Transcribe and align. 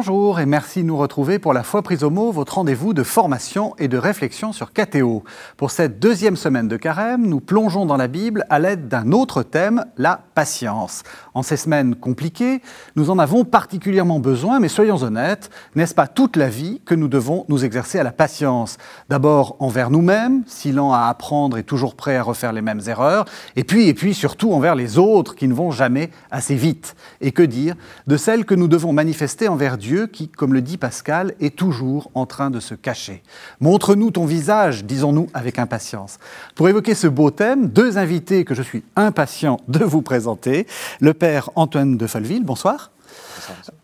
Bonjour 0.00 0.40
et 0.40 0.46
merci 0.46 0.80
de 0.80 0.86
nous 0.86 0.96
retrouver 0.96 1.38
pour 1.38 1.52
la 1.52 1.62
foi 1.62 1.82
prise 1.82 2.04
au 2.04 2.08
mot, 2.08 2.32
votre 2.32 2.54
rendez-vous 2.54 2.94
de 2.94 3.02
formation 3.02 3.74
et 3.78 3.86
de 3.86 3.98
réflexion 3.98 4.54
sur 4.54 4.72
KTO. 4.72 5.24
Pour 5.58 5.70
cette 5.70 5.98
deuxième 5.98 6.36
semaine 6.36 6.68
de 6.68 6.78
carême, 6.78 7.26
nous 7.26 7.40
plongeons 7.40 7.84
dans 7.84 7.98
la 7.98 8.08
Bible 8.08 8.46
à 8.48 8.58
l'aide 8.58 8.88
d'un 8.88 9.12
autre 9.12 9.42
thème, 9.42 9.84
la 9.98 10.18
patience. 10.34 11.02
En 11.34 11.42
ces 11.42 11.58
semaines 11.58 11.96
compliquées, 11.96 12.62
nous 12.96 13.10
en 13.10 13.18
avons 13.18 13.44
particulièrement 13.44 14.20
besoin, 14.20 14.58
mais 14.58 14.68
soyons 14.68 15.02
honnêtes, 15.02 15.50
n'est-ce 15.74 15.94
pas 15.94 16.06
toute 16.06 16.36
la 16.36 16.48
vie 16.48 16.80
que 16.86 16.94
nous 16.94 17.08
devons 17.08 17.44
nous 17.50 17.66
exercer 17.66 17.98
à 17.98 18.02
la 18.02 18.10
patience? 18.10 18.78
D'abord 19.10 19.56
envers 19.58 19.90
nous-mêmes, 19.90 20.44
si 20.46 20.72
lent 20.72 20.94
à 20.94 21.08
apprendre 21.08 21.58
et 21.58 21.62
toujours 21.62 21.94
prêt 21.94 22.16
à 22.16 22.22
refaire 22.22 22.54
les 22.54 22.62
mêmes 22.62 22.80
erreurs, 22.86 23.26
et 23.54 23.64
puis, 23.64 23.88
et 23.88 23.94
puis 23.94 24.14
surtout 24.14 24.54
envers 24.54 24.76
les 24.76 24.96
autres 24.96 25.34
qui 25.34 25.46
ne 25.46 25.52
vont 25.52 25.70
jamais 25.70 26.08
assez 26.30 26.54
vite. 26.54 26.96
Et 27.20 27.32
que 27.32 27.42
dire 27.42 27.74
de 28.06 28.16
celles 28.16 28.46
que 28.46 28.54
nous 28.54 28.66
devons 28.66 28.94
manifester 28.94 29.46
envers 29.46 29.76
Dieu 29.76 29.89
qui, 30.12 30.28
comme 30.28 30.54
le 30.54 30.62
dit 30.62 30.76
Pascal, 30.76 31.34
est 31.40 31.56
toujours 31.56 32.10
en 32.14 32.26
train 32.26 32.50
de 32.50 32.60
se 32.60 32.74
cacher. 32.74 33.22
Montre-nous 33.60 34.10
ton 34.10 34.26
visage, 34.26 34.84
disons-nous 34.84 35.28
avec 35.34 35.58
impatience. 35.58 36.18
Pour 36.54 36.68
évoquer 36.68 36.94
ce 36.94 37.06
beau 37.06 37.30
thème, 37.30 37.68
deux 37.68 37.98
invités 37.98 38.44
que 38.44 38.54
je 38.54 38.62
suis 38.62 38.82
impatient 38.96 39.58
de 39.68 39.84
vous 39.84 40.02
présenter. 40.02 40.66
Le 41.00 41.14
père 41.14 41.50
Antoine 41.56 41.96
de 41.96 42.06
Folleville, 42.06 42.44
bonsoir. 42.44 42.90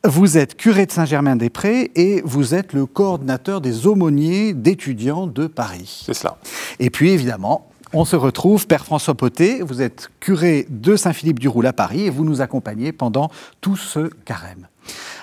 Vous 0.04 0.38
êtes 0.38 0.56
curé 0.56 0.86
de 0.86 0.92
Saint-Germain-des-Prés 0.92 1.90
et 1.96 2.22
vous 2.24 2.54
êtes 2.54 2.72
le 2.72 2.86
coordinateur 2.86 3.60
des 3.60 3.86
aumôniers 3.86 4.52
d'étudiants 4.52 5.26
de 5.26 5.46
Paris. 5.46 6.04
C'est 6.06 6.14
cela. 6.14 6.36
Et 6.78 6.90
puis 6.90 7.10
évidemment, 7.10 7.68
on 7.92 8.04
se 8.04 8.16
retrouve, 8.16 8.66
Père 8.66 8.84
François 8.84 9.14
Poté, 9.14 9.62
vous 9.62 9.80
êtes 9.80 10.10
curé 10.20 10.66
de 10.68 10.96
Saint-Philippe-du-Roule 10.96 11.66
à 11.66 11.72
Paris 11.72 12.02
et 12.02 12.10
vous 12.10 12.24
nous 12.24 12.40
accompagnez 12.40 12.92
pendant 12.92 13.30
tout 13.60 13.76
ce 13.76 14.10
carême. 14.24 14.68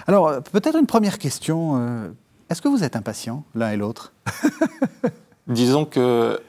Alors, 0.07 0.27
euh, 0.27 0.39
peut-être 0.41 0.77
une 0.77 0.87
première 0.87 1.17
question. 1.17 1.77
euh, 1.77 2.09
Est-ce 2.49 2.61
que 2.61 2.67
vous 2.67 2.83
êtes 2.83 2.95
impatient, 2.95 3.43
l'un 3.55 3.71
et 3.71 3.77
l'autre 3.77 4.13
Disons 5.47 5.85
que 5.85 6.39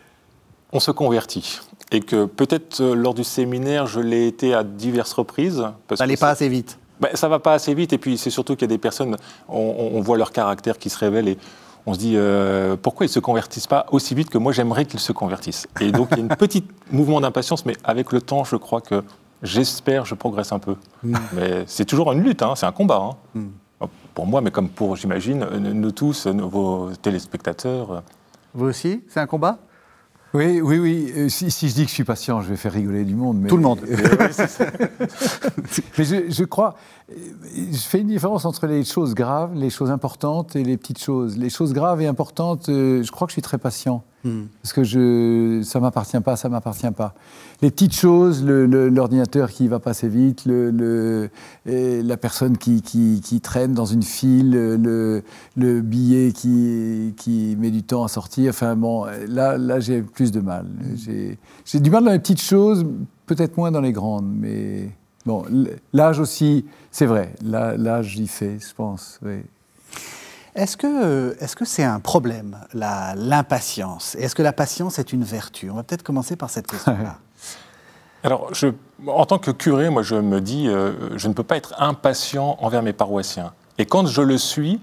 on 0.73 0.81
se 0.81 0.91
convertit 0.91 1.61
et 1.93 2.01
que 2.01 2.25
peut-être 2.25 2.81
euh, 2.81 2.95
lors 2.95 3.15
du 3.15 3.25
séminaire, 3.25 3.87
je 3.87 4.01
l'ai 4.01 4.27
été 4.27 4.55
à 4.55 4.65
diverses 4.65 5.13
reprises. 5.13 5.65
Parce 5.87 6.01
Ça 6.01 6.07
n'allait 6.07 6.17
pas 6.17 6.31
assez 6.31 6.49
vite. 6.49 6.79
Ben, 7.01 7.11
ça 7.15 7.29
va 7.29 7.39
pas 7.39 7.55
assez 7.55 7.75
vite 7.75 7.93
et 7.93 7.99
puis 7.99 8.19
c'est 8.19 8.31
surtout 8.31 8.55
qu'il 8.55 8.63
y 8.63 8.73
a 8.73 8.75
des 8.75 8.79
personnes, 8.79 9.17
on, 9.49 10.01
voit 10.01 10.17
leur 10.17 10.33
caractère 10.33 10.79
qui 10.79 10.91
se 10.91 10.99
révèle 10.99 11.29
et 11.29 11.39
on 11.87 11.95
se 11.95 11.99
dit 11.99 12.15
euh, 12.15 12.77
pourquoi 12.81 13.07
ils 13.07 13.09
se 13.09 13.19
convertissent 13.19 13.67
pas 13.67 13.87
aussi 13.91 14.15
vite 14.15 14.31
que 14.31 14.39
moi 14.39 14.53
j'aimerais 14.53 14.85
qu'ils 14.85 15.01
se 15.01 15.13
convertissent. 15.13 15.67
Et 15.81 15.91
donc 15.91 16.09
il 16.13 16.19
y 16.19 16.21
a 16.21 16.23
une 16.23 16.29
petite 16.37 16.71
mouvement 16.93 17.21
d'impatience, 17.21 17.67
mais 17.67 17.75
avec 17.83 18.13
le 18.13 18.21
temps, 18.21 18.45
je 18.45 18.57
crois 18.57 18.81
que 18.81 19.03
j'espère, 19.45 20.05
je 20.05 20.17
progresse 20.17 20.51
un 20.51 20.59
peu. 20.59 20.75
Mais 21.05 21.63
c'est 21.67 21.85
toujours 21.85 22.11
une 22.13 22.23
lutte, 22.23 22.43
hein, 22.43 22.55
c'est 22.57 22.67
un 22.67 22.73
combat. 22.73 23.11
hein. 23.37 23.41
Pour 24.15 24.27
moi, 24.27 24.41
mais 24.41 24.51
comme 24.51 24.69
pour, 24.71 24.97
j'imagine, 24.97 25.43
euh, 25.43 25.59
nous 25.59 25.91
tous, 25.93 26.27
euh, 26.27 26.33
vos 26.33 26.91
téléspectateurs. 27.03 27.93
euh, 27.93 28.01
Vous 28.55 28.67
aussi 28.67 29.03
C'est 29.09 29.21
un 29.21 29.27
combat? 29.27 29.59
Oui, 30.33 30.61
oui, 30.61 30.79
oui. 30.79 31.31
Si, 31.31 31.51
si 31.51 31.69
je 31.69 31.75
dis 31.75 31.83
que 31.83 31.89
je 31.91 31.95
suis 31.95 32.05
patient, 32.05 32.41
je 32.41 32.49
vais 32.49 32.57
faire 32.57 32.73
rigoler 32.73 33.05
du 33.05 33.15
monde. 33.15 33.39
Mais, 33.41 33.49
Tout 33.49 33.57
le 33.57 33.63
monde. 33.63 33.81
mais 35.99 36.05
je, 36.05 36.31
je 36.31 36.45
crois, 36.45 36.75
je 37.09 37.77
fais 37.79 38.01
une 38.01 38.09
différence 38.09 38.45
entre 38.45 38.67
les 38.67 38.85
choses 38.85 39.15
graves, 39.15 39.55
les 39.55 39.71
choses 39.71 39.91
importantes 39.91 40.57
et 40.57 40.65
les 40.65 40.77
petites 40.77 41.03
choses. 41.03 41.37
Les 41.37 41.51
choses 41.51 41.73
graves 41.73 42.01
et 42.03 42.07
importantes, 42.07 42.65
je 42.69 43.11
crois 43.11 43.27
que 43.27 43.31
je 43.31 43.35
suis 43.35 43.43
très 43.43 43.59
patient. 43.59 44.03
Parce 44.63 44.73
que 44.73 44.85
je, 44.85 45.61
ça 45.63 45.81
m'appartient 45.81 46.21
pas, 46.21 46.37
ça 46.37 46.49
m'appartient 46.49 46.91
pas. 46.91 47.15
Les 47.61 47.71
petites 47.71 47.95
choses, 47.95 48.45
l'ordinateur 48.45 49.51
qui 49.51 49.69
va 49.69 49.81
vite, 50.09 50.47
le, 50.47 50.71
le- 50.71 51.31
et 51.67 52.03
la 52.03 52.17
personne 52.17 52.57
qui, 52.57 52.83
traîne 53.43 53.75
dans 53.75 53.85
une 53.85 54.03
file, 54.03 54.51
le, 54.51 55.23
le 55.57 55.81
billet 55.83 56.33
qui, 56.33 57.57
met 57.59 57.71
du 57.71 57.83
temps 57.83 58.05
à 58.05 58.09
sortir. 58.09 58.51
Enfin 58.51 58.77
bon, 58.77 59.05
là, 59.29 59.59
là 59.59 59.81
j'ai 59.81 60.03
plus 60.03 60.33
de 60.33 60.41
mal. 60.41 60.67
J'ai 60.97 61.81
du 61.81 61.91
mal 61.91 62.05
dans 62.05 62.13
les 62.13 62.19
petites 62.19 62.43
choses, 62.43 62.87
peut-être 63.27 63.57
moins 63.57 63.71
dans 63.71 63.81
les 63.83 63.93
grandes, 63.93 64.33
mais 64.35 64.91
bon, 65.27 65.45
l'âge 65.93 66.19
aussi, 66.19 66.65
c'est 66.91 67.07
vrai. 67.07 67.35
L'âge 67.43 68.19
y 68.19 68.27
fait, 68.27 68.59
je 68.59 68.75
pense. 68.75 69.21
Est-ce 70.55 70.77
que 70.77 71.65
c'est 71.65 71.85
un 71.85 72.01
problème, 72.01 72.59
l'impatience? 72.73 74.15
Est-ce 74.15 74.35
que 74.35 74.43
la 74.43 74.53
patience 74.53 74.99
est 74.99 75.13
une 75.13 75.25
vertu? 75.25 75.71
On 75.71 75.75
va 75.75 75.83
peut-être 75.83 76.05
commencer 76.05 76.37
par 76.37 76.51
cette 76.51 76.67
question-là. 76.67 77.19
Alors, 78.25 78.55
je, 78.55 78.69
en 79.07 79.27
tant 79.27 79.39
que 79.39 79.51
curé, 79.51 79.91
moi, 79.91 80.03
je 80.03 80.15
me 80.15 80.41
dis, 80.41 80.67
euh, 80.67 80.93
je 81.19 81.29
ne 81.29 81.35
peux 81.35 81.43
pas 81.43 81.59
être 81.59 81.75
impatient 81.79 82.57
envers 82.61 82.83
mes 82.83 82.95
paroissiens. 82.95 83.53
Et 83.77 83.85
quand 83.85 84.07
je 84.07 84.23
le 84.23 84.39
suis, 84.39 84.81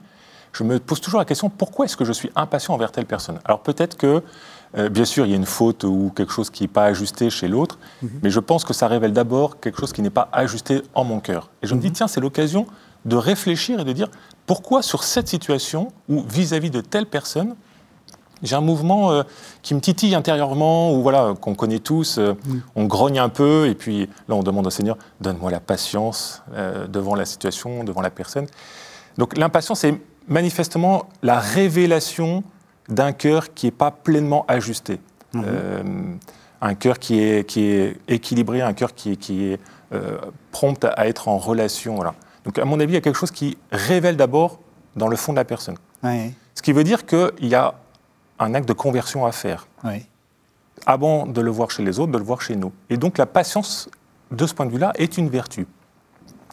je 0.53 0.63
me 0.63 0.79
pose 0.79 1.01
toujours 1.01 1.19
la 1.19 1.25
question 1.25 1.49
pourquoi 1.49 1.85
est-ce 1.85 1.97
que 1.97 2.05
je 2.05 2.11
suis 2.11 2.29
impatient 2.35 2.73
envers 2.73 2.91
telle 2.91 3.05
personne? 3.05 3.39
Alors 3.45 3.61
peut-être 3.61 3.97
que, 3.97 4.21
euh, 4.77 4.89
bien 4.89 5.05
sûr, 5.05 5.25
il 5.25 5.31
y 5.31 5.33
a 5.33 5.37
une 5.37 5.45
faute 5.45 5.83
ou 5.85 6.11
quelque 6.15 6.31
chose 6.31 6.49
qui 6.49 6.63
n'est 6.63 6.67
pas 6.67 6.85
ajusté 6.85 7.29
chez 7.29 7.47
l'autre, 7.47 7.79
mais 8.21 8.29
je 8.29 8.39
pense 8.39 8.63
que 8.63 8.73
ça 8.73 8.87
révèle 8.87 9.13
d'abord 9.13 9.59
quelque 9.59 9.79
chose 9.79 9.93
qui 9.93 10.01
n'est 10.01 10.09
pas 10.09 10.29
ajusté 10.33 10.83
en 10.93 11.03
mon 11.03 11.19
cœur. 11.19 11.49
Et 11.63 11.67
je 11.67 11.73
me 11.73 11.79
dis, 11.79 11.91
tiens, 11.91 12.07
c'est 12.07 12.21
l'occasion 12.21 12.67
de 13.05 13.15
réfléchir 13.15 13.79
et 13.79 13.85
de 13.85 13.91
dire 13.91 14.09
pourquoi 14.51 14.81
sur 14.81 15.05
cette 15.05 15.29
situation 15.29 15.93
ou 16.09 16.23
vis-à-vis 16.27 16.71
de 16.71 16.81
telle 16.81 17.05
personne, 17.05 17.55
j'ai 18.43 18.57
un 18.57 18.59
mouvement 18.59 19.13
euh, 19.13 19.23
qui 19.61 19.73
me 19.73 19.79
titille 19.79 20.13
intérieurement, 20.13 20.93
ou 20.93 21.01
voilà, 21.01 21.35
qu'on 21.39 21.55
connaît 21.55 21.79
tous, 21.79 22.17
euh, 22.17 22.33
on 22.75 22.83
grogne 22.83 23.17
un 23.17 23.29
peu, 23.29 23.69
et 23.69 23.75
puis 23.75 24.09
là 24.27 24.35
on 24.35 24.43
demande 24.43 24.67
au 24.67 24.69
Seigneur, 24.69 24.97
donne-moi 25.21 25.51
la 25.51 25.61
patience 25.61 26.43
euh, 26.53 26.85
devant 26.85 27.15
la 27.15 27.23
situation, 27.23 27.85
devant 27.85 28.01
la 28.01 28.09
personne. 28.09 28.45
Donc 29.17 29.37
l'impatience, 29.37 29.79
c'est 29.79 29.97
manifestement 30.27 31.05
la 31.23 31.39
révélation 31.39 32.43
d'un 32.89 33.13
cœur 33.13 33.53
qui 33.53 33.67
n'est 33.67 33.71
pas 33.71 33.91
pleinement 33.91 34.43
ajusté. 34.49 34.99
Euh, 35.33 35.81
un 36.59 36.75
cœur 36.75 36.99
qui 36.99 37.21
est, 37.21 37.47
qui 37.47 37.67
est 37.67 37.95
équilibré, 38.09 38.59
un 38.59 38.73
cœur 38.73 38.93
qui 38.95 39.13
est, 39.13 39.15
qui 39.15 39.45
est 39.45 39.59
prompt 40.51 40.83
à 40.83 41.07
être 41.07 41.29
en 41.29 41.37
relation. 41.37 41.95
Voilà. 41.95 42.15
Donc 42.45 42.57
à 42.59 42.65
mon 42.65 42.79
avis, 42.79 42.91
il 42.93 42.95
y 42.95 42.97
a 42.97 43.01
quelque 43.01 43.17
chose 43.17 43.31
qui 43.31 43.57
révèle 43.71 44.17
d'abord 44.17 44.59
dans 44.95 45.07
le 45.07 45.15
fond 45.15 45.31
de 45.33 45.37
la 45.37 45.45
personne. 45.45 45.75
Oui, 46.03 46.33
Ce 46.55 46.61
qui 46.61 46.73
veut 46.73 46.83
dire 46.83 47.05
qu'il 47.05 47.31
y 47.47 47.55
a 47.55 47.75
un 48.39 48.53
acte 48.55 48.67
de 48.67 48.73
conversion 48.73 49.25
à 49.25 49.31
faire, 49.31 49.67
oui. 49.83 50.05
avant 50.85 51.27
de 51.27 51.41
le 51.41 51.51
voir 51.51 51.69
chez 51.71 51.83
les 51.83 51.99
autres, 51.99 52.11
de 52.11 52.17
le 52.17 52.23
voir 52.23 52.41
chez 52.41 52.55
nous. 52.55 52.71
Et 52.89 52.97
donc 52.97 53.17
la 53.17 53.25
patience, 53.27 53.89
de 54.31 54.47
ce 54.47 54.53
point 54.53 54.65
de 54.65 54.71
vue-là, 54.71 54.91
est 54.95 55.17
une 55.17 55.29
vertu. 55.29 55.67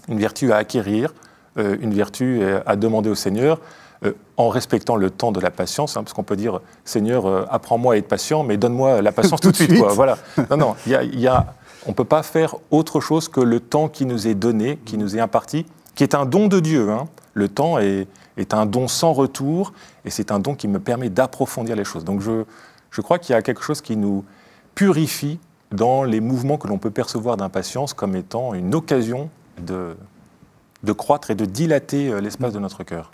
Une 0.09 0.19
vertu 0.19 0.53
à 0.53 0.57
acquérir, 0.57 1.15
euh, 1.59 1.77
une 1.81 1.95
vertu 1.95 2.41
euh, 2.43 2.61
à 2.67 2.77
demander 2.77 3.09
au 3.09 3.15
Seigneur, 3.15 3.61
euh, 4.05 4.13
en 4.37 4.49
respectant 4.51 4.97
le 4.97 5.11
temps 5.11 5.33
de 5.33 5.41
la 5.41 5.51
patience, 5.51 5.97
hein, 5.97 6.03
parce 6.05 6.13
qu'on 6.13 6.23
peut 6.23 6.37
dire, 6.37 6.61
Seigneur, 6.85 7.27
euh, 7.27 7.47
apprends-moi 7.51 7.95
à 7.95 7.97
être 7.97 8.07
patient, 8.09 8.43
mais 8.45 8.57
donne-moi 8.59 9.01
la 9.03 9.13
patience 9.13 9.41
tout, 9.43 9.51
de 9.51 9.57
suite. 9.57 9.79
quoi. 9.79 9.93
Voilà. 9.95 10.19
Non, 10.51 10.57
non, 10.59 10.77
il 10.87 10.93
y 10.93 10.95
a- 10.95 11.03
il 11.03 11.19
y 11.21 11.27
a- 11.27 11.55
on 11.87 11.91
ne 11.91 11.95
peut 11.95 12.05
pas 12.05 12.23
faire 12.23 12.55
autre 12.71 13.01
chose 13.01 13.29
que 13.29 13.41
le 13.41 13.61
temps 13.61 13.89
qui 13.89 14.05
nous 14.05 14.27
est 14.29 14.35
donné, 14.35 14.79
qui 14.85 14.99
nous 14.99 15.17
est 15.17 15.21
imparti, 15.21 15.65
qui 15.99 16.05
est 16.05 16.15
un 16.15 16.27
don 16.27 16.47
de 16.47 16.61
Dieu. 16.61 16.91
hein. 16.91 17.07
Le 17.35 17.49
temps 17.49 17.79
est, 17.81 18.07
est 18.37 18.55
un 18.55 18.67
don 18.67 18.87
sans 18.87 19.13
retour, 19.13 19.73
et 20.05 20.11
c'est 20.11 20.31
un 20.31 20.39
don 20.39 20.55
qui 20.55 20.69
me 20.69 20.79
permet 20.79 21.09
d'approfondir 21.11 21.75
les 21.75 21.83
choses. 21.85 22.05
Donc 22.05 22.21
je, 22.21 22.45
je 22.93 23.01
crois 23.01 23.19
qu'il 23.19 23.33
y 23.33 23.37
a 23.37 23.43
quelque 23.43 23.63
chose 23.63 23.81
qui 23.81 23.97
nous 23.97 24.25
purifie 24.77 25.41
dans 25.73 26.05
les 26.05 26.21
mouvements 26.21 26.57
que 26.57 26.69
l'on 26.69 26.79
peut 26.79 26.93
percevoir 26.93 27.37
d'impatience 27.37 27.95
comme 27.95 28.15
étant 28.15 28.55
une 28.55 28.77
occasion 28.77 29.29
de, 29.61 29.97
de 30.85 30.93
croître 30.93 31.33
et 31.33 31.35
de 31.35 31.45
dilater 31.45 32.09
euh, 32.11 32.21
l'espace 32.21 32.53
de 32.53 32.61
notre 32.61 32.85
cœur. 32.85 33.11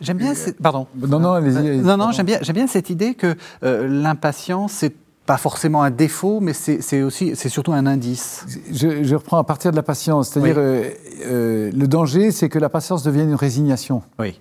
J'aime 0.00 0.18
bien. 0.18 0.34
cette- 0.34 0.60
Pardon. 0.60 0.88
Non, 0.96 1.20
non, 1.20 1.32
allez-y. 1.32 1.54
Non, 1.78 1.82
non, 1.82 1.96
pardon. 1.98 2.12
j'aime 2.12 2.26
bien, 2.26 2.38
j'aime 2.42 2.56
bien 2.56 2.66
cette 2.66 2.90
idée 2.90 3.14
que 3.14 3.36
euh, 3.62 3.86
l'impatience, 3.88 4.72
c'est 4.72 4.94
pas 5.26 5.36
forcément 5.36 5.82
un 5.82 5.90
défaut, 5.90 6.38
mais 6.40 6.52
c'est 6.52 7.02
aussi, 7.02 7.32
c'est 7.34 7.48
surtout 7.48 7.72
un 7.72 7.84
indice. 7.86 8.46
Je, 8.72 9.02
je 9.02 9.14
reprends 9.16 9.38
à 9.38 9.44
partir 9.44 9.72
de 9.72 9.76
la 9.76 9.82
patience. 9.82 10.28
C'est-à-dire, 10.30 10.56
Oui. 10.56 10.62
euh, 10.64 10.90
euh, 11.26 11.70
le 11.74 11.88
danger, 11.88 12.30
c'est 12.30 12.48
que 12.48 12.58
la 12.58 12.68
patience 12.68 13.02
devienne 13.02 13.28
une 13.30 13.34
résignation. 13.34 14.02
Oui. 14.20 14.40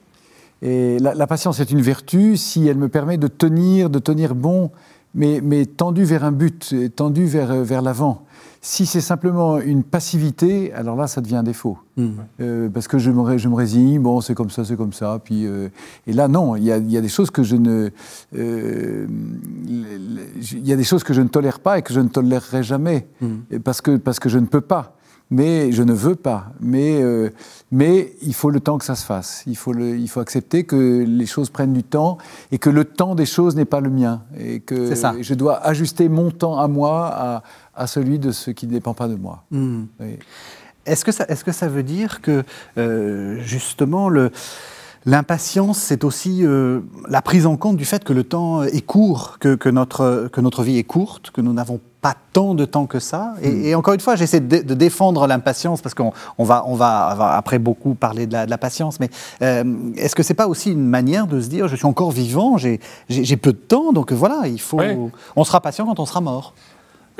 Et 0.62 1.00
la, 1.00 1.14
la 1.16 1.28
patience 1.28 1.60
est 1.60 1.72
une 1.72 1.82
vertu 1.82 2.38
si 2.38 2.68
elle 2.68 2.78
me 2.78 2.88
permet 2.88 3.18
de 3.18 3.28
tenir, 3.28 3.90
de 3.90 4.00
tenir 4.00 4.36
bon, 4.36 4.72
mais, 5.14 5.42
mais 5.44 5.66
tendu 5.66 6.04
vers 6.04 6.24
un 6.24 6.32
but, 6.32 6.74
tendu 6.96 7.26
vers, 7.26 7.54
vers 7.64 7.82
l'avant. 7.82 8.24
Si 8.68 8.88
c'est 8.88 9.00
simplement 9.00 9.60
une 9.60 9.84
passivité, 9.84 10.74
alors 10.74 10.96
là, 10.96 11.06
ça 11.06 11.22
devient 11.22 11.36
un 11.36 11.44
défaut. 11.44 11.78
Euh, 12.42 12.68
parce 12.68 12.88
que 12.88 12.98
je 12.98 13.12
me, 13.12 13.38
je 13.38 13.48
me 13.48 13.54
résigne, 13.54 14.00
bon, 14.00 14.22
c'est 14.22 14.34
comme 14.34 14.50
ça, 14.50 14.66
c'est 14.66 14.76
comme 14.76 14.92
ça. 14.92 15.22
Puis, 15.24 15.46
euh, 15.46 15.70
et 16.08 16.14
là, 16.14 16.28
non, 16.28 16.56
il 16.56 16.64
y 16.64 16.72
a, 16.72 16.78
il 16.78 16.92
y 16.92 16.98
a 16.98 17.02
des 17.02 17.08
choses 17.08 17.30
que 17.30 17.44
je 17.44 17.58
ne, 17.58 17.92
euh, 18.36 19.06
il 19.68 20.68
y 20.68 20.74
a 20.74 20.76
des 20.76 20.84
choses 20.84 21.04
que 21.04 21.14
je 21.14 21.22
ne 21.22 21.28
tolère 21.28 21.60
pas 21.60 21.78
et 21.78 21.84
que 21.84 21.94
je 21.94 22.00
ne 22.00 22.08
tolérerai 22.08 22.64
jamais, 22.64 23.08
Et 23.52 23.60
parce 23.60 23.82
que 23.82 23.98
parce 23.98 24.20
que 24.20 24.30
je 24.30 24.40
ne 24.40 24.48
peux 24.48 24.62
pas. 24.62 24.98
Mais 25.32 25.72
je 25.72 25.82
ne 25.82 25.94
veux 25.94 26.16
pas. 26.16 26.52
Mais 26.60 27.02
euh, 27.02 27.32
mais 27.72 28.14
il 28.22 28.34
faut 28.34 28.50
le 28.50 28.60
temps 28.60 28.78
que 28.78 28.86
ça 28.86 28.96
se 28.96 29.06
fasse. 29.06 29.44
Il 29.48 29.58
faut 29.58 29.74
le, 29.74 29.98
il 29.98 30.08
faut 30.08 30.20
accepter 30.20 30.64
que 30.66 31.04
les 31.04 31.26
choses 31.26 31.50
prennent 31.50 31.74
du 31.74 31.84
temps 31.84 32.18
et 32.52 32.60
que 32.60 32.70
le 32.70 32.86
temps 32.86 33.16
des 33.16 33.26
choses 33.26 33.56
n'est 33.56 33.66
pas 33.66 33.80
le 33.80 33.90
mien 33.90 34.24
et 34.38 34.60
que 34.60 34.94
ça. 34.94 35.16
je 35.20 35.34
dois 35.34 35.66
ajuster 35.66 36.10
mon 36.10 36.32
temps 36.32 36.60
à 36.60 36.68
moi 36.68 37.08
à, 37.08 37.44
à 37.74 37.88
celui 37.88 38.20
de 38.20 38.32
ce 38.32 38.52
qui 38.52 38.68
ne 38.68 38.72
dépend 38.72 38.94
pas 38.94 39.08
de 39.08 39.16
moi. 39.16 39.44
Hmm. 39.52 39.86
Oui. 40.00 40.18
Est-ce 40.86 41.04
que, 41.04 41.12
ça, 41.12 41.26
est 41.28 41.44
que 41.44 41.52
ça 41.52 41.68
veut 41.68 41.82
dire 41.82 42.22
que, 42.22 42.44
justement, 43.40 44.08
le, 44.08 44.32
L'impatience, 45.08 45.78
c'est 45.78 46.04
aussi 46.04 46.44
la 47.08 47.22
prise 47.22 47.46
en 47.46 47.58
compte 47.58 47.78
du 47.78 47.86
fait 47.86 48.04
que 48.04 48.12
le 48.12 48.24
temps 48.24 48.64
est 48.64 48.82
court, 48.82 49.38
que, 49.40 49.54
que, 49.54 49.70
notre, 49.70 50.30
que 50.32 50.42
notre 50.42 50.64
vie 50.64 50.80
est 50.80 50.84
courte, 50.84 51.30
que 51.30 51.42
nous 51.42 51.54
n'avons 51.54 51.80
pas 52.06 52.14
tant 52.34 52.54
de 52.54 52.66
temps 52.66 52.86
que 52.86 53.00
ça. 53.00 53.34
Et, 53.42 53.74
hmm. 53.74 53.80
encore 53.80 53.96
une 53.96 54.00
fois, 54.00 54.16
j'essaie 54.16 54.40
de, 54.40 54.76
défendre 54.76 55.26
l'impatience 55.26 55.82
parce 55.82 55.96
qu'on 55.96 56.14
on 56.38 56.44
va, 56.44 56.64
on 56.68 56.76
va, 56.76 57.34
après 57.36 57.58
beaucoup 57.58 57.96
parler 57.96 58.28
de 58.28 58.38
la, 58.48 58.58
patience. 58.60 59.00
Mais 59.00 59.10
euh, 59.42 59.64
est-ce 59.98 60.14
que 60.14 60.22
c'est 60.22 60.36
pas 60.36 60.48
aussi 60.48 60.72
une 60.72 60.86
manière 60.86 61.26
de 61.26 61.42
se 61.42 61.48
dire, 61.48 61.68
je 61.68 61.76
suis 61.76 61.88
encore 61.88 62.12
vivant, 62.12 62.58
j'ai 62.60 63.38
peu 63.38 63.54
de 63.54 63.58
temps, 63.58 63.92
donc 63.92 64.12
voilà, 64.12 64.42
il 64.46 64.62
faut, 64.62 64.80
on 65.36 65.44
sera 65.44 65.62
patient 65.62 65.88
quand 65.88 66.00
on 66.00 66.06
sera 66.06 66.22
mort? 66.22 66.54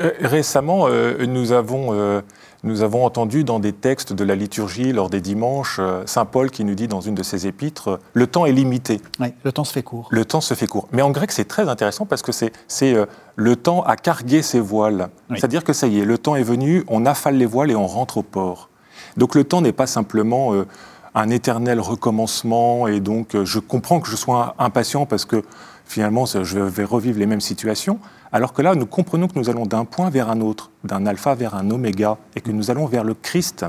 Euh, 0.00 0.12
récemment, 0.20 0.86
euh, 0.86 1.26
nous 1.26 1.50
avons 1.50 2.22
nous 2.66 2.82
avons 2.82 3.04
entendu 3.04 3.44
dans 3.44 3.60
des 3.60 3.72
textes 3.72 4.12
de 4.12 4.24
la 4.24 4.34
liturgie 4.34 4.92
lors 4.92 5.08
des 5.08 5.20
dimanches, 5.20 5.76
euh, 5.78 6.02
Saint 6.06 6.24
Paul 6.24 6.50
qui 6.50 6.64
nous 6.64 6.74
dit 6.74 6.88
dans 6.88 7.00
une 7.00 7.14
de 7.14 7.22
ses 7.22 7.46
épîtres, 7.46 8.00
le 8.12 8.26
temps 8.26 8.44
est 8.44 8.52
limité. 8.52 9.00
Oui, 9.20 9.28
le 9.44 9.52
temps 9.52 9.64
se 9.64 9.72
fait 9.72 9.84
court. 9.84 10.08
Le 10.10 10.24
temps 10.24 10.40
se 10.40 10.52
fait 10.54 10.66
court. 10.66 10.88
Mais 10.92 11.00
en 11.00 11.10
grec, 11.10 11.30
c'est 11.30 11.46
très 11.46 11.68
intéressant 11.68 12.06
parce 12.06 12.22
que 12.22 12.32
c'est 12.32 12.52
euh, 12.82 13.06
le 13.36 13.54
temps 13.54 13.82
à 13.82 13.96
carguer 13.96 14.42
ses 14.42 14.58
voiles. 14.58 15.08
C'est-à-dire 15.30 15.62
que 15.62 15.72
ça 15.72 15.86
y 15.86 16.00
est, 16.00 16.04
le 16.04 16.18
temps 16.18 16.34
est 16.34 16.42
venu, 16.42 16.84
on 16.88 17.06
affale 17.06 17.36
les 17.36 17.46
voiles 17.46 17.70
et 17.70 17.76
on 17.76 17.86
rentre 17.86 18.18
au 18.18 18.22
port. 18.22 18.68
Donc 19.16 19.36
le 19.36 19.44
temps 19.44 19.60
n'est 19.60 19.72
pas 19.72 19.86
simplement 19.86 20.52
euh, 20.52 20.66
un 21.14 21.30
éternel 21.30 21.78
recommencement 21.78 22.88
et 22.88 22.98
donc 22.98 23.36
je 23.44 23.58
comprends 23.60 24.00
que 24.00 24.10
je 24.10 24.16
sois 24.16 24.54
impatient 24.58 25.06
parce 25.06 25.24
que 25.24 25.42
finalement 25.86 26.26
je 26.26 26.58
vais 26.58 26.84
revivre 26.84 27.18
les 27.18 27.26
mêmes 27.26 27.40
situations. 27.40 27.98
Alors 28.32 28.52
que 28.52 28.60
là, 28.60 28.74
nous 28.74 28.86
comprenons 28.86 29.28
que 29.28 29.38
nous 29.38 29.48
allons 29.48 29.66
d'un 29.66 29.84
point 29.84 30.10
vers 30.10 30.28
un 30.30 30.40
autre, 30.40 30.70
d'un 30.84 31.06
alpha 31.06 31.34
vers 31.34 31.54
un 31.54 31.70
oméga, 31.70 32.18
et 32.34 32.40
que 32.40 32.50
nous 32.50 32.70
allons 32.70 32.86
vers 32.86 33.04
le 33.04 33.14
Christ. 33.14 33.64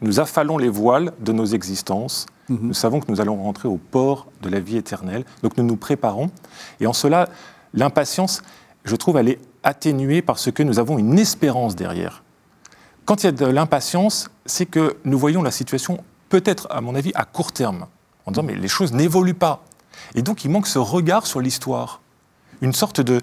Nous 0.00 0.18
affalons 0.18 0.58
les 0.58 0.68
voiles 0.68 1.12
de 1.20 1.32
nos 1.32 1.44
existences. 1.44 2.26
Mhm. 2.48 2.58
Nous 2.62 2.74
savons 2.74 3.00
que 3.00 3.10
nous 3.10 3.20
allons 3.20 3.36
rentrer 3.36 3.68
au 3.68 3.76
port 3.76 4.26
de 4.42 4.48
la 4.48 4.58
vie 4.58 4.76
éternelle. 4.76 5.24
Donc 5.42 5.56
nous 5.56 5.64
nous 5.64 5.76
préparons. 5.76 6.30
Et 6.80 6.86
en 6.86 6.92
cela, 6.92 7.28
l'impatience, 7.72 8.42
je 8.84 8.96
trouve, 8.96 9.16
elle 9.18 9.28
est 9.28 9.38
atténuée 9.62 10.22
parce 10.22 10.50
que 10.50 10.62
nous 10.62 10.78
avons 10.78 10.98
une 10.98 11.18
espérance 11.18 11.76
derrière. 11.76 12.24
Quand 13.04 13.22
il 13.22 13.26
y 13.26 13.28
a 13.28 13.32
de 13.32 13.46
l'impatience, 13.46 14.28
c'est 14.46 14.66
que 14.66 14.96
nous 15.04 15.18
voyons 15.18 15.42
la 15.42 15.50
situation 15.50 16.02
peut-être, 16.28 16.66
à 16.70 16.80
mon 16.80 16.94
avis, 16.94 17.12
à 17.14 17.24
court 17.24 17.52
terme, 17.52 17.86
en 18.26 18.32
disant 18.32 18.42
mais 18.42 18.54
les 18.54 18.68
choses 18.68 18.92
n'évoluent 18.92 19.34
pas. 19.34 19.64
Et 20.14 20.22
donc 20.22 20.44
il 20.44 20.50
manque 20.50 20.66
ce 20.66 20.78
regard 20.78 21.26
sur 21.26 21.40
l'histoire, 21.40 22.00
une 22.60 22.72
sorte 22.72 23.00
de, 23.00 23.20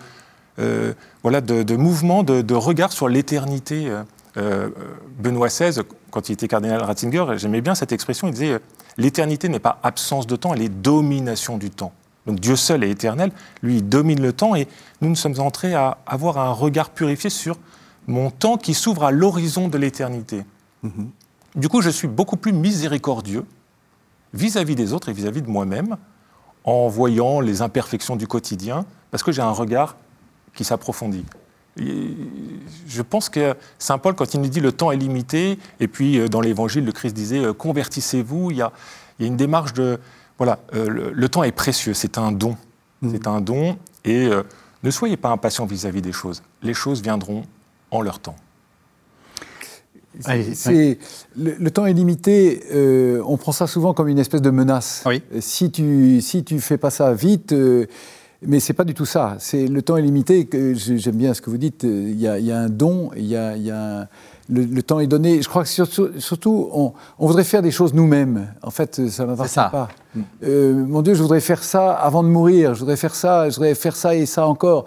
euh, 0.60 0.94
voilà, 1.24 1.42
de, 1.42 1.76
mouvement, 1.76 2.24
de, 2.24 2.54
regard 2.54 2.92
sur 2.92 3.08
l'éternité. 3.08 3.90
Euh, 3.90 4.04
euh, 4.38 4.70
Benoît 5.18 5.48
XVI, 5.48 5.82
quand 6.12 6.30
il 6.30 6.34
était 6.34 6.48
cardinal 6.48 6.82
Ratzinger, 6.84 7.26
j'aimais 7.38 7.62
bien 7.62 7.74
cette 7.76 7.92
expression, 7.92 8.28
il 8.28 8.34
disait 8.34 8.60
L'éternité 8.98 9.50
n'est 9.50 9.60
pas 9.60 9.80
absence 9.82 10.28
de 10.28 10.36
temps, 10.36 10.54
elle 10.54 10.62
est 10.62 10.70
domination 10.70 11.58
du 11.58 11.70
temps. 11.70 11.94
Donc 12.28 12.40
Dieu 12.40 12.56
seul 12.56 12.84
est 12.84 12.92
éternel, 12.92 13.32
lui 13.64 13.78
il 13.78 13.88
domine 13.88 14.22
le 14.22 14.34
temps 14.34 14.56
et 14.56 14.68
nous 15.02 15.10
nous 15.10 15.16
sommes 15.16 15.40
entrés 15.40 15.74
à 15.74 15.98
avoir 16.06 16.38
un 16.38 16.52
regard 16.52 16.90
purifié 16.90 17.30
sur 17.30 17.58
mon 18.08 18.30
temps 18.30 18.58
qui 18.58 18.74
s'ouvre 18.74 19.06
à 19.06 19.12
l'horizon 19.12 19.68
de 19.68 19.78
l'éternité. 19.78 20.44
Mm-hmm. 20.86 21.08
Du 21.56 21.70
coup, 21.70 21.82
je 21.82 21.90
suis 21.90 22.08
beaucoup 22.08 22.38
plus 22.38 22.52
miséricordieux 22.52 23.46
vis-à-vis 24.34 24.76
des 24.76 24.94
autres 24.94 25.10
et 25.10 25.14
vis 25.14 25.26
à 25.26 25.32
-vis 25.32 25.42
de 25.42 25.50
moi-même 25.50 25.98
en 26.64 26.88
voyant 26.88 27.40
les 27.40 27.62
imperfections 27.62 28.16
du 28.16 28.28
quotidien, 28.28 28.86
parce 29.12 29.24
que 29.24 29.32
j'ai 29.32 29.42
un 29.42 29.52
regard 29.52 29.96
qui 30.54 30.64
s'approfondit. 30.64 31.26
Je 31.78 33.02
pense 33.02 33.30
que 33.30 33.56
Saint 33.78 33.98
Paul, 33.98 34.16
quand 34.16 34.34
il 34.34 34.42
nous 34.42 34.50
dit 34.50 34.60
le 34.60 34.72
temps 34.72 34.92
est 34.92 34.98
limité, 34.98 35.58
et 35.80 35.88
puis 35.88 36.20
euh, 36.20 36.28
dans 36.28 36.42
l'Évangile, 36.42 36.84
le 36.86 36.92
Christ 36.92 37.14
disait 37.14 37.40
euh, 37.40 37.54
convertissez-vous, 37.54 38.52
il, 38.52 38.58
y 38.58 38.62
a 38.62 38.72
une 39.20 39.38
démarche 39.38 39.74
de 39.74 40.00
voilà, 40.38 40.60
euh, 40.74 41.12
le, 41.14 41.30
temps 41.30 41.44
est 41.44 41.52
précieux, 41.52 41.94
c'est 41.94 42.18
un 42.18 42.32
don, 42.32 42.58
mmh. 43.02 43.10
c'est 43.12 43.28
un 43.28 43.42
don, 43.42 43.78
et 44.06 44.30
ne 44.84 44.92
soyez 44.92 45.18
pas 45.18 45.30
impatients 45.30 45.66
vis-à-vis 45.66 46.02
des 46.02 46.14
choses. 46.14 46.42
Les 46.62 46.74
choses 46.74 47.02
viendront 47.02 47.44
en 47.92 48.02
leur 48.02 48.20
temps. 48.20 48.38
C'est, 50.20 50.98
le, 51.38 51.70
temps 51.70 51.86
est 51.86 51.94
limité, 51.94 52.64
on 53.26 53.38
prend 53.38 53.52
ça 53.52 53.68
souvent 53.68 53.94
comme 53.94 54.08
une 54.08 54.20
espèce 54.20 54.42
de 54.42 54.50
menace. 54.50 55.04
Si 55.40 55.72
tu 55.72 56.20
si 56.22 56.44
tu 56.44 56.60
fais 56.60 56.78
pas 56.78 56.90
ça 56.90 57.14
vite, 57.14 57.54
mais 58.42 58.60
c'est 58.60 58.74
pas 58.74 58.86
du 58.86 58.94
tout 58.94 59.06
ça. 59.06 59.36
C'est 59.40 59.68
le 59.68 59.82
temps 59.82 59.98
est 59.98 60.02
limité. 60.02 60.48
J'aime 60.76 61.16
bien 61.16 61.34
ce 61.34 61.42
que 61.42 61.50
vous 61.50 61.58
dites. 61.58 61.84
Il 61.84 62.20
y 62.20 62.28
a, 62.28 62.58
un 62.58 62.70
don. 62.70 63.12
Il 63.18 63.26
y 63.26 63.36
a, 63.36 64.08
le, 64.50 64.82
temps 64.82 65.00
est 65.00 65.08
donné. 65.08 65.42
Je 65.42 65.50
crois 65.50 65.64
que 65.64 65.70
surtout, 65.70 66.70
on, 66.72 66.94
voudrait 67.20 67.44
faire 67.44 67.62
des 67.62 67.72
choses 67.72 67.94
nous-mêmes. 67.94 68.54
En 68.62 68.72
fait, 68.72 69.10
ça 69.10 69.26
m'appartient 69.26 69.56
pas. 69.56 69.90
Mm. 70.16 70.22
Euh, 70.44 70.74
mon 70.74 71.02
Dieu, 71.02 71.16
je 71.16 71.22
voudrais 71.22 71.42
faire 71.42 71.64
ça 71.64 71.94
avant 71.94 72.24
de 72.24 72.30
mourir. 72.30 72.76
Je 72.76 72.80
voudrais 72.80 72.98
faire 72.98 73.14
ça. 73.14 73.50
Je 73.50 73.56
voudrais 73.56 73.76
faire 73.76 73.96
ça 73.96 74.16
et 74.16 74.26
ça 74.26 74.48
encore. 74.48 74.86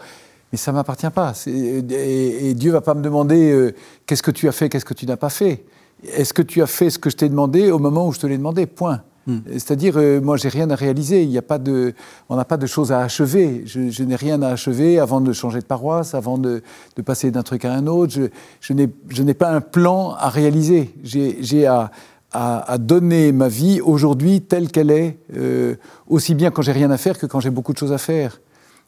Mais 0.52 0.58
ça 0.58 0.72
m'appartient 0.72 1.10
pas. 1.10 1.32
Et, 1.46 2.50
et, 2.50 2.54
Dieu 2.54 2.72
va 2.72 2.80
pas 2.80 2.94
me 2.94 3.02
demander 3.02 3.50
euh, 3.50 3.74
qu'est-ce 4.06 4.22
que 4.22 4.30
tu 4.30 4.48
as 4.48 4.52
fait, 4.52 4.68
qu'est-ce 4.68 4.84
que 4.84 4.94
tu 4.94 5.06
n'as 5.06 5.16
pas 5.16 5.30
fait. 5.30 5.64
Est-ce 6.04 6.34
que 6.34 6.42
tu 6.42 6.62
as 6.62 6.66
fait 6.66 6.90
ce 6.90 6.98
que 6.98 7.10
je 7.10 7.16
t'ai 7.16 7.28
demandé 7.28 7.70
au 7.70 7.78
moment 7.78 8.06
où 8.06 8.12
je 8.12 8.20
te 8.20 8.26
l'ai 8.26 8.36
demandé 8.36 8.66
Point. 8.66 9.02
Hmm. 9.26 9.38
C'est-à-dire, 9.52 9.94
euh, 9.96 10.20
moi, 10.20 10.36
j'ai 10.36 10.48
rien 10.48 10.68
à 10.70 10.74
réaliser. 10.74 11.22
Il 11.22 11.30
y 11.30 11.38
a 11.38 11.42
pas 11.42 11.58
de, 11.58 11.94
on 12.28 12.36
n'a 12.36 12.44
pas 12.44 12.56
de 12.56 12.66
choses 12.66 12.92
à 12.92 13.00
achever. 13.00 13.62
Je, 13.66 14.02
n'ai 14.02 14.16
rien 14.16 14.42
à 14.42 14.48
achever 14.48 14.98
avant 14.98 15.20
de 15.20 15.32
changer 15.32 15.60
de 15.60 15.64
paroisse, 15.64 16.14
avant 16.14 16.38
de, 16.38 16.62
passer 17.04 17.30
d'un 17.30 17.42
truc 17.42 17.64
à 17.64 17.72
un 17.72 17.86
autre. 17.86 18.12
Je, 18.12 18.22
je 18.60 19.22
n'ai 19.22 19.34
pas 19.34 19.50
un 19.50 19.60
plan 19.60 20.14
à 20.18 20.28
réaliser. 20.28 20.92
J'ai 21.04 21.66
à, 21.66 21.92
à, 22.32 22.78
donner 22.78 23.32
ma 23.32 23.48
vie 23.48 23.80
aujourd'hui 23.80 24.40
telle 24.40 24.70
qu'elle 24.70 24.90
est, 24.90 25.18
euh, 25.36 25.76
aussi 26.08 26.34
bien 26.34 26.50
quand 26.50 26.62
j'ai 26.62 26.72
rien 26.72 26.90
à 26.90 26.96
faire 26.96 27.18
que 27.18 27.26
quand 27.26 27.40
j'ai 27.40 27.50
beaucoup 27.50 27.72
de 27.72 27.78
choses 27.78 27.92
à 27.92 27.98
faire. 27.98 28.40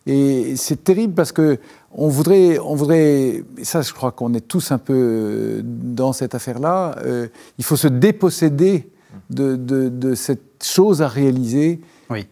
Et 0.06 0.56
c'est 0.56 0.84
terrible 0.84 1.14
parce 1.14 1.32
que 1.32 1.58
on 1.92 2.08
voudrait, 2.08 2.58
on 2.58 2.74
voudrait, 2.74 3.44
et 3.56 3.64
ça, 3.64 3.82
je 3.82 3.92
crois 3.92 4.12
qu'on 4.12 4.34
est 4.34 4.46
tous 4.46 4.72
un 4.72 4.78
peu 4.78 5.62
dans 5.64 6.12
cette 6.12 6.34
affaire-là. 6.34 6.96
Euh, 7.04 7.28
il 7.58 7.64
faut 7.64 7.76
se 7.76 7.88
déposséder 7.88 8.90
de, 9.30 10.14
cette 10.14 10.62
chose 10.62 11.02
à 11.02 11.08
réaliser, 11.08 11.80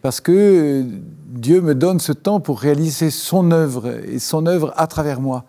parce 0.01 0.21
que 0.21 0.85
Dieu 1.27 1.61
me 1.61 1.75
donne 1.75 1.99
ce 1.99 2.11
temps 2.11 2.39
pour 2.39 2.59
réaliser 2.59 3.09
son 3.09 3.51
œuvre, 3.51 3.99
et 4.05 4.19
son 4.19 4.45
œuvre 4.45 4.73
à 4.75 4.87
travers 4.87 5.21
moi. 5.21 5.45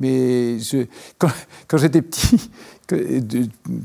Mais 0.00 0.58
je, 0.58 0.86
quand, 1.18 1.78
j'étais 1.78 2.02
petit, 2.02 2.50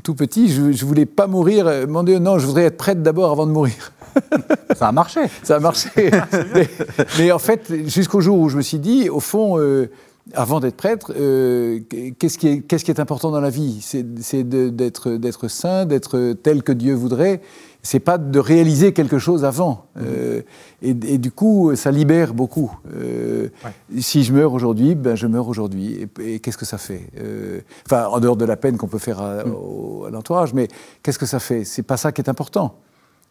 tout 0.02 0.14
petit, 0.14 0.48
je 0.52 0.62
ne 0.62 0.84
voulais 0.84 1.06
pas 1.06 1.28
mourir. 1.28 1.86
Mon 1.88 2.02
Dieu, 2.02 2.18
non, 2.18 2.38
je 2.38 2.46
voudrais 2.46 2.64
être 2.64 2.76
prêtre 2.76 3.02
d'abord 3.02 3.30
avant 3.30 3.46
de 3.46 3.52
mourir. 3.52 3.92
Ça 4.76 4.88
a 4.88 4.92
marché. 4.92 5.20
Ça 5.42 5.56
a 5.56 5.60
marché. 5.60 6.10
mais, 7.18 7.32
en 7.32 7.38
fait, 7.38 7.72
jusqu'au 7.86 8.20
jour 8.20 8.38
où 8.38 8.48
je 8.48 8.56
me 8.56 8.62
suis 8.62 8.78
dit, 8.78 9.08
au 9.08 9.20
fond, 9.20 9.58
euh, 9.58 9.90
avant 10.34 10.60
d'être 10.60 10.76
prêtre, 10.76 11.12
euh, 11.18 11.80
qu'est-ce 12.18 12.38
qui, 12.38 12.62
qui, 12.62 12.90
est 12.90 13.00
important 13.00 13.30
dans 13.30 13.40
la 13.40 13.50
vie? 13.50 13.80
C'est 13.80 14.42
d'être 14.48 15.48
saint, 15.48 15.86
d'être 15.86 16.34
tel 16.42 16.62
que 16.62 16.72
Dieu 16.72 16.94
voudrait. 16.94 17.40
C'est 17.82 18.00
pas 18.00 18.18
de 18.18 18.38
réaliser 18.38 18.92
quelque 18.92 19.18
chose 19.18 19.44
avant. 19.44 19.86
Mmh. 19.94 20.00
Euh, 20.04 20.42
et, 20.82 20.94
du 20.94 21.30
coup, 21.30 21.74
ça 21.76 21.90
libère 21.90 22.34
beaucoup. 22.34 22.70
Euh, 22.94 23.48
si 23.98 24.24
je 24.24 24.32
meurs 24.32 24.52
aujourd'hui, 24.52 24.94
ben 24.94 25.14
je 25.14 25.26
meurs 25.26 25.48
aujourd'hui. 25.48 26.08
Et, 26.20 26.40
qu'est-ce 26.40 26.58
que 26.58 26.66
ça 26.66 26.78
fait? 26.78 27.08
Enfin, 27.86 28.06
en 28.06 28.20
dehors 28.20 28.36
de 28.36 28.44
la 28.44 28.56
peine 28.56 28.76
qu'on 28.76 28.88
peut 28.88 28.98
faire 28.98 29.22
à, 29.22 29.44
mmh. 29.44 30.06
à 30.08 30.10
l'entourage, 30.10 30.52
mais 30.52 30.68
qu'est-ce 31.02 31.18
que 31.18 31.26
ça 31.26 31.38
fait? 31.38 31.64
C'est 31.64 31.84
pas 31.84 31.96
ça 31.96 32.12
qui 32.12 32.20
est 32.20 32.28
important. 32.28 32.74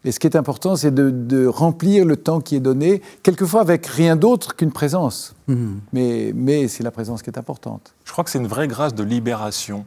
Et 0.04 0.12
ce 0.12 0.20
qui 0.20 0.26
est 0.26 0.36
important, 0.36 0.76
c'est 0.76 0.94
de, 0.94 1.46
remplir 1.46 2.04
le 2.04 2.16
temps 2.16 2.40
qui 2.40 2.56
est 2.56 2.60
donné, 2.60 3.02
quelquefois 3.22 3.60
avec 3.60 3.86
rien 3.86 4.16
d'autre 4.16 4.54
qu'une 4.54 4.70
présence. 4.70 5.34
Mhm. 5.48 5.80
Mais, 5.92 6.32
mais 6.34 6.68
c'est 6.68 6.84
la 6.84 6.90
présence 6.90 7.22
qui 7.22 7.30
est 7.30 7.38
importante. 7.38 7.94
Je 8.04 8.12
crois 8.12 8.24
que 8.24 8.30
c'est 8.30 8.38
une 8.38 8.46
vraie 8.46 8.68
grâce 8.68 8.94
de 8.94 9.02
libération, 9.02 9.84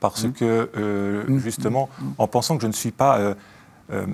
parce 0.00 0.24
mhm. 0.24 0.32
que, 0.32 0.70
euh, 0.76 1.24
mhm. 1.28 1.38
justement, 1.38 1.88
en 2.18 2.26
pensant 2.26 2.56
que 2.56 2.62
je 2.62 2.66
ne 2.66 2.72
suis 2.72 2.90
pas 2.90 3.18
euh, 3.18 3.34
euh, 3.92 4.06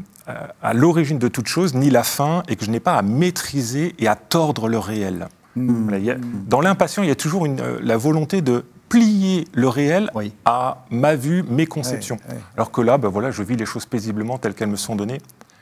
à 0.63 0.75
l'origine 0.75 1.19
de 1.19 1.29
toute 1.29 1.47
chose, 1.47 1.75
ni 1.75 1.89
la 1.89 2.03
fin, 2.03 2.43
et 2.49 2.57
que 2.57 2.65
je 2.65 2.71
n'ai 2.71 2.81
pas 2.81 2.95
à 2.95 3.03
maîtriser 3.03 3.95
et 3.99 4.07
à 4.07 4.17
tordre 4.17 4.69
le 4.69 4.79
réel. 4.79 5.29
dans 5.57 6.61
l'impatient, 6.61 7.03
il 7.03 7.09
y 7.09 7.13
a 7.13 7.17
toujours 7.17 7.47
une, 7.47 7.63
la 7.83 7.97
volonté 7.97 8.43
de 8.43 8.65
plier 8.89 9.47
le 9.53 9.69
réel 9.69 10.11
à 10.45 10.85
ma 10.91 11.15
vue, 11.15 11.43
mes 11.43 11.67
conceptions. 11.67 12.19
Alors 12.55 12.71
que 12.71 12.81
là, 12.81 12.99
ben 12.99 13.09
voilà, 13.09 13.31
je 13.31 13.43
vis 13.43 13.57
les 13.57 13.67
choses 13.67 13.87
paisiblement 13.87 14.39
telles 14.39 14.55
qu'elles 14.55 14.69
me 14.69 14.77
sont 14.77 14.97
données. 14.97 15.21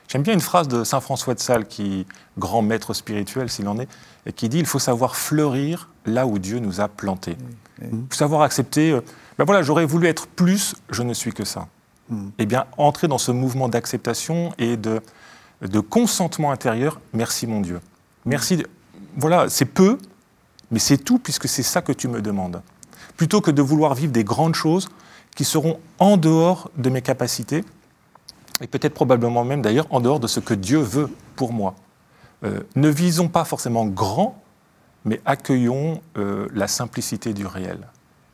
J'aime 0.09 0.23
bien 0.23 0.35
une 0.35 0.41
phrase 0.41 0.69
de 0.69 0.85
Saint 0.85 1.01
François 1.01 1.35
de 1.35 1.41
Sales, 1.41 1.67
qui 1.67 2.07
grand 2.39 2.63
maître 2.63 2.95
spirituel 2.95 3.51
s'il 3.51 3.69
en 3.69 3.79
est, 3.79 3.89
et 4.25 4.33
qui 4.33 4.49
dit 4.49 4.59
il 4.59 4.67
faut 4.67 4.79
savoir 4.79 5.17
fleurir 5.17 5.89
là 6.05 6.27
où 6.27 6.39
Dieu 6.39 6.59
nous 6.59 6.81
a 6.81 6.89
plantés. 6.89 7.37
Il 7.83 7.91
faut 8.11 8.17
savoir 8.17 8.43
accepter. 8.43 8.93
Euh, 8.93 9.01
ben 9.39 9.45
voilà, 9.45 9.63
j'aurais 9.63 9.85
voulu 9.85 10.07
être 10.07 10.27
plus, 10.27 10.77
je 10.91 11.03
ne 11.03 11.13
suis 11.13 11.33
que 11.33 11.45
ça. 11.45 11.69
Mm. 12.09 12.29
Eh 12.39 12.47
bien, 12.47 12.67
entrer 12.79 13.09
dans 13.09 13.19
ce 13.19 13.33
mouvement 13.33 13.69
d'acceptation 13.69 14.55
et 14.59 14.77
de, 14.77 15.01
de 15.63 15.81
consentement 15.81 16.53
intérieur. 16.53 17.01
Merci 17.13 17.47
mon 17.47 17.61
Dieu. 17.61 17.81
Merci. 18.25 18.65
Voilà, 19.17 19.49
c'est 19.49 19.65
peu, 19.65 19.99
mais 20.71 20.79
c'est 20.79 20.99
tout 20.99 21.19
puisque 21.19 21.49
c'est 21.49 21.63
ça 21.63 21.83
que 21.83 21.93
tu 21.93 22.09
me 22.09 22.23
demandes. 22.23 22.63
Plutôt 23.17 23.41
que 23.41 23.51
de 23.51 23.63
vouloir 23.63 23.95
vivre 23.95 24.13
des 24.13 24.25
grandes 24.25 24.55
choses 24.55 24.89
qui 25.35 25.45
seront 25.45 25.79
en 25.99 26.17
dehors 26.17 26.71
de 26.77 26.91
mes 26.91 27.03
capacités, 27.03 27.65
et 28.61 28.67
peut-être 28.67 28.95
probablement 28.95 29.45
même 29.45 29.63
d'ailleurs 29.63 29.87
en 29.91 30.01
dehors 30.01 30.21
de 30.21 30.27
ce 30.27 30.41
que 30.41 30.55
Dieu 30.55 30.79
veut 30.79 31.11
pour 31.35 31.53
moi. 31.53 31.75
Euh, 32.45 32.61
ne 32.75 32.89
visons 32.89 33.29
pas 33.29 33.45
forcément 33.45 33.87
grand, 33.87 34.43
mais 35.05 35.21
accueillons 35.25 36.01
euh, 36.17 36.49
la 36.55 36.69
simplicité 36.69 37.33
du 37.33 37.47
réel. 37.47 37.79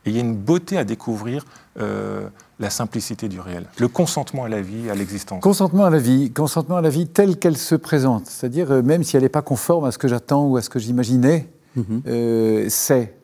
Et 0.05 0.11
il 0.11 0.17
y 0.17 0.19
a 0.19 0.23
une 0.23 0.37
beauté 0.37 0.79
à 0.79 0.85
découvrir 0.85 1.45
euh, 1.79 2.29
la 2.59 2.71
simplicité 2.71 3.29
du 3.29 3.39
réel, 3.39 3.67
le 3.79 3.87
consentement 3.87 4.45
à 4.45 4.49
la 4.49 4.61
vie, 4.61 4.91
à 4.91 4.95
l'existence. 4.95 5.43
Consentement 5.43 5.85
à 5.85 5.91
la 5.91 5.99
vie, 5.99 6.33
consentement 6.33 6.77
à 6.77 6.81
la 6.81 6.91
vie 6.91 7.07
telle 7.07 7.39
qu'elle 7.39 7.57
se 7.57 7.77
présente, 7.77 8.27
c'est-à-dire 8.27 8.83
même 8.83 9.05
si 9.05 9.17
elle 9.17 9.23
n'est 9.23 9.29
pas 9.29 9.43
conforme 9.43 9.85
à 9.85 9.93
ce 9.93 9.99
que 9.99 10.09
j'attends 10.09 10.45
ou 10.47 10.57
à 10.57 10.63
ce 10.63 10.71
que 10.71 10.81
j'imaginais, 10.81 11.49
mhm. 11.77 12.69
c'est, 12.69 13.15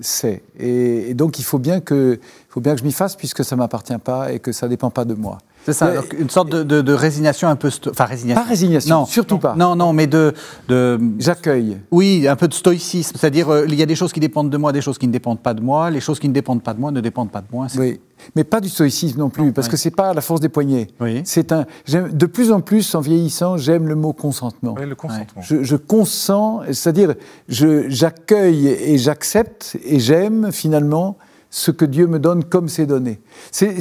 c'est. 0.00 0.42
Et, 0.58 1.10
et, 1.10 1.14
donc 1.14 1.38
il 1.38 1.44
faut 1.44 1.58
bien 1.58 1.80
que, 1.80 2.18
il 2.18 2.52
faut 2.52 2.60
bien 2.60 2.72
que 2.72 2.80
je 2.80 2.84
m'y 2.84 2.92
fasse 2.92 3.14
puisque 3.14 3.44
ça 3.44 3.54
ne 3.54 3.60
m'appartient 3.60 3.98
pas 3.98 4.32
et 4.32 4.40
que 4.40 4.52
ça 4.52 4.66
ne 4.66 4.70
dépend 4.70 4.90
pas 4.90 5.04
de 5.04 5.14
moi. 5.14 5.38
C'est 5.64 5.72
ça, 5.74 5.92
une 6.18 6.30
sorte 6.30 6.50
de, 6.50 6.92
résignation 6.92 7.48
un 7.48 7.56
peu... 7.56 7.70
Enfin, 7.90 8.04
résignation. 8.04 8.42
Pas 8.42 8.48
résignation, 8.48 9.00
non, 9.00 9.06
surtout 9.06 9.38
pas. 9.38 9.54
Non, 9.56 9.76
non, 9.76 9.92
mais 9.92 10.06
de... 10.06 10.32
de 10.68 10.98
J'accueille. 11.18 11.78
Oui, 11.90 12.26
un 12.26 12.36
peu 12.36 12.48
de 12.48 12.54
stoïcisme, 12.54 13.16
c'est-à-dire 13.18 13.50
euh, 13.50 13.66
il 13.68 13.74
y 13.74 13.82
a 13.82 13.86
des 13.86 13.94
choses 13.94 14.12
qui 14.12 14.20
dépendent 14.20 14.50
de 14.50 14.56
moi, 14.56 14.72
des 14.72 14.80
choses 14.80 14.98
qui 14.98 15.06
ne 15.06 15.12
dépendent 15.12 15.40
pas 15.40 15.54
de 15.54 15.60
moi, 15.60 15.90
les 15.90 16.00
choses 16.00 16.18
qui 16.18 16.28
ne 16.28 16.32
dépendent 16.32 16.62
pas 16.62 16.72
de 16.72 16.80
moi 16.80 16.90
ne 16.90 17.00
dépendent 17.00 17.30
pas 17.30 17.42
de 17.42 17.46
moi. 17.52 17.66
Oui, 17.76 18.00
mais 18.34 18.44
pas 18.44 18.60
du 18.60 18.68
stoïcisme 18.68 19.18
non 19.18 19.28
plus, 19.28 19.52
parce 19.52 19.66
que 19.68 19.72
que 19.72 19.76
c'est 19.76 19.90
pas 19.90 20.12
la 20.14 20.20
force 20.20 20.40
des 20.40 20.48
poignets. 20.48 20.88
Oui. 20.98 21.22
C'est 21.24 21.52
un... 21.52 21.66
De 21.86 22.26
plus 22.26 22.50
en 22.52 22.60
plus, 22.60 22.94
en 22.94 23.00
vieillissant, 23.00 23.56
j'aime 23.56 23.86
le 23.86 23.94
mot 23.94 24.12
consentement. 24.12 24.74
Oui, 24.78 24.86
le 24.86 24.94
consentement. 24.94 25.42
Je, 25.42 25.62
je 25.62 25.76
consens, 25.76 26.62
c'est-à-dire 26.66 27.14
j'accueille 27.48 28.68
et 28.68 28.98
j'accepte 28.98 29.76
et 29.84 30.00
j'aime 30.00 30.52
finalement 30.52 31.18
ce 31.50 31.72
que 31.72 31.84
Dieu 31.84 32.06
me 32.06 32.20
donne 32.20 32.44
comme 32.44 32.68
c'est 32.68 32.86
donné. 32.86 33.20
C'est, 33.50 33.80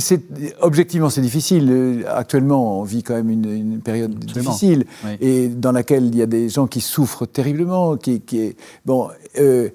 objectivement, 0.60 1.10
c'est 1.10 1.22
difficile. 1.22 2.04
Actuellement, 2.08 2.80
on 2.80 2.84
vit 2.84 3.04
quand 3.04 3.14
même 3.14 3.30
une, 3.30 3.80
période 3.80 4.14
difficile 4.16 4.86
et 5.22 5.48
dans 5.48 5.72
laquelle 5.72 6.08
il 6.08 6.16
y 6.16 6.22
a 6.22 6.26
des 6.26 6.50
gens 6.50 6.66
qui 6.66 6.82
souffrent 6.82 7.28
terriblement. 7.28 7.96
Qui, 7.96 8.22
qui 8.22 8.56
bon, 8.86 9.10
euh, 9.38 9.70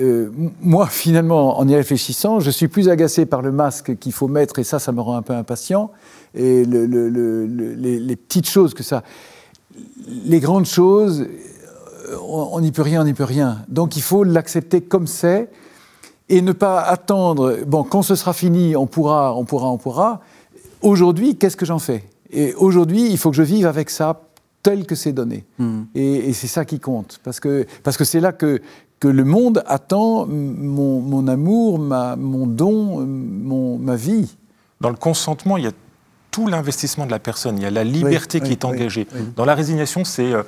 euh, 0.00 0.30
moi, 0.62 0.86
finalement, 0.86 1.58
en 1.58 1.68
y 1.68 1.76
réfléchissant, 1.76 2.40
je 2.40 2.50
suis 2.50 2.68
plus 2.68 2.88
agacé 2.88 3.26
par 3.26 3.42
le 3.42 3.52
masque 3.52 3.98
qu'il 3.98 4.12
faut 4.12 4.28
mettre 4.28 4.58
et 4.58 4.64
ça, 4.64 4.78
ça 4.78 4.92
me 4.92 5.02
rend 5.02 5.16
un 5.16 5.22
peu 5.22 5.34
impatient. 5.34 5.90
Et 6.34 6.64
le, 6.64 6.86
les, 6.86 8.00
les, 8.00 8.16
petites 8.16 8.48
choses 8.48 8.72
que 8.72 8.82
ça, 8.82 9.04
les 10.24 10.40
grandes 10.40 10.66
choses, 10.66 11.26
on 12.26 12.60
n'y 12.60 12.72
peut 12.72 12.82
rien, 12.82 13.02
on 13.02 13.04
n'y 13.04 13.12
peut 13.12 13.24
rien. 13.24 13.58
Donc, 13.68 13.96
il 13.96 14.02
faut 14.02 14.24
l'accepter 14.24 14.80
comme 14.80 15.06
c'est 15.06 15.50
et 16.28 16.40
ne 16.40 16.52
pas 16.52 16.80
attendre, 16.80 17.58
bon, 17.66 17.84
quand 17.84 18.02
ce 18.02 18.14
sera 18.14 18.32
fini, 18.32 18.76
on 18.76 18.86
pourra, 18.86 19.34
on 19.34 19.44
pourra, 19.44 19.70
on 19.70 19.78
pourra. 19.78 20.20
Aujourd'hui, 20.82 21.36
qu'est-ce 21.36 21.56
que 21.56 21.66
j'en 21.66 21.78
fais? 21.78 22.04
Et 22.30 22.54
aujourd'hui, 22.54 23.08
il 23.10 23.18
faut 23.18 23.30
que 23.30 23.36
je 23.36 23.42
vive 23.42 23.66
avec 23.66 23.90
ça 23.90 24.20
tel 24.62 24.86
que 24.86 24.94
c'est 24.94 25.12
donné. 25.12 25.44
Hmm. 25.58 25.82
Et, 25.94 26.32
c'est 26.32 26.46
ça 26.46 26.64
qui 26.64 26.80
compte, 26.80 27.20
parce 27.22 27.38
que 27.38 27.66
c'est 27.68 27.82
parce 27.82 27.96
que 27.96 28.18
là 28.18 28.32
que, 28.32 28.60
que 28.98 29.08
le 29.08 29.24
monde 29.24 29.62
attend 29.66 30.26
mon, 30.26 31.00
mon 31.00 31.28
amour, 31.28 31.78
ma, 31.78 32.16
mon 32.16 32.46
don, 32.46 33.06
mon, 33.06 33.78
ma 33.78 33.96
vie. 33.96 34.36
Dans 34.80 34.90
le 34.90 34.96
consentement, 34.96 35.56
il 35.56 35.64
y 35.64 35.68
a 35.68 35.72
tout 36.30 36.48
l'investissement 36.48 37.06
de 37.06 37.10
la 37.10 37.20
personne, 37.20 37.58
il 37.58 37.62
y 37.62 37.66
a 37.66 37.70
la 37.70 37.84
liberté 37.84 38.40
qui 38.40 38.52
est 38.52 38.64
engagée. 38.64 39.06
Dans 39.36 39.44
la 39.44 39.54
résignation, 39.54 40.04
c'est... 40.04 40.32
Euh, 40.32 40.42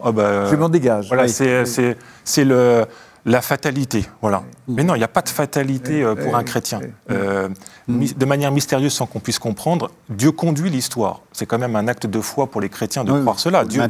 oh 0.00 0.12
bah, 0.12 0.50
je 0.50 0.56
m'en 0.56 0.68
dégage. 0.68 1.06
Voilà, 1.08 1.28
c'est 1.28 2.44
le 2.44 2.86
la 3.26 3.42
fatalité, 3.42 4.06
voilà. 4.22 4.42
Mais 4.66 4.82
non, 4.82 4.94
il 4.94 4.98
n'y 4.98 5.04
a 5.04 5.08
pas 5.08 5.20
de 5.20 5.28
fatalité 5.28 6.02
euh, 6.02 6.14
pour 6.14 6.36
un 6.36 6.42
chrétien. 6.42 6.80
Euh, 7.10 7.48
de 7.88 8.24
manière 8.24 8.50
mystérieuse, 8.50 8.92
sans 8.92 9.06
qu'on 9.06 9.20
puisse 9.20 9.38
comprendre, 9.38 9.90
Dieu 10.08 10.32
conduit 10.32 10.70
l'histoire. 10.70 11.20
C'est 11.32 11.46
quand 11.46 11.58
même 11.58 11.76
un 11.76 11.86
acte 11.88 12.06
de 12.06 12.20
foi 12.20 12.46
pour 12.46 12.60
les 12.60 12.68
chrétiens 12.68 13.04
de 13.04 13.12
croire 13.20 13.38
cela. 13.38 13.64
Dieu, 13.64 13.82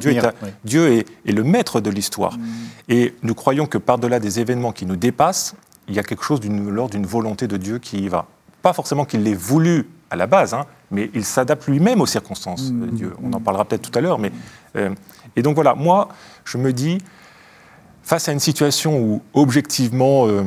est, 0.92 1.30
le 1.30 1.44
maître 1.44 1.80
de 1.80 1.90
l'histoire. 1.90 2.36
Mm. 2.36 2.42
Et 2.88 3.14
nous 3.22 3.34
croyons 3.34 3.66
que 3.66 3.78
par-delà 3.78 4.18
des 4.18 4.40
événements 4.40 4.72
qui 4.72 4.84
nous 4.84 4.96
dépassent, 4.96 5.54
il 5.88 5.94
y 5.94 5.98
a 5.98 6.02
quelque 6.02 6.24
chose 6.24 6.40
lors 6.44 6.88
d'une 6.88 7.06
volonté 7.06 7.46
de 7.46 7.56
Dieu 7.56 7.78
qui 7.78 7.98
y 7.98 8.08
va. 8.08 8.26
Pas 8.62 8.72
forcément 8.72 9.04
qu'il 9.04 9.22
l'ait 9.22 9.34
voulu 9.34 9.88
à 10.10 10.16
la 10.16 10.26
base, 10.26 10.54
hein, 10.54 10.66
mais 10.90 11.08
il 11.14 11.24
s'adapte 11.24 11.68
lui-même 11.68 12.00
aux 12.00 12.06
circonstances, 12.06 12.70
mm. 12.72 12.86
Dieu. 12.90 13.14
On 13.22 13.32
en 13.32 13.40
parlera 13.40 13.64
peut-être 13.64 13.90
tout 13.90 13.96
à 13.96 14.02
l'heure. 14.02 14.18
Mais, 14.18 14.32
euh, 14.76 14.90
et 15.36 15.42
donc 15.42 15.54
voilà, 15.54 15.74
moi, 15.74 16.08
je 16.44 16.58
me 16.58 16.72
dis, 16.72 16.98
face 18.02 18.28
à 18.28 18.32
une 18.32 18.40
situation 18.40 18.98
où, 18.98 19.22
objectivement, 19.34 20.26
euh, 20.26 20.42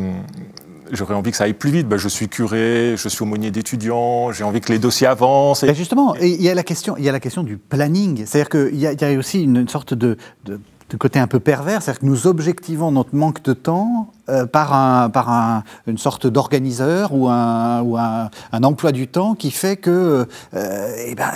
j'aurais 0.91 1.15
envie 1.15 1.31
que 1.31 1.37
ça 1.37 1.45
aille 1.45 1.53
plus 1.53 1.71
vite, 1.71 1.87
ben, 1.87 1.97
je 1.97 2.07
suis 2.07 2.27
curé, 2.27 2.95
je 2.97 3.09
suis 3.09 3.23
aumônier 3.23 3.51
d'étudiants, 3.51 4.31
j'ai 4.31 4.43
envie 4.43 4.61
que 4.61 4.71
les 4.71 4.79
dossiers 4.79 5.07
avancent. 5.07 5.63
Et... 5.63 5.73
justement, 5.73 6.15
il 6.15 6.41
y, 6.41 6.49
a 6.49 6.55
la 6.55 6.63
question, 6.63 6.95
il 6.97 7.03
y 7.03 7.09
a 7.09 7.11
la 7.11 7.19
question 7.19 7.43
du 7.43 7.57
planning. 7.57 8.25
C'est-à-dire 8.25 8.49
qu'il 8.49 8.79
y, 8.79 8.87
a 8.87 9.17
aussi 9.17 9.43
une, 9.43 9.67
sorte 9.67 9.93
de 9.93 10.17
côté 10.97 11.19
un 11.19 11.27
peu 11.27 11.39
pervers, 11.39 11.81
c'est-à-dire 11.81 12.01
que 12.01 12.05
nous 12.05 12.27
objectivons 12.27 12.91
notre 12.91 13.15
manque 13.15 13.43
de 13.43 13.53
temps 13.53 14.09
euh, 14.29 14.45
par, 14.45 14.73
un, 14.73 15.09
par 15.09 15.63
une 15.85 15.97
sorte 15.97 16.27
d'organiseur 16.27 17.13
ou, 17.13 17.27
un, 17.27 17.81
ou 17.81 17.97
un, 17.97 18.29
emploi 18.63 18.93
du 18.93 19.09
temps 19.09 19.35
qui 19.35 19.51
fait 19.51 19.75
que 19.75 20.25
euh, 20.53 20.95
eh 21.05 21.13
ben, 21.13 21.29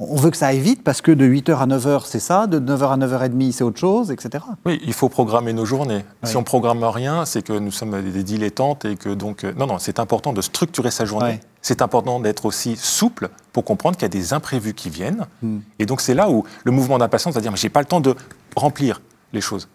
on, 0.00 0.16
veut 0.16 0.32
que 0.32 0.36
ça 0.36 0.48
aille 0.48 0.58
vite 0.58 0.82
parce 0.82 1.00
que 1.00 1.12
de 1.12 1.24
8h 1.24 1.56
à 1.56 1.66
9h 1.68 2.02
c'est 2.06 2.18
ça, 2.18 2.48
de 2.48 2.58
9h 2.58 2.92
à 2.92 2.96
9h30 2.96 3.52
c'est 3.52 3.62
autre 3.62 3.78
chose, 3.78 4.10
etc. 4.10 4.44
Oui, 4.66 4.80
il 4.84 4.92
faut 4.94 5.08
programmer 5.08 5.52
nos 5.52 5.64
journées. 5.64 6.04
Si 6.24 6.36
on 6.36 6.42
programme 6.42 6.82
rien, 6.82 7.24
c'est 7.24 7.42
que 7.42 7.52
nous 7.52 7.70
sommes 7.70 8.02
des 8.02 8.24
dilettantes 8.24 8.84
et 8.84 8.96
que 8.96 9.10
donc... 9.10 9.44
Euh, 9.44 9.52
non, 9.56 9.68
non, 9.68 9.78
c'est 9.78 10.00
important 10.00 10.32
de 10.32 10.40
structurer 10.40 10.90
sa 10.90 11.04
journée. 11.04 11.38
C'est 11.62 11.82
important 11.82 12.20
d'être 12.20 12.46
aussi 12.46 12.76
souple 12.76 13.28
pour 13.52 13.64
comprendre 13.64 13.96
qu'il 13.96 14.02
y 14.02 14.06
a 14.06 14.08
des 14.08 14.32
imprévus 14.34 14.74
qui 14.74 14.90
viennent. 14.90 15.26
Hmm. 15.40 15.60
Et 15.78 15.86
donc 15.86 16.00
c'est 16.00 16.14
là 16.14 16.28
où 16.28 16.44
le 16.64 16.72
mouvement 16.72 16.98
d'impatience 16.98 17.34
va 17.34 17.40
dire, 17.40 17.52
mais 17.52 17.56
j'ai 17.56 17.68
pas 17.68 17.80
le 17.80 17.86
temps 17.86 18.00
de 18.00 18.16
remplir 18.56 19.00
les 19.32 19.40
choses. 19.40 19.68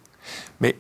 Mais 0.60 0.76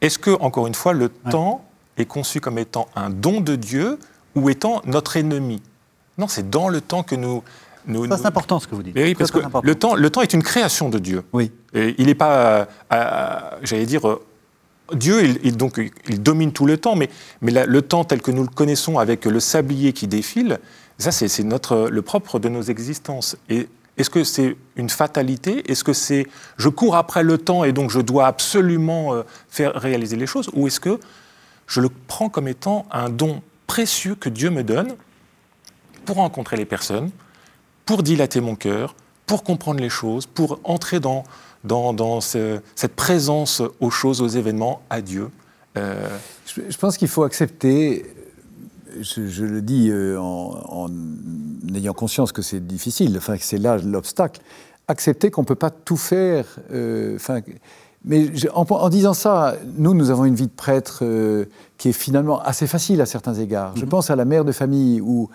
est-ce 0.00 0.18
que, 0.18 0.30
encore 0.40 0.66
une 0.66 0.74
fois, 0.74 0.92
le 0.92 1.08
temps 1.08 1.64
est 1.96 2.06
conçu 2.06 2.40
comme 2.40 2.58
étant 2.58 2.88
un 2.96 3.10
don 3.10 3.40
de 3.40 3.56
Dieu 3.56 3.98
ou 4.34 4.48
étant 4.48 4.82
notre 4.86 5.16
ennemi? 5.16 5.62
Non, 6.18 6.28
c'est 6.28 6.48
dans 6.48 6.68
le 6.68 6.80
temps 6.80 7.02
que 7.02 7.14
nous... 7.14 7.42
nous 7.86 8.06
c'est 8.06 8.26
important 8.26 8.60
ce 8.60 8.66
que 8.66 8.74
vous 8.74 8.82
dites. 8.82 8.96
oui, 8.96 9.14
parce 9.14 9.30
que 9.30 9.40
le 9.62 9.74
temps, 9.74 9.94
le 9.94 10.10
temps 10.10 10.22
est 10.22 10.32
une 10.32 10.42
création 10.42 10.88
de 10.88 10.98
Dieu. 10.98 11.22
Oui. 11.32 11.52
Et 11.74 11.94
il 11.98 12.06
n'est 12.06 12.14
pas, 12.14 12.68
euh, 12.92 13.40
j'allais 13.62 13.86
dire, 13.86 14.08
euh, 14.08 14.22
Dieu, 14.94 15.22
il, 15.44 15.56
donc, 15.56 15.80
il 16.08 16.22
domine 16.22 16.52
tout 16.52 16.66
le 16.66 16.76
temps, 16.76 16.96
mais, 16.96 17.10
mais 17.40 17.66
le 17.66 17.82
temps 17.82 18.04
tel 18.04 18.22
que 18.22 18.30
nous 18.30 18.42
le 18.42 18.48
connaissons 18.48 18.98
avec 18.98 19.24
le 19.24 19.38
sablier 19.40 19.92
qui 19.92 20.08
défile, 20.08 20.58
ça, 20.98 21.12
c'est 21.12 21.42
notre, 21.44 21.88
le 21.90 22.02
propre 22.02 22.38
de 22.38 22.48
nos 22.48 22.62
existences. 22.62 23.36
Et 23.48 23.68
est-ce 23.96 24.10
que 24.10 24.24
c'est 24.24 24.56
une 24.76 24.88
fatalité? 24.88 25.70
Est-ce 25.70 25.84
que 25.84 25.92
c'est 25.92 26.26
je 26.56 26.68
cours 26.68 26.96
après 26.96 27.22
le 27.22 27.38
temps 27.38 27.64
et 27.64 27.72
donc 27.72 27.90
je 27.90 28.00
dois 28.00 28.26
absolument 28.26 29.14
euh, 29.14 29.22
faire 29.48 29.74
réaliser 29.74 30.16
les 30.16 30.26
choses? 30.26 30.50
Ou 30.54 30.66
est-ce 30.66 30.80
que 30.80 30.98
je 31.66 31.80
le 31.80 31.88
prends 32.06 32.28
comme 32.28 32.48
étant 32.48 32.86
un 32.90 33.08
don 33.08 33.42
précieux 33.66 34.14
que 34.14 34.28
Dieu 34.28 34.50
me 34.50 34.64
donne 34.64 34.96
pour 36.04 36.16
rencontrer 36.16 36.56
les 36.56 36.64
personnes, 36.64 37.10
pour 37.84 38.02
dilater 38.02 38.40
mon 38.40 38.56
cœur, 38.56 38.94
pour 39.26 39.44
comprendre 39.44 39.80
les 39.80 39.90
choses, 39.90 40.26
pour 40.26 40.60
entrer 40.64 40.98
dans, 40.98 41.24
cette 42.20 42.96
présence 42.96 43.62
aux 43.78 43.90
choses, 43.90 44.20
aux 44.20 44.28
événements, 44.28 44.82
à 44.90 45.00
Dieu? 45.00 45.30
Euh, 45.76 46.08
je, 46.46 46.76
pense 46.76 46.96
qu'il 46.96 47.06
faut 47.06 47.22
accepter 47.22 48.04
je, 49.00 49.44
le 49.44 49.62
dis 49.62 49.88
euh, 49.90 50.18
en, 50.18 50.88
ayant 51.74 51.92
conscience 51.92 52.32
que 52.32 52.42
c'est 52.42 52.66
difficile, 52.66 53.14
enfin 53.16 53.36
que 53.36 53.44
c'est 53.44 53.58
là 53.58 53.76
l'obstacle, 53.78 54.40
accepter 54.88 55.30
qu'on 55.30 55.42
ne 55.42 55.46
peut 55.46 55.54
pas 55.54 55.70
tout 55.70 55.96
faire. 55.96 56.46
Euh, 56.72 57.16
enfin, 57.16 57.40
mais 58.04 58.30
en, 58.54 58.88
disant 58.88 59.12
ça, 59.12 59.56
nous, 59.76 59.92
nous 59.92 60.10
avons 60.10 60.24
une 60.24 60.34
vie 60.34 60.46
de 60.46 60.52
prêtre 60.52 61.00
euh, 61.02 61.44
qui 61.76 61.90
est 61.90 61.92
finalement 61.92 62.40
assez 62.40 62.66
facile 62.66 63.00
à 63.00 63.06
certains 63.06 63.34
égards. 63.34 63.76
Je 63.76 63.84
mhm. 63.84 63.90
pense 63.90 64.10
à 64.10 64.16
la 64.16 64.24
mère 64.24 64.44
de 64.44 64.52
famille, 64.52 65.00
ou 65.00 65.28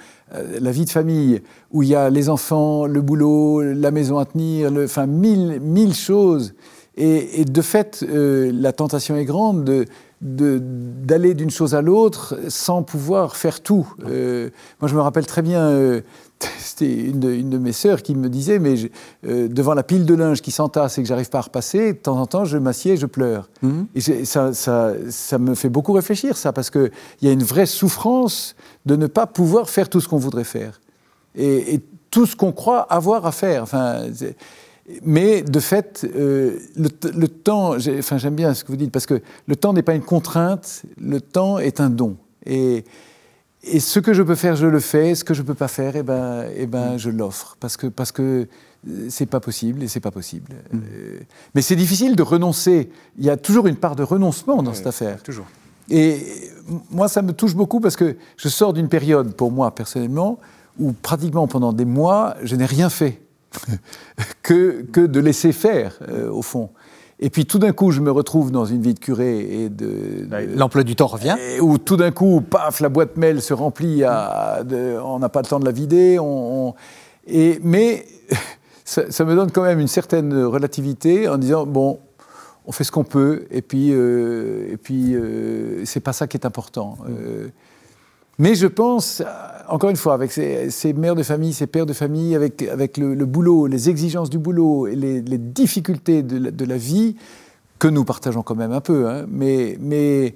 la 0.59 0.71
vie 0.71 0.85
de 0.85 0.89
famille, 0.89 1.41
où 1.71 1.83
il 1.83 1.89
y 1.89 1.95
a 1.95 2.09
les 2.09 2.29
enfants, 2.29 2.87
le 2.87 3.01
boulot, 3.01 3.61
la 3.61 3.91
maison 3.91 4.17
à 4.17 4.25
tenir, 4.25 4.71
le, 4.71 4.85
enfin 4.85 5.05
mille, 5.05 5.59
mille 5.61 5.93
choses. 5.93 6.55
Et, 6.97 7.41
et 7.41 7.45
de 7.45 7.61
fait, 7.61 8.05
la 8.09 8.71
tentation 8.71 9.15
est 9.17 9.25
grande 9.25 9.85
de, 10.21 10.59
d'aller 10.61 11.33
d'une 11.33 11.49
chose 11.49 11.75
à 11.75 11.81
l'autre 11.81 12.37
sans 12.49 12.83
pouvoir 12.83 13.35
faire 13.35 13.61
tout. 13.61 13.87
Euh, 14.07 14.49
moi, 14.81 14.89
je 14.89 14.95
me 14.95 15.01
rappelle 15.01 15.25
très 15.25 15.41
bien, 15.41 15.61
euh, 15.61 16.01
c'était 16.57 16.91
une, 16.91 17.19
de 17.19 17.57
mes 17.57 17.73
sœurs 17.73 18.01
qui 18.01 18.15
me 18.15 18.29
disait, 18.29 18.59
mais 18.59 18.75
euh, 19.27 19.47
devant 19.47 19.73
la 19.73 19.83
pile 19.83 20.05
de 20.05 20.13
linge 20.13 20.41
qui 20.41 20.51
s'entasse 20.51 20.97
et 20.97 21.03
que 21.03 21.07
j'arrive 21.07 21.29
pas 21.29 21.39
à 21.39 21.41
repasser, 21.41 21.93
de 21.93 21.97
temps 21.97 22.17
en 22.17 22.25
temps, 22.25 22.45
je 22.45 22.57
m'assieds 22.57 22.93
et 22.93 22.97
je 22.97 23.05
pleure. 23.05 23.49
Mhm. 23.61 23.87
Et 23.93 24.25
ça, 24.25 24.53
ça, 24.53 24.93
ça, 25.09 25.37
me 25.37 25.53
fait 25.53 25.69
beaucoup 25.69 25.93
réfléchir, 25.93 26.37
ça, 26.37 26.53
parce 26.53 26.69
qu'il 26.69 26.91
y 27.21 27.27
a 27.27 27.31
une 27.31 27.43
vraie 27.43 27.67
souffrance 27.67 28.55
de 28.85 28.95
ne 28.95 29.07
pas 29.07 29.27
pouvoir 29.27 29.69
faire 29.69 29.89
tout 29.89 30.01
ce 30.01 30.07
qu'on 30.07 30.17
voudrait 30.17 30.43
faire. 30.43 30.81
Et, 31.35 31.75
et 31.75 31.81
tout 32.09 32.25
ce 32.25 32.35
qu'on 32.35 32.53
croit 32.53 32.81
avoir 32.81 33.25
à 33.25 33.31
faire. 33.33 33.63
Enfin, 33.63 34.03
mais 35.03 35.41
de 35.41 35.59
fait, 35.59 36.05
euh, 36.15 36.59
le, 36.75 37.27
temps, 37.27 37.75
enfin 37.97 38.17
j'aime 38.17 38.35
bien 38.35 38.53
ce 38.53 38.63
que 38.63 38.71
vous 38.71 38.77
dites, 38.77 38.91
parce 38.91 39.05
que 39.05 39.21
le 39.47 39.55
temps 39.55 39.73
n'est 39.73 39.81
pas 39.81 39.95
une 39.95 40.03
contrainte, 40.03 40.83
le 40.97 41.21
temps 41.21 41.57
est 41.57 41.79
un 41.79 41.89
don. 41.89 42.17
Et, 42.45 42.85
et 43.63 43.79
ce 43.79 43.99
que 43.99 44.13
je 44.13 44.21
peux 44.21 44.35
faire, 44.35 44.55
je 44.55 44.67
le 44.67 44.79
fais. 44.79 45.15
Ce 45.15 45.23
que 45.23 45.33
je 45.33 45.41
ne 45.41 45.47
peux 45.47 45.55
pas 45.55 45.67
faire, 45.67 45.95
eh 45.95 46.03
ben, 46.03 46.45
eh 46.55 46.67
ben, 46.67 46.97
je 46.97 47.09
l'offre. 47.09 47.57
Parce 47.59 47.77
que, 47.77 47.87
parce 47.87 48.11
que 48.11 48.47
c'est 49.09 49.25
pas 49.25 49.39
possible 49.39 49.81
et 49.81 49.87
c'est 49.87 49.99
pas 49.99 50.11
possible. 50.11 50.53
Mm. 50.71 50.77
Euh, 50.77 51.19
mais 51.55 51.61
c'est 51.63 51.75
difficile 51.75 52.15
de 52.15 52.21
renoncer. 52.21 52.91
Il 53.17 53.25
y 53.25 53.29
a 53.31 53.37
toujours 53.37 53.65
une 53.65 53.77
part 53.77 53.95
de 53.95 54.03
renoncement 54.03 54.61
dans 54.61 54.73
cette 54.73 54.87
affaire. 54.87 55.23
Toujours. 55.23 55.47
Et 55.89 56.51
moi, 56.91 57.07
ça 57.07 57.23
me 57.23 57.33
touche 57.33 57.55
beaucoup 57.55 57.79
parce 57.79 57.95
que 57.95 58.15
je 58.37 58.49
sors 58.49 58.73
d'une 58.73 58.87
période, 58.87 59.33
pour 59.33 59.51
moi 59.51 59.73
personnellement, 59.73 60.39
où 60.79 60.93
pratiquement 60.93 61.47
pendant 61.47 61.73
des 61.73 61.85
mois, 61.85 62.35
je 62.43 62.55
n'ai 62.55 62.65
rien 62.65 62.89
fait 62.89 63.24
que, 64.43 64.81
que 64.91 65.01
de 65.01 65.19
laisser 65.19 65.51
faire, 65.51 65.97
euh, 66.09 66.29
au 66.29 66.41
fond. 66.41 66.69
Et 67.19 67.29
puis 67.29 67.45
tout 67.45 67.59
d'un 67.59 67.71
coup, 67.71 67.91
je 67.91 68.01
me 68.01 68.11
retrouve 68.11 68.51
dans 68.51 68.65
une 68.65 68.81
vie 68.81 68.93
de 68.93 68.99
curé 68.99 69.39
et 69.63 69.69
de. 69.69 70.25
de- 70.25 70.57
L'emploi 70.57 70.83
du 70.83 70.95
temps 70.97 71.07
revient. 71.07 71.35
où 71.61 71.77
tout 71.77 71.95
d'un 71.95 72.11
coup, 72.11 72.41
paf, 72.41 72.81
la 72.81 72.89
boîte 72.89 73.15
mail 73.15 73.41
se 73.41 73.53
remplit, 73.53 74.03
à, 74.03 74.63
de- 74.65 74.97
on 75.03 75.19
n'a 75.19 75.29
pas 75.29 75.41
le 75.41 75.47
temps 75.47 75.59
de 75.59 75.65
la 75.65 75.71
vider. 75.71 76.19
On, 76.19 76.67
on- 76.69 76.73
et, 77.27 77.59
mais 77.63 78.05
ça, 78.85 79.09
ça 79.11 79.23
me 79.23 79.33
donne 79.35 79.49
quand 79.51 79.63
même 79.63 79.79
une 79.79 79.87
certaine 79.87 80.33
relativité 80.43 81.29
en 81.29 81.37
disant 81.37 81.65
bon, 81.65 81.99
on 82.67 82.71
fait 82.73 82.83
ce 82.83 82.91
qu'on 82.91 83.03
peut, 83.05 83.45
et 83.51 83.61
puis, 83.61 83.91
euh, 83.93 84.71
et 84.73 84.77
puis 84.77 85.13
euh, 85.15 85.85
c'est 85.85 85.99
pas 86.01 86.13
ça 86.13 86.27
qui 86.27 86.35
est 86.35 86.45
important. 86.45 86.97
Euh, 87.07 87.47
mais 88.39 88.55
je 88.55 88.67
pense, 88.67 89.21
euh, 89.21 89.25
encore 89.69 89.89
une 89.89 89.95
fois, 89.95 90.13
avec 90.13 90.31
ces, 90.31 90.69
ces 90.69 90.93
mères 90.93 91.15
de 91.15 91.23
famille, 91.23 91.53
ces 91.53 91.67
pères 91.67 91.85
de 91.85 91.93
famille, 91.93 92.35
avec, 92.35 92.61
avec 92.63 92.97
le, 92.97 93.13
le 93.15 93.25
boulot, 93.25 93.67
les 93.67 93.89
exigences 93.89 94.29
du 94.29 94.37
boulot 94.37 94.87
et 94.87 94.95
les, 94.95 95.21
les 95.21 95.37
difficultés 95.37 96.23
de 96.23 96.37
la, 96.37 96.51
de 96.51 96.65
la 96.65 96.77
vie, 96.77 97.15
que 97.79 97.87
nous 97.87 98.03
partageons 98.05 98.41
quand 98.41 98.55
même 98.55 98.71
un 98.71 98.81
peu, 98.81 99.07
hein, 99.09 99.25
mais, 99.29 99.77
mais 99.81 100.35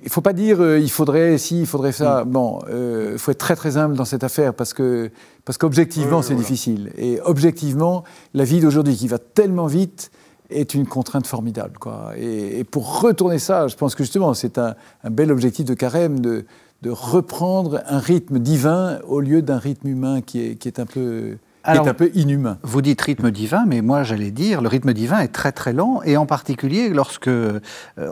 il 0.00 0.04
ne 0.04 0.10
faut 0.10 0.20
pas 0.20 0.32
dire 0.34 0.60
euh, 0.60 0.78
il 0.78 0.90
faudrait 0.90 1.38
ci, 1.38 1.60
il 1.60 1.66
faudrait 1.66 1.92
ça. 1.92 2.24
Bon, 2.24 2.60
euh, 2.68 3.10
il 3.14 3.18
faut 3.18 3.30
être 3.32 3.38
très 3.38 3.56
très 3.56 3.76
humble 3.76 3.96
dans 3.96 4.04
cette 4.04 4.22
affaire 4.22 4.54
parce 4.54 4.72
que 4.72 5.10
parce 5.44 5.58
qu'objectivement 5.58 6.18
Oui, 6.18 6.22
c'est 6.22 6.34
voilà. 6.34 6.46
difficile 6.48 6.92
et 6.96 7.20
objectivement 7.24 8.04
la 8.34 8.44
vie 8.44 8.60
d'aujourd'hui 8.60 8.94
qui 8.94 9.08
va 9.08 9.18
tellement 9.18 9.66
vite 9.66 10.10
est 10.50 10.74
une 10.74 10.86
contrainte 10.86 11.26
formidable 11.26 11.78
quoi. 11.78 12.12
Et, 12.16 12.60
et 12.60 12.64
pour 12.64 13.00
retourner 13.00 13.38
ça, 13.40 13.66
je 13.66 13.74
pense 13.76 13.94
que 13.96 14.04
justement 14.04 14.34
c'est 14.34 14.58
un, 14.58 14.74
un 15.02 15.10
bel 15.10 15.32
objectif 15.32 15.64
de 15.64 15.74
carême 15.74 16.20
de 16.20 16.44
de 16.82 16.90
reprendre 16.90 17.82
un 17.86 17.98
rythme 17.98 18.38
divin 18.38 19.00
au 19.08 19.20
lieu 19.20 19.42
d'un 19.42 19.58
rythme 19.58 19.88
humain 19.88 20.20
qui 20.20 20.40
est, 20.40 20.78
un 20.78 20.86
peu 20.86 21.36
qui 21.64 21.70
Alors- 21.70 21.86
est 21.86 21.90
un 21.90 21.94
peu 21.94 22.10
inhumain. 22.14 22.58
Vous 22.62 22.80
dites 22.82 23.00
rythme 23.00 23.30
divin, 23.30 23.64
mais 23.66 23.82
moi 23.82 24.02
j'allais 24.02 24.30
dire, 24.30 24.60
le 24.62 24.68
rythme 24.68 24.92
divin 24.92 25.18
est 25.20 25.28
très 25.28 25.52
très 25.52 25.72
lent, 25.72 26.00
et 26.04 26.16
en 26.16 26.24
particulier 26.26 26.88
lorsque 26.88 27.28
euh, 27.28 27.60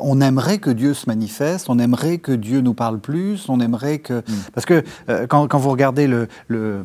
on 0.00 0.20
aimerait 0.20 0.58
que 0.58 0.70
Dieu 0.70 0.94
se 0.94 1.06
manifeste, 1.08 1.70
on 1.70 1.78
aimerait 1.78 2.18
que 2.18 2.32
Dieu 2.32 2.60
nous 2.60 2.74
parle 2.74 2.98
plus, 2.98 3.48
on 3.48 3.60
aimerait 3.60 3.98
que... 3.98 4.22
Parce 4.54 4.66
que 4.66 4.82
euh, 5.08 5.26
quand, 5.26 5.46
quand 5.48 5.58
vous 5.58 5.70
regardez 5.70 6.06
le- 6.06 6.28
le- 6.48 6.82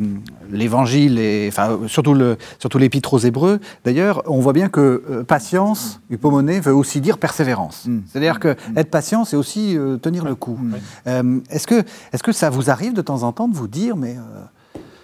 l'évangile, 0.51 1.19
et 1.19 1.47
enfin 1.51 1.79
surtout 1.87 2.13
le- 2.13 2.37
surtout 2.59 2.77
l'épître 2.77 3.13
aux 3.13 3.19
Hébreux, 3.19 3.59
d'ailleurs, 3.83 4.21
on 4.27 4.39
voit 4.39 4.53
bien 4.53 4.69
que 4.69 5.03
euh, 5.09 5.23
patience, 5.23 5.99
hypomonée, 6.09 6.59
veut 6.59 6.73
aussi 6.75 7.01
dire 7.01 7.17
persévérance. 7.17 7.87
C'est-à-dire 8.07 8.39
que 8.39 8.55
être 8.75 8.89
patient, 8.89 9.25
c'est 9.25 9.35
aussi 9.35 9.77
tenir 10.01 10.23
le 10.25 10.35
coup. 10.35 10.57
Est-ce 11.05 11.67
que, 11.67 11.83
est 12.13 12.21
que 12.21 12.31
ça 12.31 12.49
vous 12.49 12.69
arrive 12.69 12.93
de 12.93 13.01
temps 13.01 13.23
en 13.23 13.31
temps 13.31 13.47
de 13.47 13.55
vous 13.55 13.67
dire, 13.67 13.95
mais... 13.97 14.15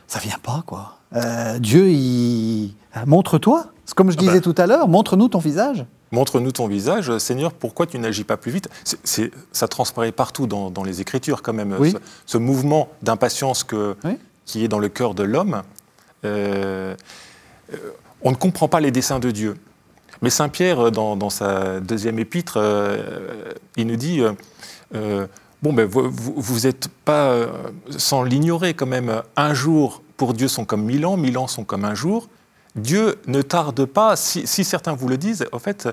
ça 0.07 0.19
vient 0.19 0.37
pas, 0.41 0.63
quoi? 0.65 0.96
Euh, 1.15 1.59
Dieu, 1.59 1.89
il... 1.89 2.73
Montre-toi. 3.05 3.67
C'est 3.85 3.95
Comme 3.95 4.11
je 4.11 4.17
disais 4.17 4.35
bah. 4.35 4.41
tout 4.41 4.55
à 4.57 4.65
l'heure, 4.67 4.87
montre-nous 4.87 5.29
ton 5.29 5.39
visage. 5.39 5.85
Montre-nous 6.11 6.51
ton 6.53 6.67
visage, 6.67 7.17
Seigneur, 7.17 7.51
pourquoi 7.53 7.85
tu 7.85 7.99
n'agis 7.99 8.23
pas 8.23 8.37
plus 8.37 8.51
vite 8.51 8.69
Ça 9.51 9.67
transparaît 9.67 10.11
partout 10.13 10.47
dans, 10.47 10.71
dans 10.71 10.83
les 10.83 11.01
Écritures, 11.01 11.41
quand 11.41 11.53
même, 11.53 11.75
Oui. 11.77 11.91
ce, 11.91 11.97
ce 12.25 12.37
mouvement 12.37 12.89
d'impatience 13.01 13.65
Oui. 13.71 14.17
qui 14.45 14.63
est 14.63 14.67
dans 14.67 14.79
le 14.79 14.89
cœur 14.89 15.13
de 15.13 15.23
l'homme. 15.23 15.63
Euh, 16.25 16.95
euh, 17.73 17.77
on 18.21 18.31
ne 18.31 18.35
comprend 18.35 18.67
pas 18.67 18.79
les 18.79 18.91
desseins 18.91 19.19
de 19.19 19.31
Dieu. 19.31 19.55
Mais 20.21 20.29
Saint 20.29 20.49
Pierre, 20.49 20.91
dans, 20.91 21.15
dans 21.15 21.29
sa 21.29 21.79
deuxième 21.81 22.19
épître, 22.19 22.55
euh, 22.57 23.51
il 23.75 23.87
nous 23.87 23.97
dit 23.97 24.21
euh, 24.95 25.27
Bon, 25.61 25.73
ben, 25.73 25.85
vous 25.87 26.59
n'êtes 26.61 26.87
pas 27.05 27.35
sans 27.97 28.23
l'ignorer 28.23 28.73
quand 28.73 28.85
même. 28.87 29.21
Un 29.35 29.53
jour 29.53 30.01
pour 30.17 30.33
Dieu 30.33 30.47
sont 30.47 30.65
comme 30.65 30.83
mille 30.83 31.05
ans, 31.05 31.15
mille 31.15 31.37
ans 31.37 31.47
sont 31.47 31.63
comme 31.63 31.85
un 31.85 31.95
jour. 31.95 32.27
Dieu 32.75 33.19
ne 33.27 33.41
tarde 33.41 33.85
pas, 33.85 34.15
si, 34.15 34.45
si 34.45 34.63
certains 34.63 34.93
vous 34.93 35.07
le 35.07 35.17
disent, 35.17 35.45
en 35.51 35.59
fait, 35.59 35.87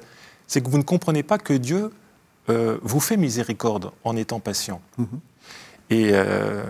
c'est 0.47 0.63
que 0.63 0.69
vous 0.69 0.79
ne 0.79 0.83
comprenez 0.83 1.23
pas 1.23 1.39
que 1.39 1.55
Dieu 1.55 1.91
euh, 2.51 2.79
vous 2.83 3.01
fait 3.01 3.17
miséricorde 3.17 3.91
en 4.03 4.17
étant 4.17 4.41
patient. 4.41 4.81
Et 5.91 6.11
euh, 6.13 6.63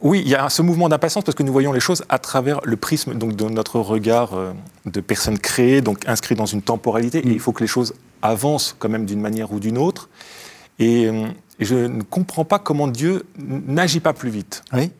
oui, 0.00 0.22
il 0.24 0.28
y 0.28 0.34
a 0.34 0.48
ce 0.48 0.62
mouvement 0.62 0.88
d'impatience 0.88 1.24
parce 1.24 1.34
que 1.34 1.42
nous 1.42 1.52
voyons 1.52 1.72
les 1.72 1.80
choses 1.80 2.04
à 2.08 2.18
travers 2.18 2.60
le 2.64 2.76
prisme 2.76 3.14
donc, 3.14 3.34
de 3.34 3.44
notre 3.44 3.80
regard 3.80 4.34
euh, 4.34 4.52
de 4.84 5.00
personnes 5.00 5.38
créées, 5.38 5.80
donc 5.80 6.06
inscrites 6.08 6.38
dans 6.38 6.46
une 6.46 6.62
temporalité. 6.62 7.18
Et 7.18 7.30
il 7.30 7.40
faut 7.40 7.52
que 7.52 7.62
les 7.62 7.68
choses 7.68 7.94
avancent 8.20 8.74
quand 8.78 8.88
même 8.88 9.06
d'une 9.06 9.20
manière 9.20 9.52
ou 9.52 9.60
d'une 9.60 9.78
autre. 9.78 10.08
Et, 10.78 11.06
euh, 11.06 11.28
et 11.58 11.64
je 11.64 11.76
ne 11.76 12.02
comprends 12.02 12.44
pas 12.44 12.58
comment 12.58 12.88
Dieu 12.88 13.24
n'agit 13.38 14.00
pas 14.00 14.12
plus 14.12 14.30
vite. 14.30 14.62
Oui. 14.72 14.90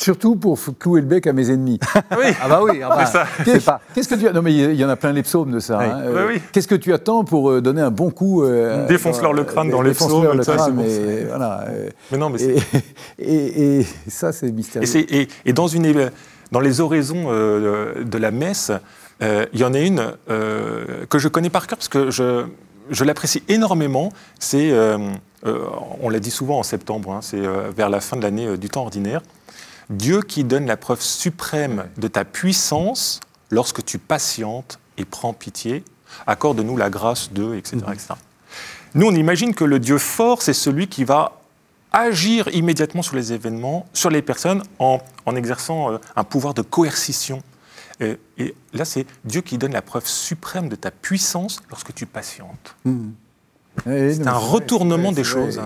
Surtout 0.00 0.34
pour 0.36 0.58
clouer 0.78 1.02
le 1.02 1.06
bec 1.06 1.26
à 1.26 1.32
mes 1.34 1.50
ennemis. 1.50 1.78
Oui, 2.18 2.32
Ah 2.42 2.48
bah 2.48 2.60
oui, 2.62 2.80
ah 2.82 2.88
bah, 2.88 3.04
ça. 3.06 3.26
pas... 3.64 3.80
Qu'est-ce 3.94 4.08
que 4.08 4.14
tu 4.14 4.26
as 4.26 4.32
Non 4.32 4.40
mais 4.40 4.54
il 4.54 4.74
y 4.74 4.84
en 4.84 4.88
a 4.88 4.96
plein 4.96 5.12
les 5.12 5.22
psaumes 5.22 5.50
de 5.50 5.60
ça. 5.60 5.78
Oui. 5.78 5.84
hein. 5.84 6.26
Oui. 6.28 6.40
Qu'est-ce 6.52 6.68
que 6.68 6.74
tu 6.74 6.92
attends 6.94 7.22
pour 7.24 7.50
euh, 7.50 7.60
donner 7.60 7.82
un 7.82 7.90
bon 7.90 8.10
coup 8.10 8.42
euh, 8.42 8.86
Défonce-leur 8.86 9.32
le 9.34 9.44
crâne 9.44 9.68
dans 9.70 9.82
les 9.82 9.92
psaumes, 9.92 10.36
le 10.36 10.42
ça, 10.42 10.56
crâne, 10.56 10.72
bon, 10.74 10.84
voilà. 11.28 11.64
euh, 11.68 11.90
mais 12.10 12.18
non, 12.18 12.30
mais 12.30 12.38
c'est- 12.38 12.56
et, 13.18 13.78
et- 13.78 13.80
et 13.80 13.86
ça 14.10 14.32
c'est 14.32 14.50
mystérieux. 14.50 14.88
Et, 15.10 15.28
et- 15.44 15.52
dans, 15.52 15.66
une, 15.68 15.84
é- 15.84 16.08
dans 16.50 16.60
les 16.60 16.80
oraisons 16.80 17.26
euh, 17.28 18.02
de 18.02 18.18
la 18.18 18.30
messe, 18.30 18.72
euh, 19.22 19.44
il 19.52 19.60
y 19.60 19.64
en 19.64 19.74
a 19.74 19.78
une 19.80 20.02
euh, 20.30 21.04
que 21.10 21.18
je 21.18 21.28
connais 21.28 21.50
par 21.50 21.66
cœur 21.66 21.76
parce 21.76 21.88
que 21.88 22.10
je, 22.10 22.44
je 22.90 23.04
l'apprécie 23.04 23.42
énormément. 23.48 24.10
C'est, 24.38 24.70
euh, 24.72 24.96
euh, 25.46 25.58
on 26.02 26.08
l'a 26.08 26.20
dit 26.20 26.30
souvent 26.30 26.58
en 26.58 26.62
septembre, 26.62 27.12
hein, 27.12 27.20
c'est 27.22 27.38
euh, 27.40 27.70
vers 27.76 27.90
la 27.90 28.00
fin 28.00 28.16
de 28.16 28.22
l'année 28.22 28.46
euh, 28.46 28.56
du 28.56 28.68
temps 28.70 28.82
ordinaire. 28.82 29.20
Dieu 29.90 30.22
qui 30.22 30.44
donne 30.44 30.66
la 30.66 30.76
preuve 30.76 31.02
suprême 31.02 31.88
de 31.98 32.08
ta 32.08 32.24
puissance 32.24 33.20
lorsque 33.50 33.84
tu 33.84 33.98
patientes 33.98 34.78
et 34.96 35.04
prends 35.04 35.32
pitié, 35.32 35.84
accorde-nous 36.26 36.76
la 36.76 36.90
grâce 36.90 37.32
de, 37.32 37.54
etc. 37.54 37.78
etc. 37.92 38.14
Nous, 38.94 39.06
on 39.06 39.14
imagine 39.14 39.54
que 39.54 39.64
le 39.64 39.78
Dieu 39.78 39.98
fort, 39.98 40.42
c'est 40.42 40.52
celui 40.52 40.88
qui 40.88 41.04
va 41.04 41.40
agir 41.92 42.48
immédiatement 42.54 43.02
sur 43.02 43.16
les 43.16 43.32
événements, 43.32 43.86
sur 43.92 44.10
les 44.10 44.22
personnes, 44.22 44.62
en, 44.78 45.00
en 45.26 45.36
exerçant 45.36 45.92
euh, 45.92 45.98
un 46.14 46.24
pouvoir 46.24 46.54
de 46.54 46.62
coercition. 46.62 47.42
Et, 47.98 48.18
et 48.38 48.54
là, 48.72 48.84
c'est 48.84 49.06
Dieu 49.24 49.40
qui 49.40 49.58
donne 49.58 49.72
la 49.72 49.82
preuve 49.82 50.06
suprême 50.06 50.68
de 50.68 50.76
ta 50.76 50.90
puissance 50.90 51.60
lorsque 51.68 51.92
tu 51.94 52.06
patientes. 52.06 52.76
Ouais, 53.86 54.14
c'est 54.14 54.26
un 54.26 54.32
retournement 54.32 55.12
vrai, 55.12 55.14
des 55.14 55.24
c'est 55.24 55.34
vrai, 55.34 55.52
choses. 55.52 55.60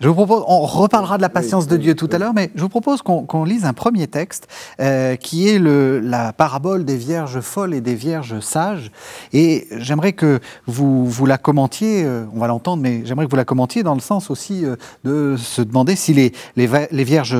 Je 0.00 0.08
vous 0.08 0.14
propose, 0.14 0.42
on 0.46 0.60
reparlera 0.60 1.18
de 1.18 1.22
la 1.22 1.28
patience 1.28 1.66
de 1.66 1.76
Dieu 1.76 1.94
tout 1.94 2.08
à 2.10 2.16
l'heure, 2.16 2.32
mais 2.32 2.50
je 2.54 2.62
vous 2.62 2.70
propose 2.70 3.02
qu'on 3.02 3.44
lise 3.44 3.66
un 3.66 3.74
premier 3.74 4.06
texte 4.06 4.48
euh, 4.80 5.16
qui 5.16 5.46
est 5.46 5.58
le, 5.58 6.00
la 6.00 6.32
parabole 6.32 6.86
des 6.86 6.96
vierges 6.96 7.40
folles 7.40 7.74
et 7.74 7.82
des 7.82 7.94
vierges 7.94 8.40
sages. 8.40 8.90
Et 9.34 9.68
j'aimerais 9.72 10.14
que 10.14 10.40
vous, 10.66 11.04
vous 11.04 11.26
la 11.26 11.36
commentiez, 11.36 12.02
euh, 12.02 12.24
on 12.34 12.38
va 12.38 12.46
l'entendre, 12.46 12.82
mais 12.82 13.02
j'aimerais 13.04 13.26
que 13.26 13.30
vous 13.30 13.36
la 13.36 13.44
commentiez 13.44 13.82
dans 13.82 13.92
le 13.92 14.00
sens 14.00 14.30
aussi 14.30 14.64
euh, 14.64 14.76
de 15.04 15.36
se 15.36 15.60
demander 15.60 15.96
si 15.96 16.14
les, 16.14 16.32
les, 16.56 16.66
les 16.90 17.04
vierges 17.04 17.36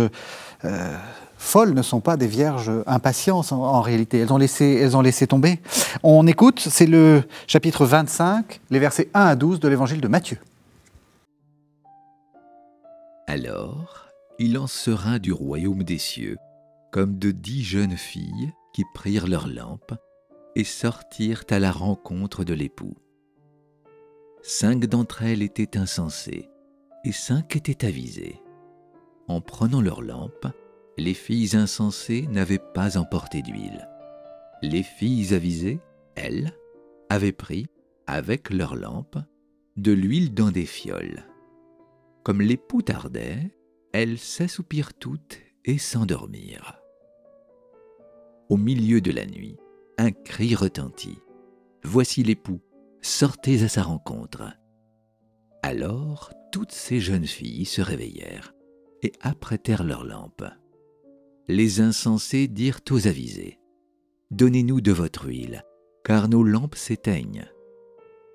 euh, 0.67 0.97
folles 1.39 1.73
ne 1.73 1.81
sont 1.81 2.01
pas 2.01 2.19
des 2.19 2.27
vierges 2.27 2.71
impatientes 2.87 3.53
en, 3.53 3.63
en 3.63 3.81
réalité. 3.81 4.19
Elles 4.19 4.35
ont, 4.35 4.39
laissé, 4.39 4.79
elles 4.83 4.99
ont 4.99 5.03
laissé 5.03 5.27
tomber. 5.27 5.61
On 6.03 6.27
écoute, 6.27 6.61
c'est 6.61 6.85
le 6.85 7.23
chapitre 7.47 7.87
25, 7.87 8.61
les 8.69 8.79
versets 8.79 9.09
1 9.15 9.25
à 9.25 9.35
12 9.35 9.61
de 9.61 9.69
l'évangile 9.69 10.03
de 10.03 10.09
Matthieu. 10.09 10.37
Alors, 13.33 14.09
il 14.41 14.59
en 14.59 14.67
sera 14.67 15.21
du 15.21 15.33
royaume 15.33 15.85
des 15.85 15.99
cieux 15.99 16.37
comme 16.91 17.17
de 17.17 17.31
dix 17.31 17.63
jeunes 17.63 17.97
filles 17.97 18.53
qui 18.75 18.83
prirent 18.93 19.29
leurs 19.29 19.47
lampes 19.47 19.95
et 20.57 20.65
sortirent 20.65 21.45
à 21.49 21.61
la 21.61 21.71
rencontre 21.71 22.43
de 22.43 22.55
l'époux. 22.55 22.97
Cinq 24.43 24.87
d'entre 24.87 25.23
elles 25.23 25.43
étaient 25.43 25.79
insensées 25.79 26.49
et 27.05 27.13
cinq 27.13 27.55
étaient 27.55 27.87
avisées. 27.87 28.43
En 29.29 29.41
prenant 29.41 29.81
leurs 29.81 30.03
lampes, 30.03 30.49
les 30.99 31.15
filles 31.15 31.55
insensées 31.55 32.27
n'avaient 32.33 32.59
pas 32.75 32.99
emporté 32.99 33.43
d'huile. 33.43 33.89
Les 34.61 34.83
filles 34.83 35.35
avisées, 35.35 35.79
elles, 36.17 36.53
avaient 37.09 37.31
pris, 37.31 37.69
avec 38.09 38.51
leurs 38.51 38.75
lampes, 38.75 39.19
de 39.77 39.93
l'huile 39.93 40.35
dans 40.35 40.51
des 40.51 40.67
fioles. 40.67 41.30
Comme 42.23 42.43
l'époux 42.43 42.83
tardait, 42.83 43.57
elles 43.93 44.19
s'assoupirent 44.19 44.95
toutes 44.95 45.39
et 45.65 45.79
s'endormirent. 45.79 46.81
Au 48.49 48.57
milieu 48.57 49.01
de 49.01 49.11
la 49.11 49.27
nuit, 49.27 49.57
un 49.97 50.11
cri 50.11 50.55
retentit. 50.55 51.19
Voici 51.85 52.23
l'époux, 52.23 52.61
sortez 53.01 53.63
à 53.63 53.69
sa 53.69 53.83
rencontre. 53.83 54.43
Alors 55.63 56.33
toutes 56.53 56.73
ces 56.73 57.01
jeunes 57.01 57.27
filles 57.27 57.65
se 57.65 57.81
réveillèrent 57.81 58.55
et 59.03 59.13
apprêtèrent 59.21 59.85
leurs 59.85 60.05
lampes. 60.05 60.45
Les 61.49 61.81
insensés 61.81 62.49
dirent 62.49 62.81
aux 62.91 63.07
avisés, 63.07 63.59
Donnez-nous 64.31 64.81
de 64.81 64.93
votre 64.93 65.27
huile, 65.27 65.65
car 66.05 66.29
nos 66.29 66.45
lampes 66.45 66.77
s'éteignent. 66.77 67.47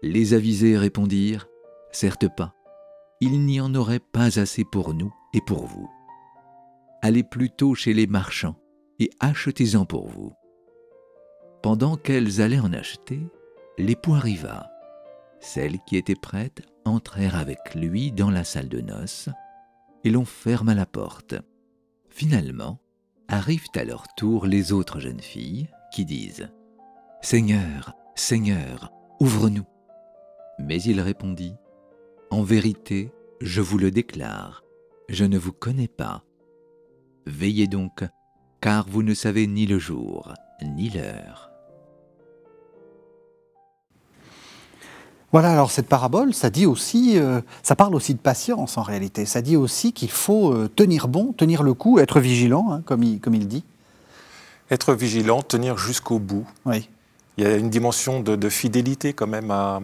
Les 0.01 0.33
avisés 0.33 0.77
répondirent, 0.77 1.47
Certes 1.91 2.27
pas, 2.35 2.54
il 3.25 3.43
n'y 3.43 3.59
en 3.59 3.73
aurait 3.73 3.99
pas 3.99 4.39
assez 4.39 4.63
pour 4.63 4.93
nous 4.93 5.11
et 5.33 5.41
pour 5.41 5.65
vous. 5.65 5.89
Allez 7.01 7.23
plutôt 7.23 7.73
chez 7.73 7.91
les 7.91 8.05
marchands 8.05 8.55
et 8.99 9.09
achetez-en 9.19 9.85
pour 9.85 10.07
vous. 10.07 10.31
Pendant 11.63 11.97
qu'elles 11.97 12.39
allaient 12.41 12.59
en 12.59 12.71
acheter, 12.71 13.19
l'époux 13.79 14.13
arriva. 14.13 14.69
Celles 15.39 15.79
qui 15.87 15.97
étaient 15.97 16.13
prêtes 16.13 16.61
entrèrent 16.85 17.35
avec 17.35 17.73
lui 17.73 18.11
dans 18.11 18.29
la 18.29 18.43
salle 18.43 18.69
de 18.69 18.79
noces, 18.79 19.29
et 20.03 20.11
l'on 20.11 20.25
ferma 20.25 20.75
la 20.75 20.85
porte. 20.85 21.33
Finalement, 22.09 22.79
arrivent 23.27 23.71
à 23.75 23.83
leur 23.83 24.05
tour 24.15 24.45
les 24.45 24.71
autres 24.71 24.99
jeunes 24.99 25.19
filles 25.19 25.67
qui 25.91 26.05
disent 26.05 26.51
Seigneur, 27.21 27.95
Seigneur, 28.13 28.91
ouvre-nous. 29.19 29.65
Mais 30.59 30.79
il 30.83 31.01
répondit 31.01 31.55
En 32.31 32.41
vérité, 32.41 33.11
je 33.39 33.61
vous 33.61 33.77
le 33.77 33.91
déclare, 33.91 34.63
je 35.09 35.25
ne 35.25 35.37
vous 35.37 35.53
connais 35.53 35.87
pas. 35.87 36.23
Veillez 37.25 37.67
donc, 37.67 38.03
car 38.61 38.87
vous 38.89 39.03
ne 39.03 39.13
savez 39.13 39.47
ni 39.47 39.65
le 39.65 39.79
jour, 39.79 40.33
ni 40.63 40.89
l'heure. 40.89 41.51
Voilà, 45.31 45.51
alors 45.51 45.69
cette 45.69 45.87
parabole, 45.87 46.33
ça 46.33 46.49
dit 46.49 46.65
aussi, 46.65 47.19
euh, 47.19 47.41
ça 47.61 47.75
parle 47.75 47.93
aussi 47.93 48.13
de 48.13 48.19
patience 48.19 48.77
en 48.77 48.83
réalité. 48.83 49.25
Ça 49.25 49.41
dit 49.41 49.57
aussi 49.57 49.91
qu'il 49.91 50.11
faut 50.11 50.53
euh, 50.53 50.67
tenir 50.67 51.07
bon, 51.07 51.33
tenir 51.33 51.61
le 51.61 51.73
coup, 51.73 51.99
être 51.99 52.19
vigilant, 52.19 52.71
hein, 52.71 52.81
comme, 52.85 53.03
il, 53.03 53.19
comme 53.19 53.35
il 53.35 53.47
dit. 53.47 53.65
Être 54.71 54.93
vigilant, 54.93 55.41
tenir 55.41 55.77
jusqu'au 55.77 56.19
bout. 56.19 56.47
Oui. 56.65 56.89
Il 57.37 57.43
y 57.43 57.47
a 57.47 57.57
une 57.57 57.69
dimension 57.69 58.21
de, 58.21 58.35
de 58.35 58.49
fidélité 58.49 59.13
quand 59.13 59.27
même 59.27 59.51
à, 59.51 59.81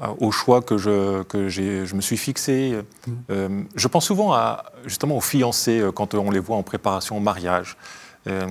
à, 0.00 0.12
au 0.18 0.30
choix 0.30 0.62
que 0.62 0.78
je, 0.78 1.22
que 1.24 1.48
je 1.48 1.94
me 1.94 2.00
suis 2.00 2.16
fixé. 2.16 2.82
Mm. 3.06 3.12
Euh, 3.30 3.62
je 3.74 3.88
pense 3.88 4.06
souvent 4.06 4.32
à, 4.32 4.64
justement 4.86 5.16
aux 5.16 5.20
fiancés 5.20 5.80
euh, 5.80 5.92
quand 5.92 6.14
on 6.14 6.30
les 6.30 6.40
voit 6.40 6.56
en 6.56 6.62
préparation 6.62 7.16
au 7.16 7.20
mariage. 7.20 7.76
Euh, 8.26 8.46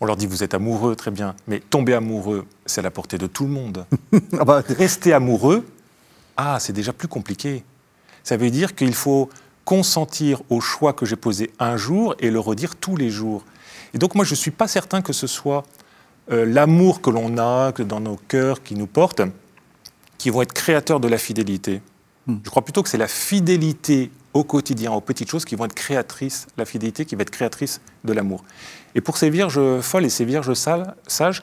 on 0.00 0.06
leur 0.06 0.16
dit 0.16 0.26
vous 0.26 0.44
êtes 0.44 0.54
amoureux, 0.54 0.94
très 0.94 1.10
bien, 1.10 1.34
mais 1.48 1.58
tomber 1.58 1.94
amoureux, 1.94 2.46
c'est 2.64 2.80
à 2.80 2.82
la 2.82 2.90
portée 2.90 3.18
de 3.18 3.26
tout 3.26 3.44
le 3.44 3.50
monde. 3.50 3.86
Ah 4.38 4.44
bah, 4.44 4.62
Rester 4.68 5.12
amoureux, 5.12 5.66
ah, 6.36 6.58
c'est 6.60 6.72
déjà 6.72 6.92
plus 6.92 7.08
compliqué. 7.08 7.64
Ça 8.22 8.36
veut 8.36 8.50
dire 8.50 8.74
qu'il 8.74 8.94
faut 8.94 9.28
consentir 9.64 10.42
au 10.48 10.60
choix 10.60 10.92
que 10.92 11.06
j'ai 11.06 11.16
posé 11.16 11.50
un 11.58 11.76
jour 11.76 12.14
et 12.18 12.30
le 12.30 12.38
redire 12.38 12.76
tous 12.76 12.96
les 12.96 13.10
jours. 13.10 13.44
Et 13.94 13.98
donc 13.98 14.14
moi, 14.14 14.24
je 14.24 14.32
ne 14.32 14.36
suis 14.36 14.50
pas 14.50 14.68
certain 14.68 15.02
que 15.02 15.12
ce 15.12 15.26
soit 15.26 15.64
euh, 16.30 16.44
l'amour 16.46 17.00
que 17.00 17.10
l'on 17.10 17.38
a 17.38 17.72
que 17.72 17.82
dans 17.82 18.00
nos 18.00 18.16
cœurs 18.16 18.62
qui 18.62 18.74
nous 18.74 18.86
porte, 18.86 19.20
qui 20.20 20.28
vont 20.28 20.42
être 20.42 20.52
créateurs 20.52 21.00
de 21.00 21.08
la 21.08 21.16
fidélité. 21.16 21.80
Hmm. 22.26 22.36
Je 22.44 22.50
crois 22.50 22.62
plutôt 22.62 22.82
que 22.82 22.90
c'est 22.90 22.98
la 22.98 23.08
fidélité 23.08 24.10
au 24.34 24.44
quotidien, 24.44 24.92
aux 24.92 25.00
petites 25.00 25.30
choses, 25.30 25.46
qui 25.46 25.54
vont 25.54 25.64
être 25.64 25.74
créatrices, 25.74 26.46
la 26.58 26.66
fidélité 26.66 27.06
qui 27.06 27.14
va 27.14 27.22
être 27.22 27.30
créatrice 27.30 27.80
de 28.04 28.12
l'amour. 28.12 28.44
Et 28.94 29.00
pour 29.00 29.16
ces 29.16 29.30
vierges 29.30 29.80
folles 29.80 30.04
et 30.04 30.10
ces 30.10 30.26
vierges 30.26 30.52
sales- 30.52 30.94
sages, 31.06 31.42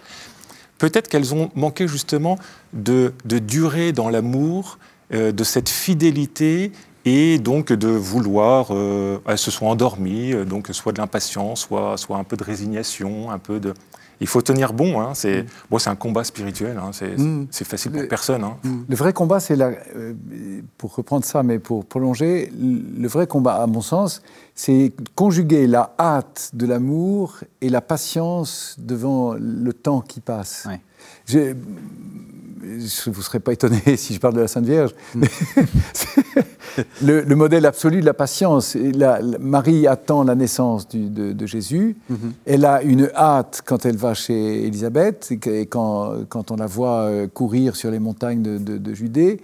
peut-être 0.77 1.07
qu'elles 1.07 1.33
ont 1.33 1.49
manqué 1.55 1.87
justement 1.87 2.37
de, 2.73 3.13
de 3.25 3.39
durée 3.39 3.93
dans 3.93 4.09
l'amour, 4.09 4.77
euh, 5.11 5.31
de 5.31 5.43
cette 5.43 5.69
fidélité 5.69 6.71
et 7.03 7.39
donc 7.39 7.73
de 7.73 7.87
vouloir, 7.87 8.67
euh, 8.69 9.17
elles 9.25 9.39
se 9.39 9.49
sont 9.49 9.65
endormies, 9.65 10.33
euh, 10.33 10.45
donc 10.45 10.69
soit 10.71 10.91
de 10.91 10.99
l'impatience, 10.99 11.61
soit, 11.61 11.97
soit 11.97 12.17
un 12.17 12.23
peu 12.23 12.37
de 12.37 12.43
résignation, 12.43 13.31
un 13.31 13.39
peu 13.39 13.59
de... 13.59 13.73
Il 14.19 14.27
faut 14.27 14.41
tenir 14.41 14.73
bon, 14.73 14.99
hein, 14.99 15.13
c'est 15.13 15.45
bon, 15.69 15.77
c'est 15.77 15.89
un 15.89 15.95
combat 15.95 16.23
spirituel, 16.23 16.77
hein, 16.77 16.89
c'est 16.91 17.17
Mm. 17.17 17.47
c'est 17.51 17.65
facile 17.67 17.91
pour 17.91 18.01
Le- 18.01 18.07
personne. 18.07 18.43
hein. 18.43 18.57
Le 18.89 18.95
vrai 18.95 19.13
combat, 19.13 19.39
c'est 19.39 19.55
la, 19.55 19.67
euh, 19.95 20.13
pour 20.77 20.95
reprendre 20.95 21.23
ça, 21.25 21.43
mais 21.43 21.59
pour 21.59 21.85
prolonger, 21.85 22.51
le 22.59 23.07
vrai 23.07 23.27
combat, 23.27 23.55
à 23.61 23.67
mon 23.67 23.81
sens, 23.81 24.21
c'est 24.55 24.91
conjuguer 25.15 25.67
la 25.67 25.93
hâte 25.99 26.49
de 26.53 26.65
l'amour 26.65 27.41
et 27.61 27.69
la 27.69 27.81
patience 27.81 28.75
devant 28.79 29.33
le 29.39 29.71
temps 29.73 30.01
qui 30.01 30.19
passe. 30.19 30.65
Ouais. 30.67 30.81
Je- 31.25 31.53
je- 32.63 33.09
vous 33.09 33.17
ne 33.19 33.23
serez 33.23 33.39
pas 33.39 33.53
étonné 33.53 33.79
si 33.97 34.13
je 34.13 34.19
parle 34.19 34.33
de 34.35 34.41
la 34.41 34.47
Sainte 34.47 34.65
Vierge. 34.65 34.91
mais 35.15 35.27
c'est 35.93 36.21
le, 37.03 37.21
le 37.21 37.35
modèle 37.35 37.65
absolu 37.65 38.01
de 38.01 38.05
la 38.05 38.13
patience. 38.13 38.75
Et 38.75 38.91
la- 38.91 39.19
la- 39.21 39.37
Marie 39.39 39.87
attend 39.87 40.23
la 40.23 40.35
naissance 40.35 40.87
du- 40.87 41.09
de, 41.09 41.31
de 41.33 41.45
Jésus. 41.45 41.95
Elle 42.45 42.65
a 42.65 42.81
une 42.83 43.09
hâte 43.15 43.61
quand 43.65 43.85
elle 43.85 43.97
va 43.97 44.13
chez 44.13 44.65
Élisabeth 44.65 45.31
et 45.45 45.65
quand, 45.65 46.25
quand 46.29 46.51
on 46.51 46.55
la 46.57 46.65
voit 46.67 47.01
euh, 47.03 47.27
courir 47.27 47.75
sur 47.75 47.89
les 47.91 47.99
montagnes 47.99 48.41
de, 48.41 48.57
de- 48.57 48.77
de 48.77 48.93
Judée. 48.93 49.39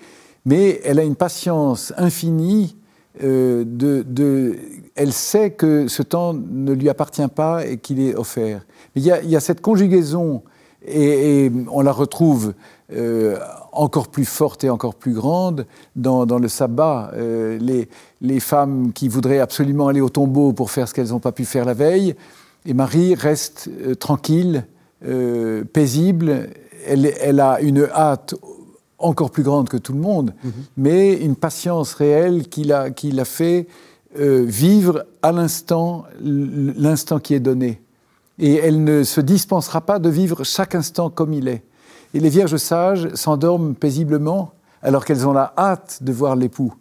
Mais 0.45 0.81
elle 0.83 0.99
a 0.99 1.03
une 1.03 1.15
patience 1.15 1.93
infinie. 1.97 2.75
euh, 3.23 3.63
de, 3.65 4.55
elle 4.95 5.13
sait 5.13 5.51
que 5.51 5.87
ce 5.87 6.01
temps 6.03 6.33
ne 6.33 6.73
lui 6.73 6.89
appartient 6.89 7.27
pas 7.33 7.65
et 7.65 7.77
qu'il 7.77 7.99
est 8.01 8.15
offert. 8.15 8.65
Mais 8.95 9.01
il 9.01 9.05
y 9.05 9.11
a, 9.11 9.21
il 9.21 9.29
y 9.29 9.35
a 9.35 9.39
cette 9.39 9.61
conjugaison 9.61 10.43
et, 10.85 11.45
et 11.45 11.51
on 11.71 11.81
la 11.81 11.91
retrouve 11.91 12.53
euh, 12.91 13.37
encore 13.71 14.09
plus 14.09 14.25
forte 14.25 14.63
et 14.63 14.69
encore 14.69 14.95
plus 14.95 15.13
grande 15.13 15.65
dans, 15.95 16.25
dans 16.25 16.37
le 16.37 16.47
sabbat. 16.47 17.11
Euh, 17.15 17.57
les, 17.59 17.89
les 18.21 18.39
femmes 18.39 18.93
qui 18.93 19.07
voudraient 19.07 19.39
absolument 19.39 19.87
aller 19.87 20.01
au 20.01 20.09
tombeau 20.09 20.53
pour 20.53 20.69
faire 20.69 20.87
ce 20.87 20.93
qu'elles 20.93 21.09
n'ont 21.09 21.19
pas 21.19 21.31
pu 21.31 21.45
faire 21.45 21.65
la 21.65 21.73
veille, 21.73 22.15
et 22.65 22.73
Marie 22.73 23.15
reste 23.15 23.69
euh, 23.85 23.95
tranquille, 23.95 24.65
paisible. 25.73 26.49
Elle, 26.87 27.11
elle 27.19 27.41
a 27.41 27.59
une 27.59 27.89
hâte 27.93 28.35
encore 28.97 29.31
plus 29.31 29.43
grande 29.43 29.67
que 29.67 29.75
tout 29.75 29.91
le 29.91 29.99
monde, 29.99 30.33
mais 30.77 31.13
une 31.13 31.35
patience 31.35 31.93
réelle 31.93 32.47
qui 32.47 32.63
l'a 32.63 33.25
fait 33.25 33.67
vivre 34.15 35.03
à 35.21 35.33
l'instant 35.33 36.05
l'instant 36.21 37.19
qui 37.19 37.33
est 37.33 37.41
donné. 37.41 37.82
Et 38.43 38.55
elle 38.55 38.83
ne 38.83 39.03
se 39.03 39.21
dispensera 39.21 39.81
pas 39.81 39.99
de 39.99 40.09
vivre 40.09 40.43
chaque 40.43 40.75
instant 40.75 41.09
comme 41.09 41.33
il 41.33 41.47
est. 41.47 41.63
Et 42.13 42.19
les 42.19 42.29
vierges 42.29 42.57
sages 42.57 43.07
s'endorment 43.13 43.73
paisiblement 43.73 44.51
alors 44.81 45.05
qu'elles 45.05 45.25
ont 45.25 45.31
la 45.33 45.53
hâte 45.57 45.99
de 46.01 46.11
voir 46.11 46.35
l'époux. 46.35 46.73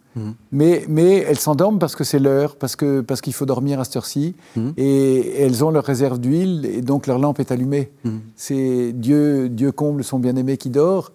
Mais, 0.51 0.85
mais 0.87 1.25
elles 1.27 1.39
s'endorment 1.39 1.79
parce 1.79 1.95
que 1.95 2.03
c'est 2.03 2.19
l'heure, 2.19 2.55
parce 2.57 2.75
que 2.75 3.01
parce 3.01 3.21
qu'il 3.21 3.33
faut 3.33 3.47
dormir 3.47 3.79
à 3.79 3.83
cette 3.83 3.95
heure-ci, 3.95 4.35
et 4.77 5.41
elles 5.41 5.63
ont 5.63 5.71
leur 5.71 5.85
réserve 5.85 6.19
d'huile, 6.19 6.65
et 6.65 6.81
donc 6.81 7.07
leur 7.07 7.17
lampe 7.17 7.39
est 7.39 7.51
allumée. 7.51 7.91
C'est 8.35 8.91
Dieu, 8.93 9.49
Dieu 9.49 9.71
comble 9.71 10.03
son 10.03 10.19
bien-aimé 10.19 10.57
qui 10.57 10.69
dort. 10.69 11.11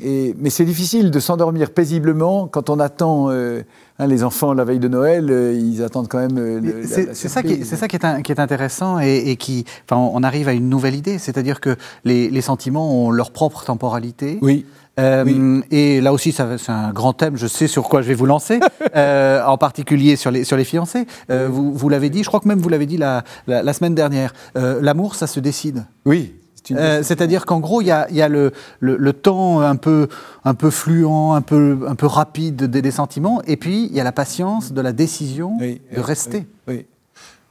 Et, 0.00 0.34
mais 0.38 0.48
c'est 0.48 0.64
difficile 0.64 1.10
de 1.10 1.20
s'endormir 1.20 1.70
paisiblement 1.70 2.46
quand 2.48 2.70
on 2.70 2.80
attend. 2.80 3.28
euh, 3.30 3.62
hein, 3.98 4.06
les 4.06 4.24
enfants, 4.24 4.54
la 4.54 4.64
veille 4.64 4.78
de 4.78 4.88
Noël, 4.88 5.28
euh, 5.30 5.52
ils 5.52 5.82
attendent 5.82 6.08
quand 6.08 6.18
même. 6.18 6.38
euh, 6.38 6.82
C'est 6.86 7.12
ça, 7.28 7.42
qui 7.42 7.48
est- 7.48 7.50
surprise. 7.50 7.68
c'est 7.68 7.76
ça 7.76 7.88
qui 7.88 7.96
est, 7.96 8.04
un- 8.04 8.22
qui 8.22 8.32
est 8.32 8.40
intéressant 8.40 8.98
et, 9.00 9.24
et 9.30 9.36
qui, 9.36 9.64
enfin, 9.84 10.00
on 10.00 10.22
arrive 10.22 10.48
à 10.48 10.52
une 10.54 10.70
nouvelle 10.70 10.94
idée, 10.94 11.18
c'est-à-dire 11.18 11.60
que 11.60 11.76
les, 12.04 12.30
les 12.30 12.40
sentiments 12.40 12.90
ont 13.04 13.10
leur 13.10 13.32
propre 13.32 13.64
temporalité. 13.64 14.38
Oui. 14.40 14.64
Euh, 14.98 15.24
Oui. 15.24 15.62
Et 15.70 16.00
là 16.00 16.12
aussi, 16.12 16.32
c'est 16.32 16.42
un 16.70 16.92
grand 16.92 17.12
thème. 17.12 17.36
Je 17.36 17.46
sais 17.46 17.66
sur 17.66 17.88
quoi 17.88 18.00
je 18.02 18.08
vais 18.08 18.14
vous 18.14 18.26
lancer, 18.26 18.60
en 18.94 19.56
particulier 19.58 20.16
sur 20.16 20.30
les, 20.30 20.44
sur 20.44 20.56
les 20.56 20.64
fiancés. 20.64 21.06
Vous 21.28 21.72
vous 21.74 21.88
l'avez 21.90 22.08
dit, 22.10 22.22
je 22.22 22.28
crois 22.28 22.40
que 22.40 22.48
même 22.48 22.60
vous 22.60 22.68
l'avez 22.70 22.86
dit 22.86 22.96
la, 22.98 23.24
la, 23.46 23.62
la 23.62 23.72
semaine 23.74 23.94
dernière. 23.94 24.32
L'amour, 24.54 25.14
ça 25.16 25.26
se 25.26 25.38
décide. 25.40 25.84
Oui. 26.06 26.34
Euh, 26.70 27.02
C'est-à-dire 27.02 27.44
qu'en 27.44 27.60
gros, 27.60 27.80
il 27.80 27.86
y 27.86 27.90
a, 27.90 28.06
il 28.10 28.16
y 28.16 28.22
a 28.22 28.28
le, 28.28 28.52
le, 28.80 28.96
le 28.96 29.12
temps 29.12 29.60
un 29.60 29.76
peu, 29.76 30.08
un 30.44 30.54
peu 30.54 30.70
fluent, 30.70 31.32
un 31.34 31.42
peu, 31.42 31.80
un 31.88 31.94
peu 31.96 32.06
rapide 32.06 32.64
des, 32.64 32.82
des 32.82 32.90
sentiments, 32.90 33.42
et 33.46 33.56
puis 33.56 33.86
il 33.86 33.92
y 33.92 34.00
a 34.00 34.04
la 34.04 34.12
patience 34.12 34.72
de 34.72 34.80
la 34.80 34.92
décision 34.92 35.56
Oui, 35.60 35.80
de 35.94 36.00
rester. 36.00 36.46
Oui. 36.68 36.86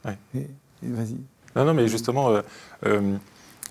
Vas-y. 0.04 1.16
Non, 1.54 1.64
non, 1.66 1.74
mais 1.74 1.86
justement, 1.86 2.30
euh, 2.30 2.40
euh, 2.86 3.16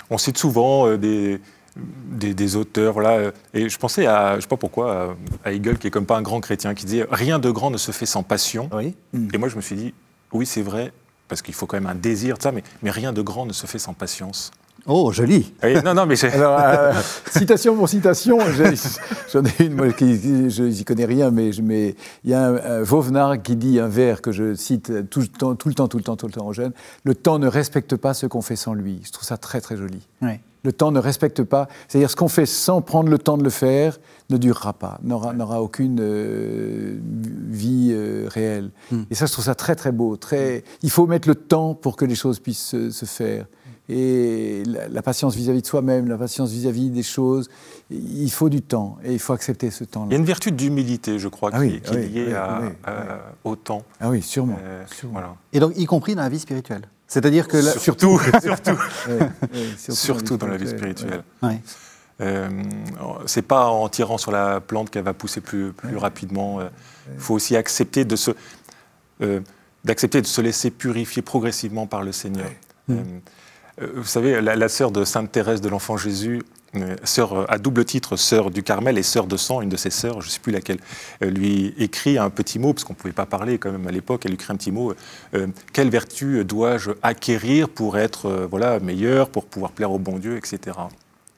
on 0.10 0.18
cite 0.18 0.38
souvent 0.38 0.88
euh, 0.88 0.98
des, 0.98 1.42
des, 1.76 2.34
des 2.34 2.56
auteurs, 2.56 2.94
voilà, 2.94 3.32
et 3.54 3.68
je 3.68 3.78
pensais 3.78 4.06
à, 4.06 4.36
je 4.36 4.42
sais 4.42 4.48
pas 4.48 4.58
pourquoi, 4.58 5.16
à, 5.44 5.52
Hegel, 5.52 5.78
qui 5.78 5.88
est 5.88 5.92
comme 5.92 6.06
pas 6.06 6.18
un 6.18 6.22
grand 6.22 6.40
chrétien, 6.40 6.74
qui 6.74 6.86
disait 6.86 7.08
rien 7.12 7.40
de 7.40 7.50
grand 7.50 7.72
ne 7.72 7.78
se 7.78 7.92
fait 7.92 8.06
sans 8.06 8.24
passion. 8.24 8.70
Oui. 8.74 8.96
Et 9.34 9.38
moi, 9.38 9.50
je 9.50 9.56
me 9.56 9.62
suis 9.62 9.76
dit, 9.76 9.94
oui, 10.32 10.46
c'est 10.46 10.62
vrai, 10.62 10.94
parce 11.28 11.42
qu'il 11.42 11.54
faut 11.54 11.66
quand 11.66 11.78
même 11.78 11.90
un 11.90 11.96
désir 11.96 12.38
de 12.38 12.44
ça, 12.44 12.52
mais, 12.52 12.64
mais 12.84 12.92
rien 12.92 13.12
de 13.12 13.22
grand 13.22 13.46
ne 13.46 13.54
se 13.54 13.66
fait 13.66 13.80
sans 13.80 13.94
patience. 13.94 14.52
Oh, 14.88 15.12
joli. 15.12 15.54
Oui, 15.64 15.76
non, 15.84 15.94
non, 15.94 16.06
mais 16.06 16.24
Alors, 16.26 16.60
euh, 16.60 16.94
citation 17.32 17.76
pour 17.76 17.88
citation, 17.88 18.40
j'ai- 18.56 18.76
j'en 19.32 19.44
ai 19.44 19.66
une, 19.66 19.76
moi, 19.76 19.92
qui, 19.92 20.50
je 20.50 20.64
n'y 20.64 20.84
connais 20.84 21.06
rien, 21.06 21.30
mais 21.32 21.50
il 21.50 22.30
y 22.30 22.34
a 22.34 22.48
un, 22.48 22.56
un 22.56 22.82
Vauvenard 22.82 23.42
qui 23.42 23.56
dit 23.56 23.80
un 23.80 23.88
vers 23.88 24.22
que 24.22 24.32
je 24.32 24.56
cite 24.56 25.10
tout 25.10 25.20
le 25.20 25.28
temps, 25.28 25.56
tout 25.56 25.70
le 25.70 25.76
temps, 25.76 25.88
tout 25.88 25.98
le 25.98 26.04
temps, 26.04 26.16
tout 26.16 26.28
le 26.28 26.34
temps 26.34 26.48
aux 26.48 26.54
jeunes 26.54 26.74
Le 27.04 27.16
temps 27.16 27.40
ne 27.40 27.48
respecte 27.48 27.96
pas 27.96 28.14
ce 28.14 28.26
qu'on 28.26 28.42
fait 28.42 28.56
sans 28.56 28.74
lui. 28.74 29.02
Je 29.04 29.12
trouve 29.12 29.26
ça 29.26 29.38
très, 29.38 29.62
très 29.62 29.78
joli. 29.78 30.08
Oui. 30.22 30.40
Le 30.64 30.72
temps 30.72 30.92
ne 30.92 31.00
respecte 31.00 31.44
pas. 31.44 31.68
C'est-à-dire 31.88 32.12
ce 32.12 32.16
qu'on 32.16 32.28
fait 32.28 32.46
sans 32.46 32.82
prendre 32.82 33.10
le 33.10 33.18
temps 33.18 33.38
de 33.38 33.44
le 33.44 33.50
faire 33.50 33.98
ne 34.30 34.38
durera 34.38 34.74
pas, 34.74 35.00
n'aura 35.04 35.62
aucune 35.62 36.00
euh, 36.00 36.98
vie 37.50 37.90
euh, 37.92 38.28
réelle. 38.30 38.70
Hmm. 38.92 39.04
Et 39.10 39.16
ça, 39.16 39.26
je 39.26 39.32
trouve 39.34 39.46
ça 39.46 39.56
très 39.56 39.76
très 39.76 39.92
beau. 39.92 40.18
Très... 40.18 40.64
Il 40.84 40.92
faut 40.92 41.08
mettre 41.08 41.28
le 41.28 41.36
temps 41.36 41.74
pour 41.74 41.96
que 41.96 42.06
les 42.06 42.16
choses 42.16 42.40
puissent 42.40 42.76
se, 42.90 43.06
faire. 43.06 43.46
Et 43.92 44.64
la, 44.66 45.02
patience 45.02 45.36
vis-à-vis 45.36 45.62
de 45.62 45.68
soi-même, 45.68 46.08
la 46.08 46.18
patience 46.18 46.52
vis-à-vis 46.52 46.90
des 46.90 47.04
choses, 47.04 47.50
il 47.90 48.32
faut 48.32 48.50
du 48.50 48.62
temps 48.62 48.98
et 49.04 49.12
il 49.14 49.20
faut 49.20 49.34
accepter 49.34 49.70
ce 49.70 49.84
temps-là. 49.84 50.08
Il 50.10 50.14
y 50.14 50.16
a 50.16 50.20
une 50.20 50.26
vertu 50.26 50.52
d'humilité, 50.52 51.20
je 51.20 51.28
crois, 51.28 51.50
ah 51.54 51.60
qui, 51.60 51.76
est 51.76 52.08
liée 52.08 52.36
au 53.44 53.56
temps. 53.56 53.84
Ah 54.00 54.10
oui, 54.10 54.22
sûrement. 54.22 54.58
Euh, 54.64 54.84
Voilà. 55.12 55.36
Et 55.52 55.60
donc, 55.60 55.74
y 55.76 55.86
compris 55.86 56.16
dans 56.16 56.24
la 56.24 56.30
vie 56.30 56.40
spirituelle 56.40 56.88
c'est-à-dire 57.08 57.50
que 57.50 57.62
surtout, 57.62 58.18
surtout, 58.42 58.78
surtout, 59.78 60.38
dans 60.38 60.48
la 60.48 60.56
vie 60.56 60.70
spirituelle. 60.70 61.24
Euh, 62.22 62.50
c'est 63.26 63.42
pas 63.42 63.68
en 63.68 63.90
tirant 63.90 64.18
sur 64.18 64.32
la 64.32 64.62
plante 64.62 64.90
qu'elle 64.90 65.04
va 65.04 65.14
pousser 65.14 65.42
plus, 65.42 65.74
plus 65.74 65.98
rapidement. 65.98 66.62
Il 66.62 67.20
faut 67.20 67.34
aussi 67.34 67.58
accepter 67.58 68.06
de 68.06 68.16
se, 68.16 68.32
euh, 69.22 69.42
d'accepter 69.84 70.22
de 70.22 70.28
se 70.28 70.42
laisser 70.42 70.72
purifier 70.72 71.22
progressivement 71.22 71.86
par 71.86 72.02
le 72.02 72.12
Seigneur. 72.12 72.50
Euh, 72.90 73.04
vous 73.96 74.04
savez, 74.04 74.42
la, 74.42 74.56
la 74.56 74.70
sœur 74.70 74.92
de 74.92 75.04
Sainte 75.04 75.32
Thérèse 75.32 75.62
de 75.62 75.70
l'Enfant 75.70 75.98
Jésus, 75.98 76.42
sœur 77.04 77.34
euh, 77.34 77.46
à 77.50 77.58
double 77.58 77.86
titre, 77.86 78.16
sœur 78.16 78.52
du 78.52 78.64
Carmel 78.64 78.98
et 78.98 79.04
sœur 79.04 79.28
de 79.28 79.38
sang, 79.38 79.62
une 79.62 79.70
de 79.70 79.78
ses 79.78 79.90
sœurs, 79.90 80.22
je 80.22 80.28
ne 80.28 80.32
sais 80.32 80.40
plus 80.40 80.52
laquelle, 80.52 80.80
euh, 81.24 81.30
lui 81.30 81.74
écrit 81.78 82.18
un 82.18 82.30
petit 82.30 82.60
mot, 82.60 82.74
parce 82.74 82.84
qu'on 82.84 82.94
ne 82.94 82.98
pouvait 82.98 83.14
pas 83.14 83.26
parler 83.26 83.58
quand 83.58 83.72
même 83.72 83.88
à 83.88 83.92
l'époque, 83.92 84.22
elle 84.26 84.32
lui 84.32 84.36
écrit 84.36 84.54
un 84.54 84.56
petit 84.56 84.72
mot, 84.72 84.94
euh, 85.34 85.48
quelle 85.74 85.90
vertu 85.90 86.44
dois-je 86.46 86.92
acquérir 87.02 87.70
pour 87.70 87.98
être 87.98 88.48
voilà, 88.50 88.80
meilleur, 88.80 89.30
pour 89.30 89.46
pouvoir 89.46 89.72
plaire 89.72 89.92
au 89.92 90.00
bon 90.00 90.18
Dieu, 90.18 90.38
etc. 90.38 90.78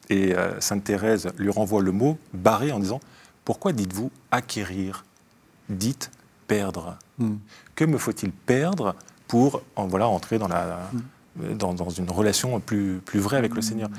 Et 0.09 0.33
Sainte 0.59 0.83
Thérèse 0.83 1.29
lui 1.37 1.49
renvoie 1.49 1.81
le 1.81 1.91
mot 1.91 2.17
barré 2.33 2.71
en 2.71 2.79
disant, 2.79 2.99
pourquoi 3.45 3.71
dites-vous 3.71 4.11
acquérir 4.31 5.05
Dites 5.69 6.11
perdre. 6.47 6.97
Hmm. 7.17 7.35
Que 7.75 7.85
me 7.85 7.97
faut-il 7.97 8.31
perdre 8.31 8.95
pour 9.27 9.61
en, 9.75 9.87
voilà, 9.87 10.07
entrer 10.07 10.37
dans 10.37 10.47
la... 10.47 10.89
Hmm 10.91 10.99
dans, 11.35 11.89
une 11.89 12.09
relation 12.09 12.59
plus, 12.59 12.99
plus 13.03 13.19
vraie 13.19 13.37
avec 13.37 13.55
le 13.55 13.61
Seigneur. 13.61 13.89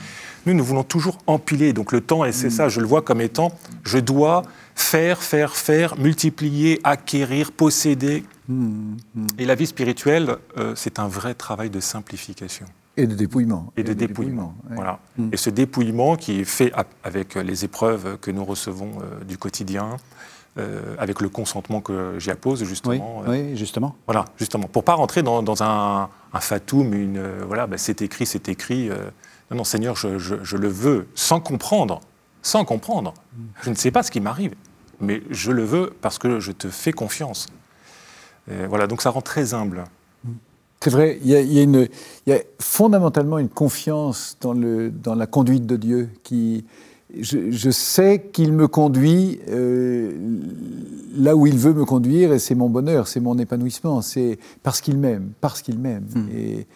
Nous, 0.46 0.54
nous 0.54 0.64
voulons 0.64 0.84
toujours 0.84 1.18
empiler. 1.26 1.72
Donc 1.72 1.92
le 1.92 2.00
temps, 2.00 2.24
et 2.24 2.32
c'est 2.32 2.50
ça, 2.50 2.68
je 2.68 2.80
le 2.80 2.86
vois 2.86 3.02
comme 3.02 3.20
étant, 3.20 3.52
je 3.84 3.98
dois 3.98 4.42
faire, 4.74 5.22
faire, 5.22 5.54
faire, 5.56 5.98
multiplier, 5.98 6.80
acquérir, 6.84 7.52
posséder. 7.52 8.24
Et 9.38 9.46
la 9.46 9.54
vie 9.54 9.66
spirituelle, 9.66 10.36
euh, 10.58 10.74
c'est 10.76 10.98
un 10.98 11.08
vrai 11.08 11.34
travail 11.34 11.70
de 11.70 11.80
simplification. 11.80 12.66
Et 12.96 13.06
de 13.06 13.14
dépouillement. 13.14 13.72
Et, 13.76 13.82
de, 13.82 13.92
dépouillement. 13.92 14.54
Voilà. 14.70 15.00
Mm. 15.16 15.30
Et 15.32 15.36
ce 15.36 15.50
dépouillement 15.50 16.16
qui 16.16 16.40
est 16.40 16.44
fait 16.44 16.72
avec 17.02 17.34
les 17.34 17.64
épreuves 17.64 18.18
que 18.20 18.30
nous 18.30 18.44
recevons 18.44 18.92
euh, 19.00 19.24
du 19.24 19.38
quotidien, 19.38 19.96
euh, 20.56 20.94
avec 20.98 21.20
le 21.20 21.28
consentement 21.28 21.80
que 21.80 22.14
j'y 22.18 22.30
appose, 22.30 22.62
justement. 22.62 23.24
Oui, 23.26 23.40
oui, 23.48 23.56
justement. 23.56 23.96
Voilà, 24.06 24.26
justement. 24.38 24.68
Pour 24.68 24.84
pas 24.84 24.94
rentrer 24.94 25.24
dans, 25.24 25.42
dans 25.42 25.64
un, 25.64 26.08
un, 26.34 26.40
fatum, 26.40 26.92
une. 26.92 27.18
Euh, 27.18 27.44
voilà, 27.46 27.66
ben, 27.66 27.78
c'est 27.78 28.02
écrit, 28.02 28.26
c'est 28.26 28.48
écrit. 28.48 28.90
Euh, 28.90 29.10
non, 29.50 29.58
non, 29.58 29.64
Seigneur, 29.64 29.96
je, 29.96 30.56
le 30.56 30.68
veux, 30.68 31.06
sans 31.14 31.40
comprendre. 31.40 32.00
Sans 32.42 32.64
comprendre. 32.64 33.14
Je 33.62 33.70
ne 33.70 33.74
sais 33.74 33.90
pas 33.90 34.02
ce 34.02 34.10
qui 34.10 34.20
m'arrive, 34.20 34.54
mais 35.00 35.22
je 35.30 35.50
le 35.50 35.64
veux 35.64 35.94
parce 36.00 36.18
que 36.18 36.40
je 36.40 36.52
te 36.52 36.68
fais 36.68 36.92
confiance. 36.92 37.46
voilà, 38.48 38.86
donc 38.86 39.00
ça 39.00 39.10
rend 39.10 39.22
très 39.22 39.54
humble. 39.54 39.84
C'est 40.80 40.90
vrai, 40.90 41.18
il 41.22 41.30
y, 41.30 41.34
a, 41.34 41.40
y, 41.40 42.32
a 42.32 42.38
fondamentalement 42.60 43.38
une 43.38 43.48
confiance 43.48 44.36
dans, 44.42 44.52
le, 44.52 44.90
dans 44.90 45.14
la 45.14 45.26
conduite 45.26 45.64
de 45.64 45.76
Dieu 45.76 46.10
qui, 46.22 46.66
je, 47.20 47.70
sais 47.70 48.30
qu'il 48.32 48.52
me 48.52 48.66
conduit 48.68 49.40
euh, 49.48 50.12
là 51.16 51.36
où 51.36 51.46
il 51.46 51.58
veut 51.58 51.72
me 51.72 51.84
conduire 51.84 52.32
et 52.32 52.38
c'est 52.38 52.54
mon 52.54 52.68
bonheur, 52.68 53.08
c'est 53.08 53.20
mon 53.20 53.38
épanouissement, 53.38 54.02
c'est 54.02 54.38
parce 54.62 54.80
qu'il 54.80 54.98
m'aime, 54.98 55.30
parce 55.40 55.62
qu'il 55.62 55.78
m'aime. 55.78 56.06
Hmm. 56.14 56.28
Et, 56.30 56.66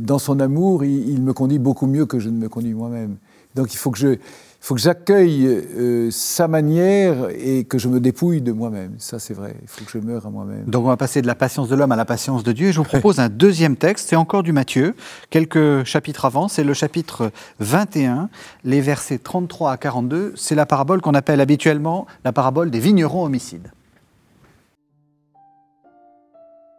dans 0.00 0.18
son 0.18 0.40
amour, 0.40 0.84
il, 0.84 1.22
me 1.22 1.32
conduit 1.32 1.58
beaucoup 1.58 1.86
mieux 1.86 2.04
que 2.04 2.18
je 2.18 2.28
ne 2.28 2.36
me 2.36 2.50
conduis 2.50 2.74
moi-même. 2.74 3.16
Donc 3.54 3.72
il 3.72 3.78
faut 3.78 3.90
que 3.90 3.98
je, 3.98 4.18
il 4.60 4.66
faut 4.66 4.74
que 4.74 4.80
j'accueille 4.80 5.46
euh, 5.46 6.10
sa 6.10 6.48
manière 6.48 7.28
et 7.30 7.64
que 7.64 7.78
je 7.78 7.88
me 7.88 8.00
dépouille 8.00 8.42
de 8.42 8.50
moi-même. 8.50 8.96
Ça, 8.98 9.20
c'est 9.20 9.32
vrai. 9.32 9.54
Il 9.62 9.68
faut 9.68 9.84
que 9.84 9.90
je 9.90 9.98
meure 9.98 10.26
à 10.26 10.30
moi-même. 10.30 10.64
Donc, 10.64 10.84
on 10.84 10.88
va 10.88 10.96
passer 10.96 11.22
de 11.22 11.28
la 11.28 11.36
patience 11.36 11.68
de 11.68 11.76
l'homme 11.76 11.92
à 11.92 11.96
la 11.96 12.04
patience 12.04 12.42
de 12.42 12.50
Dieu. 12.50 12.72
je 12.72 12.78
vous 12.78 12.84
propose 12.84 13.20
un 13.20 13.28
deuxième 13.28 13.76
texte. 13.76 14.08
C'est 14.08 14.16
encore 14.16 14.42
du 14.42 14.52
Matthieu. 14.52 14.96
Quelques 15.30 15.84
chapitres 15.84 16.24
avant. 16.24 16.48
C'est 16.48 16.64
le 16.64 16.74
chapitre 16.74 17.30
21, 17.60 18.30
les 18.64 18.80
versets 18.80 19.18
33 19.18 19.72
à 19.72 19.76
42. 19.76 20.34
C'est 20.36 20.56
la 20.56 20.66
parabole 20.66 21.00
qu'on 21.00 21.14
appelle 21.14 21.40
habituellement 21.40 22.06
la 22.24 22.32
parabole 22.32 22.70
des 22.70 22.80
vignerons 22.80 23.24
homicides. 23.24 23.70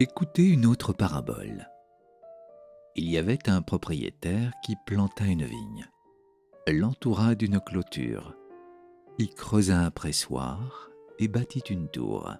Écoutez 0.01 0.49
une 0.49 0.65
autre 0.65 0.91
parabole. 0.91 1.69
Il 2.95 3.09
y 3.09 3.17
avait 3.17 3.47
un 3.47 3.61
propriétaire 3.61 4.51
qui 4.63 4.75
planta 4.85 5.23
une 5.23 5.45
vigne 5.45 5.87
l'entoura 6.67 7.35
d'une 7.35 7.59
clôture, 7.59 8.35
y 9.17 9.29
creusa 9.29 9.79
un 9.79 9.91
pressoir 9.91 10.89
et 11.17 11.27
bâtit 11.27 11.63
une 11.69 11.87
tour. 11.89 12.31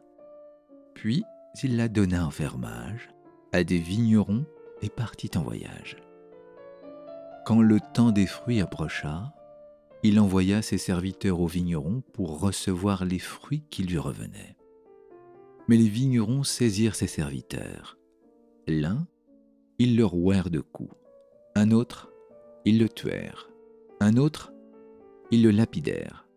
Puis 0.93 1.23
il 1.63 1.77
la 1.77 1.87
donna 1.87 2.25
en 2.25 2.31
fermage 2.31 3.09
à 3.51 3.63
des 3.63 3.79
vignerons 3.79 4.45
et 4.81 4.89
partit 4.89 5.31
en 5.35 5.41
voyage. 5.41 5.97
Quand 7.45 7.61
le 7.61 7.79
temps 7.93 8.11
des 8.11 8.27
fruits 8.27 8.61
approcha, 8.61 9.33
il 10.03 10.19
envoya 10.19 10.61
ses 10.61 10.77
serviteurs 10.77 11.39
aux 11.41 11.47
vignerons 11.47 12.03
pour 12.13 12.39
recevoir 12.39 13.05
les 13.05 13.19
fruits 13.19 13.63
qui 13.69 13.83
lui 13.83 13.97
revenaient. 13.97 14.55
Mais 15.67 15.75
les 15.75 15.89
vignerons 15.89 16.43
saisirent 16.43 16.95
ses 16.95 17.07
serviteurs. 17.07 17.97
L'un, 18.67 19.07
ils 19.79 19.97
le 19.97 20.05
rouèrent 20.05 20.49
de 20.49 20.61
coups. 20.61 20.95
Un 21.55 21.71
autre, 21.71 22.11
ils 22.65 22.79
le 22.79 22.87
tuèrent. 22.87 23.48
Un 24.01 24.15
autre, 24.15 24.53
ils 25.29 25.43
le 25.43 25.51
lapidèrent. 25.51 26.27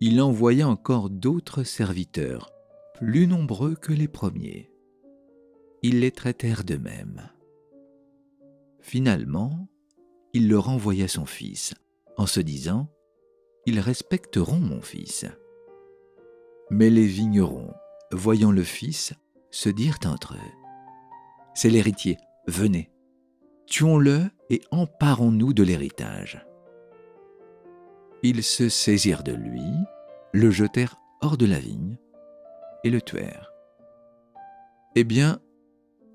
Il 0.00 0.20
envoya 0.20 0.68
encore 0.68 1.08
d'autres 1.08 1.62
serviteurs, 1.62 2.52
plus 2.94 3.26
nombreux 3.26 3.74
que 3.74 3.92
les 3.92 4.08
premiers. 4.08 4.70
Ils 5.82 6.00
les 6.00 6.10
traitèrent 6.10 6.64
de 6.64 6.76
même. 6.76 7.30
Finalement, 8.80 9.68
il 10.34 10.48
leur 10.50 10.68
envoya 10.68 11.08
son 11.08 11.24
fils, 11.24 11.74
en 12.18 12.26
se 12.26 12.40
disant, 12.40 12.88
Ils 13.64 13.80
respecteront 13.80 14.60
mon 14.60 14.82
fils. 14.82 15.24
Mais 16.70 16.90
les 16.90 17.06
vignerons, 17.06 17.72
voyant 18.12 18.52
le 18.52 18.62
fils, 18.62 19.14
se 19.50 19.70
dirent 19.70 20.00
entre 20.04 20.34
eux, 20.34 20.52
C'est 21.54 21.70
l'héritier, 21.70 22.18
venez, 22.46 22.90
tuons-le 23.66 24.30
et 24.50 24.62
emparons-nous 24.70 25.52
de 25.52 25.62
l'héritage. 25.62 26.46
Ils 28.22 28.42
se 28.42 28.68
saisirent 28.68 29.22
de 29.22 29.32
lui, 29.32 29.70
le 30.32 30.50
jetèrent 30.50 30.96
hors 31.20 31.36
de 31.36 31.46
la 31.46 31.58
vigne 31.58 31.98
et 32.84 32.90
le 32.90 33.00
tuèrent. 33.00 33.52
Eh 34.94 35.04
bien, 35.04 35.40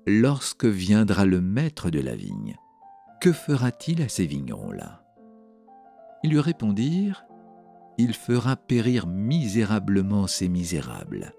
lorsque 0.06 0.64
viendra 0.64 1.24
le 1.24 1.40
maître 1.40 1.90
de 1.90 2.00
la 2.00 2.14
vigne, 2.14 2.56
que 3.20 3.32
fera-t-il 3.32 4.02
à 4.02 4.08
ces 4.08 4.26
vignerons-là? 4.26 5.04
Ils 6.24 6.30
lui 6.30 6.40
répondirent, 6.40 7.24
Il 7.98 8.14
fera 8.14 8.56
périr 8.56 9.06
misérablement 9.06 10.26
ces 10.26 10.48
misérables, 10.48 11.34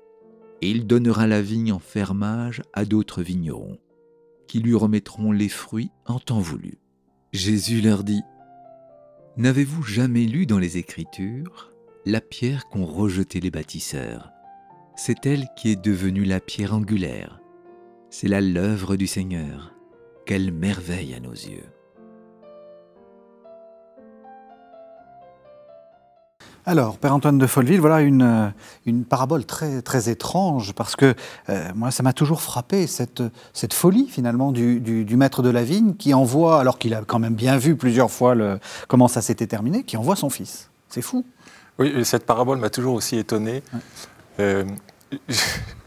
et 0.62 0.70
il 0.70 0.86
donnera 0.86 1.28
la 1.28 1.42
vigne 1.42 1.74
en 1.74 1.80
fermage 1.80 2.62
à 2.74 2.86
d'autres 2.86 3.24
vignerons, 3.24 3.80
qui 4.54 4.60
lui 4.60 4.76
remettront 4.76 5.32
les 5.32 5.50
fruits 5.50 5.90
en 6.06 6.20
temps 6.20 6.40
voulu. 6.40 6.78
Jésus 7.32 7.82
leur 7.82 8.04
dit, 8.04 8.22
N'avez-vous 9.36 9.82
jamais 9.82 10.26
lu 10.26 10.46
dans 10.46 10.60
les 10.60 10.78
Écritures 10.78 11.72
la 12.06 12.22
pierre 12.22 12.70
qu'ont 12.70 12.86
rejetée 12.86 13.40
les 13.40 13.50
bâtisseurs 13.50 14.30
C'est 14.96 15.26
elle 15.26 15.48
qui 15.58 15.72
est 15.72 15.84
devenue 15.84 16.24
la 16.24 16.40
pierre 16.40 16.76
angulaire. 16.76 17.42
C'est 18.12 18.28
là 18.28 18.42
l'œuvre 18.42 18.96
du 18.96 19.08
Seigneur. 19.08 19.74
Quelle 20.28 20.54
merveille 20.54 21.16
à 21.16 21.20
nos 21.20 21.32
yeux. 21.32 21.73
Alors, 26.66 26.98
Père 26.98 27.14
Antoine 27.14 27.38
de 27.38 27.46
Folleville, 27.46 27.82
voilà 27.82 28.00
une, 28.00 28.22
euh, 28.22 28.48
une 28.86 29.04
parabole 29.04 29.44
très, 29.44 29.82
très 29.82 30.08
étrange, 30.10 30.72
parce 30.74 30.96
que 30.96 31.14
euh, 31.50 31.70
moi, 31.76 31.92
ça 31.92 32.04
m'a 32.04 32.14
toujours 32.14 32.42
frappé, 32.42 32.88
cette, 32.88 33.22
cette 33.52 33.74
folie 33.74 34.08
finalement 34.08 34.54
du, 34.54 34.80
du, 34.80 35.18
maître 35.18 35.42
de 35.42 35.50
la 35.50 35.64
vigne 35.64 35.94
qui 35.96 36.14
envoie, 36.14 36.62
alors 36.62 36.80
qu'il 36.80 36.94
a 36.94 37.02
quand 37.06 37.20
même 37.20 37.36
bien 37.36 37.58
vu 37.58 37.76
plusieurs 37.76 38.10
fois 38.10 38.34
le, 38.34 38.60
comment 38.88 39.10
ça 39.10 39.22
s'était 39.22 39.48
terminé, 39.48 39.84
qui 39.84 39.98
envoie 39.98 40.16
son 40.16 40.30
fils. 40.30 40.70
C'est 40.88 41.02
fou. 41.02 41.26
Oui, 41.80 42.06
cette 42.06 42.26
parabole 42.26 42.60
m'a 42.60 42.70
toujours 42.70 42.94
aussi 42.94 43.18
étonné. 43.18 43.62
Euh, 44.40 44.64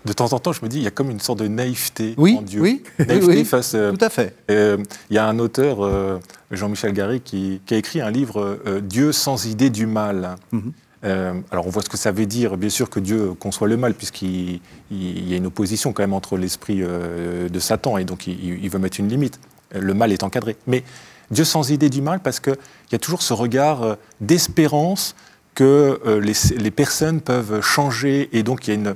de 0.04 0.12
temps 0.12 0.32
en 0.32 0.38
temps, 0.38 0.52
je 0.52 0.62
me 0.62 0.68
dis, 0.68 0.78
il 0.78 0.82
y 0.82 0.86
a 0.86 0.90
comme 0.90 1.10
une 1.10 1.20
sorte 1.20 1.40
de 1.40 1.48
naïveté 1.48 2.14
oui, 2.16 2.36
en 2.38 2.42
Dieu. 2.42 2.60
Oui, 2.60 2.82
naïveté 2.98 3.26
oui, 3.26 3.44
face. 3.44 3.72
tout 3.72 4.04
à 4.04 4.10
fait. 4.10 4.34
Euh, 4.50 4.78
il 5.10 5.16
y 5.16 5.18
a 5.18 5.26
un 5.26 5.38
auteur, 5.38 5.84
euh, 5.84 6.18
Jean-Michel 6.50 6.92
Garry, 6.92 7.20
qui, 7.20 7.60
qui, 7.66 7.74
a 7.74 7.76
écrit 7.76 8.00
un 8.00 8.10
livre, 8.10 8.58
euh, 8.66 8.80
Dieu 8.80 9.12
sans 9.12 9.46
idée 9.46 9.70
du 9.70 9.86
mal. 9.86 10.36
Mhm. 10.52 10.72
Euh, 11.04 11.34
alors 11.50 11.66
on 11.66 11.70
voit 11.70 11.82
ce 11.82 11.88
que 11.88 11.96
ça 11.96 12.10
veut 12.10 12.26
dire, 12.26 12.56
bien 12.56 12.70
sûr 12.70 12.90
que 12.90 12.98
Dieu 12.98 13.34
conçoit 13.34 13.68
le 13.68 13.76
mal, 13.76 13.94
puisqu'il 13.94 14.60
il 14.90 15.28
y 15.28 15.34
a 15.34 15.36
une 15.36 15.46
opposition 15.46 15.92
quand 15.92 16.02
même 16.02 16.14
entre 16.14 16.36
l'esprit 16.36 16.78
euh, 16.80 17.48
de 17.48 17.58
Satan, 17.58 17.98
et 17.98 18.04
donc 18.04 18.26
il, 18.26 18.64
il 18.64 18.70
veut 18.70 18.78
mettre 18.78 18.98
une 18.98 19.08
limite. 19.08 19.38
Le 19.74 19.94
mal 19.94 20.12
est 20.12 20.22
encadré. 20.22 20.56
Mais 20.66 20.84
Dieu 21.30 21.44
sans 21.44 21.70
idée 21.70 21.90
du 21.90 22.02
mal, 22.02 22.20
parce 22.20 22.40
qu'il 22.40 22.56
y 22.92 22.94
a 22.94 22.98
toujours 22.98 23.22
ce 23.22 23.32
regard 23.32 23.82
euh, 23.82 23.94
d'espérance 24.20 25.14
que 25.54 26.00
euh, 26.06 26.20
les, 26.20 26.34
les, 26.56 26.70
personnes 26.70 27.20
peuvent 27.20 27.60
changer, 27.60 28.28
et 28.32 28.42
donc 28.42 28.66
il 28.66 28.70
y 28.70 28.76
a 28.76 28.80
une... 28.80 28.94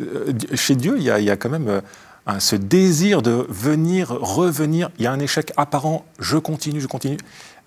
Euh, 0.00 0.32
chez 0.54 0.74
Dieu, 0.74 0.94
il 0.96 1.02
y 1.02 1.10
a, 1.10 1.18
il 1.18 1.24
y 1.24 1.30
a 1.30 1.36
quand 1.36 1.50
même... 1.50 1.82
Un, 2.24 2.38
ce 2.38 2.54
désir 2.54 3.20
de 3.20 3.44
venir, 3.48 4.10
revenir, 4.10 4.90
il 4.96 5.02
y 5.02 5.06
a 5.08 5.12
un 5.12 5.18
échec 5.18 5.52
apparent, 5.56 6.04
je 6.20 6.38
continue, 6.38 6.80
je 6.80 6.86
continue. 6.86 7.18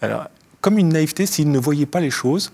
Alors, 0.01 0.29
comme 0.61 0.77
une 0.77 0.87
naïveté, 0.87 1.25
s'il 1.25 1.51
ne 1.51 1.59
voyait 1.59 1.85
pas 1.85 1.99
les 1.99 2.09
choses, 2.09 2.53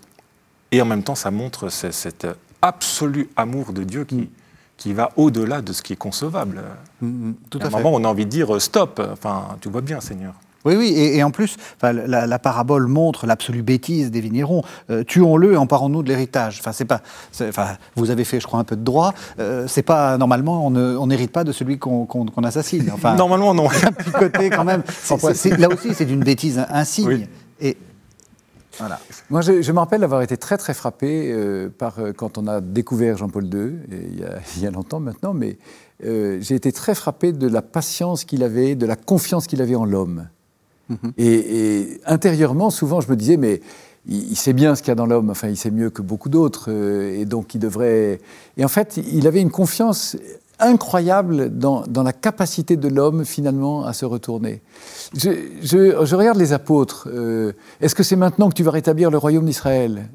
et 0.71 0.81
en 0.81 0.85
même 0.85 1.03
temps, 1.03 1.13
ça 1.13 1.29
montre 1.29 1.69
cet 1.69 2.25
absolu 2.63 3.29
amour 3.35 3.71
de 3.71 3.83
Dieu 3.83 4.05
qui, 4.05 4.15
mm. 4.15 4.27
qui 4.77 4.93
va 4.93 5.11
au-delà 5.15 5.61
de 5.61 5.73
ce 5.73 5.83
qui 5.83 5.93
est 5.93 5.95
concevable. 5.95 6.63
Mm, 7.01 7.33
tout 7.51 7.59
à, 7.59 7.65
à 7.65 7.67
un 7.67 7.69
moment, 7.69 7.91
on 7.93 8.03
a 8.03 8.07
envie 8.07 8.25
de 8.25 8.31
dire 8.31 8.59
stop. 8.59 8.99
Enfin, 9.13 9.57
tu 9.61 9.69
vois 9.69 9.81
bien, 9.81 10.01
Seigneur. 10.01 10.33
Oui, 10.65 10.75
oui, 10.75 10.87
et, 10.89 11.17
et 11.17 11.23
en 11.23 11.31
plus, 11.31 11.57
la, 11.81 12.27
la, 12.27 12.39
parabole 12.39 12.87
montre 12.87 13.25
l'absolue 13.25 13.63
bêtise 13.63 14.11
des 14.11 14.21
vignerons. 14.21 14.63
Euh, 14.89 15.03
Tuons-le 15.03 15.53
et 15.53 15.57
emparons-nous 15.57 16.03
de 16.03 16.09
l'héritage. 16.09 16.57
Enfin, 16.59 16.71
c'est 16.71 16.85
pas. 16.85 17.01
Enfin, 17.41 17.77
vous 17.95 18.11
avez 18.11 18.23
fait, 18.23 18.39
je 18.39 18.47
crois, 18.47 18.59
un 18.59 18.63
peu 18.63 18.75
de 18.75 18.83
droit. 18.83 19.13
Euh, 19.39 19.65
c'est 19.67 19.81
pas 19.81 20.17
normalement, 20.17 20.65
on 20.65 21.07
n'hérite 21.07 21.31
pas 21.31 21.43
de 21.43 21.51
celui 21.51 21.79
qu'on 21.79 22.05
qu 22.05 22.17
qu 22.25 22.45
assassine. 22.45 22.91
Enfin, 22.93 23.15
normalement, 23.17 23.53
non. 23.53 23.69
Un 23.83 23.91
petit 23.91 24.11
côté 24.11 24.49
quand 24.49 24.63
même. 24.63 24.83
C 24.87 25.15
est, 25.15 25.45
est, 25.53 25.57
là 25.57 25.69
aussi, 25.69 25.93
c'est 25.93 26.05
d'une 26.05 26.23
bêtise 26.23 26.63
insigne. 26.69 27.07
Oui. 27.07 27.27
Et 27.59 27.77
voilà. 28.77 28.99
Moi, 29.29 29.41
je, 29.41 29.61
je 29.61 29.71
me 29.71 29.79
rappelle 29.79 30.03
avoir 30.03 30.21
été 30.21 30.37
très, 30.37 30.57
très 30.57 30.73
frappé 30.73 31.31
euh, 31.31 31.69
par 31.69 31.95
quand 32.15 32.37
on 32.37 32.47
a 32.47 32.61
découvert 32.61 33.17
Jean-Paul 33.17 33.45
II, 33.45 33.73
il 33.91 34.19
y, 34.19 34.23
a, 34.23 34.39
il 34.55 34.63
y, 34.63 34.67
a, 34.67 34.71
longtemps 34.71 34.99
maintenant, 34.99 35.33
mais 35.33 35.57
euh, 36.03 36.39
j'ai 36.41 36.55
été 36.55 36.71
très 36.71 36.95
frappé 36.95 37.31
de 37.31 37.47
la 37.47 37.61
patience 37.61 38.23
qu'il 38.23 38.43
avait, 38.43 38.75
de 38.75 38.85
la 38.85 38.95
confiance 38.95 39.47
qu'il 39.47 39.61
avait 39.61 39.75
en 39.75 39.85
l'homme. 39.85 40.27
Mmh. 40.91 41.09
Et, 41.17 42.01
intérieurement, 42.05 42.69
souvent, 42.69 43.01
je 43.01 43.09
me 43.09 43.15
disais, 43.15 43.37
mais 43.37 43.61
il, 44.07 44.35
sait 44.35 44.53
bien 44.53 44.75
ce 44.75 44.81
qu'il 44.81 44.89
y 44.89 44.91
a 44.91 44.95
dans 44.95 45.05
l'homme, 45.05 45.29
enfin, 45.29 45.47
il 45.47 45.57
sait 45.57 45.71
mieux 45.71 45.89
que 45.89 46.01
beaucoup 46.01 46.29
d'autres, 46.29 46.65
euh, 46.69 47.19
et 47.19 47.25
donc 47.25 47.53
il 47.53 47.59
devrait. 47.59 48.19
Et 48.57 48.65
en 48.65 48.67
fait, 48.67 48.97
il 48.97 49.27
avait 49.27 49.41
une 49.41 49.51
confiance 49.51 50.17
incroyable 50.61 51.49
dans, 51.57 51.83
la 52.03 52.13
capacité 52.13 52.77
de 52.77 52.87
l'homme, 52.87 53.25
finalement, 53.25 53.83
à 53.83 53.93
se 53.93 54.05
retourner. 54.05 54.61
Je, 55.13 56.15
regarde 56.15 56.37
les 56.37 56.53
apôtres. 56.53 57.09
Euh, 57.11 57.53
Est-ce 57.81 57.95
que 57.95 58.03
c'est 58.03 58.15
maintenant 58.15 58.49
que 58.49 58.53
tu 58.53 58.63
vas 58.63 58.71
rétablir 58.71 59.09
le 59.09 59.17
royaume 59.17 59.45
d'Israël? 59.45 60.09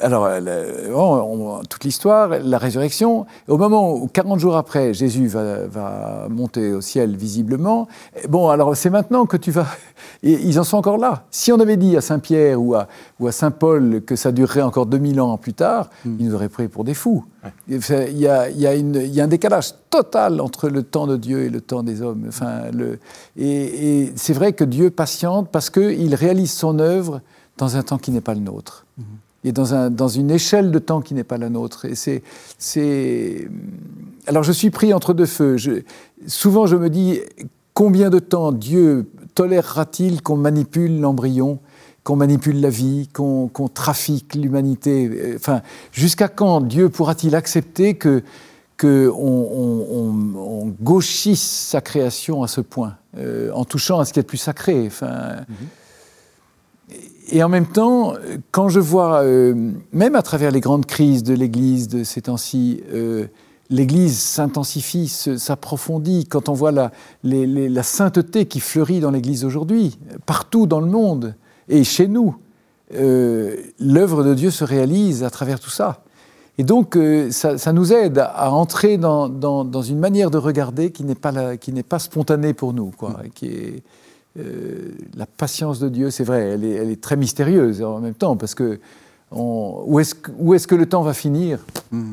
Alors, 0.00 0.28
le, 0.40 0.94
on, 0.94 1.62
toute 1.68 1.84
l'histoire, 1.84 2.28
la 2.28 2.58
résurrection, 2.58 3.26
au 3.48 3.56
moment 3.56 3.94
où, 3.94 4.08
40 4.08 4.38
jours 4.38 4.56
après, 4.56 4.92
Jésus 4.92 5.26
va, 5.26 5.66
va 5.66 6.26
monter 6.28 6.72
au 6.72 6.80
ciel 6.80 7.16
visiblement, 7.16 7.88
bon, 8.28 8.48
alors 8.48 8.76
c'est 8.76 8.90
maintenant 8.90 9.26
que 9.26 9.36
tu 9.36 9.50
vas... 9.50 9.66
Et 10.22 10.32
ils 10.32 10.58
en 10.58 10.64
sont 10.64 10.76
encore 10.76 10.98
là. 10.98 11.24
Si 11.30 11.52
on 11.52 11.60
avait 11.60 11.76
dit 11.76 11.96
à 11.96 12.00
Saint-Pierre 12.00 12.60
ou 12.60 12.74
à, 12.74 12.88
ou 13.20 13.26
à 13.26 13.32
Saint-Paul 13.32 14.02
que 14.04 14.16
ça 14.16 14.32
durerait 14.32 14.62
encore 14.62 14.86
2000 14.86 15.20
ans 15.20 15.36
plus 15.38 15.54
tard, 15.54 15.90
mm. 16.04 16.16
ils 16.18 16.26
nous 16.26 16.34
auraient 16.34 16.48
pris 16.48 16.68
pour 16.68 16.84
des 16.84 16.94
fous. 16.94 17.24
Ouais. 17.44 17.52
Il, 17.68 18.18
y 18.18 18.26
a, 18.26 18.50
il, 18.50 18.58
y 18.58 18.66
a 18.66 18.74
une, 18.74 18.96
il 18.96 19.14
y 19.14 19.20
a 19.20 19.24
un 19.24 19.28
décalage 19.28 19.72
total 19.90 20.40
entre 20.40 20.68
le 20.68 20.82
temps 20.82 21.06
de 21.06 21.16
Dieu 21.16 21.44
et 21.44 21.48
le 21.48 21.60
temps 21.60 21.82
des 21.82 22.02
hommes. 22.02 22.24
Enfin, 22.28 22.70
le, 22.72 22.98
et, 23.36 24.02
et 24.02 24.12
c'est 24.16 24.32
vrai 24.32 24.52
que 24.52 24.64
Dieu 24.64 24.90
patiente 24.90 25.48
parce 25.50 25.70
qu'il 25.70 26.14
réalise 26.14 26.52
son 26.52 26.78
œuvre 26.78 27.20
dans 27.56 27.76
un 27.76 27.82
temps 27.82 27.98
qui 27.98 28.10
n'est 28.10 28.20
pas 28.20 28.34
le 28.34 28.40
nôtre. 28.40 28.84
Mmh. 28.98 29.02
Et 29.46 29.52
dans, 29.52 29.74
un, 29.74 29.90
dans, 29.90 30.08
une 30.08 30.32
échelle 30.32 30.72
de 30.72 30.80
temps 30.80 31.00
qui 31.00 31.14
n'est 31.14 31.22
pas 31.22 31.38
la 31.38 31.48
nôtre. 31.48 31.86
Alors 34.26 34.42
je 34.42 34.52
suis 34.52 34.70
pris 34.70 34.92
entre 34.92 35.14
deux 35.14 35.24
feux. 35.24 35.56
Souvent 36.26 36.66
je 36.66 36.74
me 36.74 36.90
dis, 36.90 37.20
combien 37.72 38.10
de 38.10 38.18
temps 38.18 38.50
Dieu 38.50 39.08
tolérera-t-il 39.36 40.20
qu'on 40.20 40.36
manipule 40.36 41.00
l'embryon 41.00 41.60
qu'on 42.02 42.16
manipule 42.16 42.60
la 42.60 42.70
vie, 42.70 43.08
qu'on 43.12 43.48
qu 43.48 43.68
trafique 43.72 44.34
l'humanité? 44.34 45.38
Jusqu'à 45.92 46.28
quand 46.28 46.60
Dieu 46.60 46.88
pourra-t-il 46.88 47.34
accepter 47.34 47.94
que 47.94 48.22
qu'on 48.80 48.88
on, 48.88 49.86
on, 49.90 50.38
on, 50.38 50.74
gauchisse 50.82 51.68
sa 51.70 51.80
création 51.80 52.42
à 52.42 52.48
ce 52.48 52.60
point, 52.60 52.96
euh, 53.16 53.50
en 53.52 53.64
touchant 53.64 54.00
à 54.00 54.04
ce 54.04 54.12
qui 54.12 54.18
est 54.18 54.22
le 54.22 54.26
plus 54.26 54.36
sacré? 54.38 54.88
-hmm. 54.88 55.85
Et 57.28 57.42
en 57.42 57.48
même 57.48 57.66
temps, 57.66 58.14
quand 58.52 58.68
je 58.68 58.80
vois, 58.80 59.22
euh, 59.22 59.72
même 59.92 60.14
à 60.14 60.22
travers 60.22 60.50
les 60.50 60.60
grandes 60.60 60.86
crises 60.86 61.22
de 61.24 61.34
l'Église 61.34 61.88
de 61.88 62.04
ces 62.04 62.22
temps-ci, 62.22 62.82
euh, 62.92 63.26
l'Église 63.68 64.18
s'intensifie, 64.18 65.08
s'approfondit, 65.08 66.26
quand 66.26 66.48
on 66.48 66.52
voit 66.52 66.72
la, 66.72 66.92
les, 67.24 67.46
les, 67.46 67.68
la 67.68 67.82
sainteté 67.82 68.46
qui 68.46 68.60
fleurit 68.60 69.00
dans 69.00 69.10
l'Église 69.10 69.44
aujourd'hui, 69.44 69.98
partout 70.24 70.66
dans 70.66 70.80
le 70.80 70.86
monde, 70.86 71.34
et 71.68 71.82
chez 71.82 72.06
nous, 72.06 72.36
euh, 72.94 73.56
l'œuvre 73.80 74.22
de 74.22 74.34
Dieu 74.34 74.50
se 74.50 74.64
réalise 74.64 75.24
à 75.24 75.30
travers 75.30 75.58
tout 75.58 75.70
ça. 75.70 76.04
Et 76.58 76.64
donc, 76.64 76.96
euh, 76.96 77.30
ça, 77.30 77.58
ça, 77.58 77.72
nous 77.72 77.92
aide 77.92 78.18
à 78.18 78.50
entrer 78.50 78.96
dans, 78.96 79.28
dans, 79.28 79.64
dans 79.64 79.82
une 79.82 79.98
manière 79.98 80.30
de 80.30 80.38
regarder 80.38 80.90
qui 80.90 81.04
n'est 81.04 81.14
pas, 81.14 81.32
la, 81.32 81.56
qui 81.56 81.72
n'est 81.72 81.82
pas 81.82 81.98
spontanée 81.98 82.54
pour 82.54 82.72
nous, 82.72 82.92
quoi, 82.96 83.10
mmh. 83.10 83.28
qui 83.34 83.46
est 83.46 83.82
euh, 84.38 84.90
la 85.16 85.26
patience 85.26 85.78
de 85.78 85.88
Dieu. 85.88 86.10
C'est 86.10 86.24
vrai, 86.24 86.40
elle 86.42 86.64
est, 86.64 86.72
elle 86.72 86.90
est, 86.90 87.00
très 87.00 87.16
mystérieuse 87.16 87.82
en 87.82 88.00
même 88.00 88.14
temps, 88.14 88.36
parce 88.36 88.54
que 88.54 88.78
on, 89.30 89.82
où, 89.86 90.00
est-ce, 90.00 90.66
que 90.66 90.74
le 90.74 90.86
temps 90.86 91.02
va 91.02 91.14
finir? 91.14 91.58
Mmh. 91.90 92.04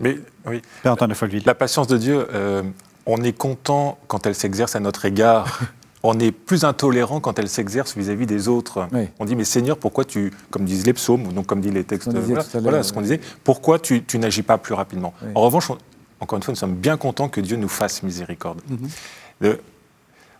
Mais 0.00 0.18
oui. 0.46 0.60
La 0.84 1.54
patience 1.54 1.86
de 1.86 1.96
Dieu, 1.96 2.26
euh, 2.32 2.62
on 3.06 3.22
est 3.22 3.32
content 3.32 3.98
quand 4.08 4.26
elle 4.26 4.34
s'exerce 4.34 4.76
à 4.76 4.80
notre 4.80 5.04
égard. 5.04 5.60
on 6.02 6.18
est 6.18 6.32
plus 6.32 6.64
intolérant 6.64 7.20
quand 7.20 7.38
elle 7.38 7.48
s'exerce 7.48 7.96
vis-à-vis 7.96 8.26
des 8.26 8.48
autres. 8.48 8.88
Oui. 8.92 9.08
On 9.18 9.24
dit, 9.24 9.36
mais 9.36 9.44
Seigneur, 9.44 9.78
pourquoi 9.78 10.04
tu, 10.04 10.32
comme 10.50 10.64
disent 10.64 10.86
les 10.86 10.92
psaumes, 10.92 11.32
donc 11.32 11.46
comme 11.46 11.60
dit 11.60 11.70
les 11.70 11.84
textes, 11.84 12.12
voilà, 12.12 12.44
voilà 12.60 12.82
ce 12.82 12.92
qu'on 12.92 13.00
disait, 13.00 13.20
pourquoi 13.42 13.78
tu, 13.78 14.04
tu 14.04 14.18
n'agis 14.18 14.42
pas 14.42 14.58
plus 14.58 14.74
rapidement? 14.74 15.14
Oui. 15.22 15.30
En 15.34 15.40
revanche, 15.40 15.70
on, 15.70 15.78
encore 16.20 16.36
une 16.36 16.42
fois, 16.42 16.52
nous 16.52 16.58
sommes 16.58 16.74
bien 16.74 16.96
contents 16.96 17.28
que 17.28 17.40
Dieu 17.40 17.56
nous 17.56 17.68
fasse 17.68 18.02
miséricorde. 18.02 18.60
Mm 18.68 18.76
-hmm. 18.76 19.56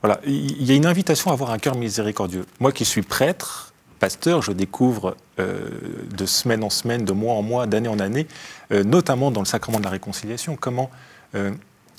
Voilà, 0.04 0.20
il 0.26 0.62
y 0.62 0.70
a 0.70 0.74
une 0.74 0.84
invitation 0.84 1.30
à 1.30 1.32
avoir 1.32 1.50
un 1.50 1.56
cœur 1.56 1.76
miséricordieux. 1.76 2.44
Moi 2.60 2.72
qui 2.72 2.84
suis 2.84 3.00
prêtre, 3.00 3.72
pasteur, 4.00 4.42
je 4.42 4.52
découvre 4.52 5.16
euh, 5.38 5.70
de 6.14 6.26
semaine 6.26 6.62
en 6.62 6.68
semaine, 6.68 7.06
de 7.06 7.14
mois 7.14 7.32
en 7.32 7.40
mois, 7.40 7.66
d'année 7.66 7.88
en 7.88 7.98
année, 7.98 8.26
euh, 8.70 8.84
notamment 8.84 9.30
dans 9.30 9.40
le 9.40 9.46
sacrement 9.46 9.78
de 9.78 9.84
la 9.84 9.88
réconciliation, 9.88 10.58
comment, 10.60 10.90
euh, 11.34 11.52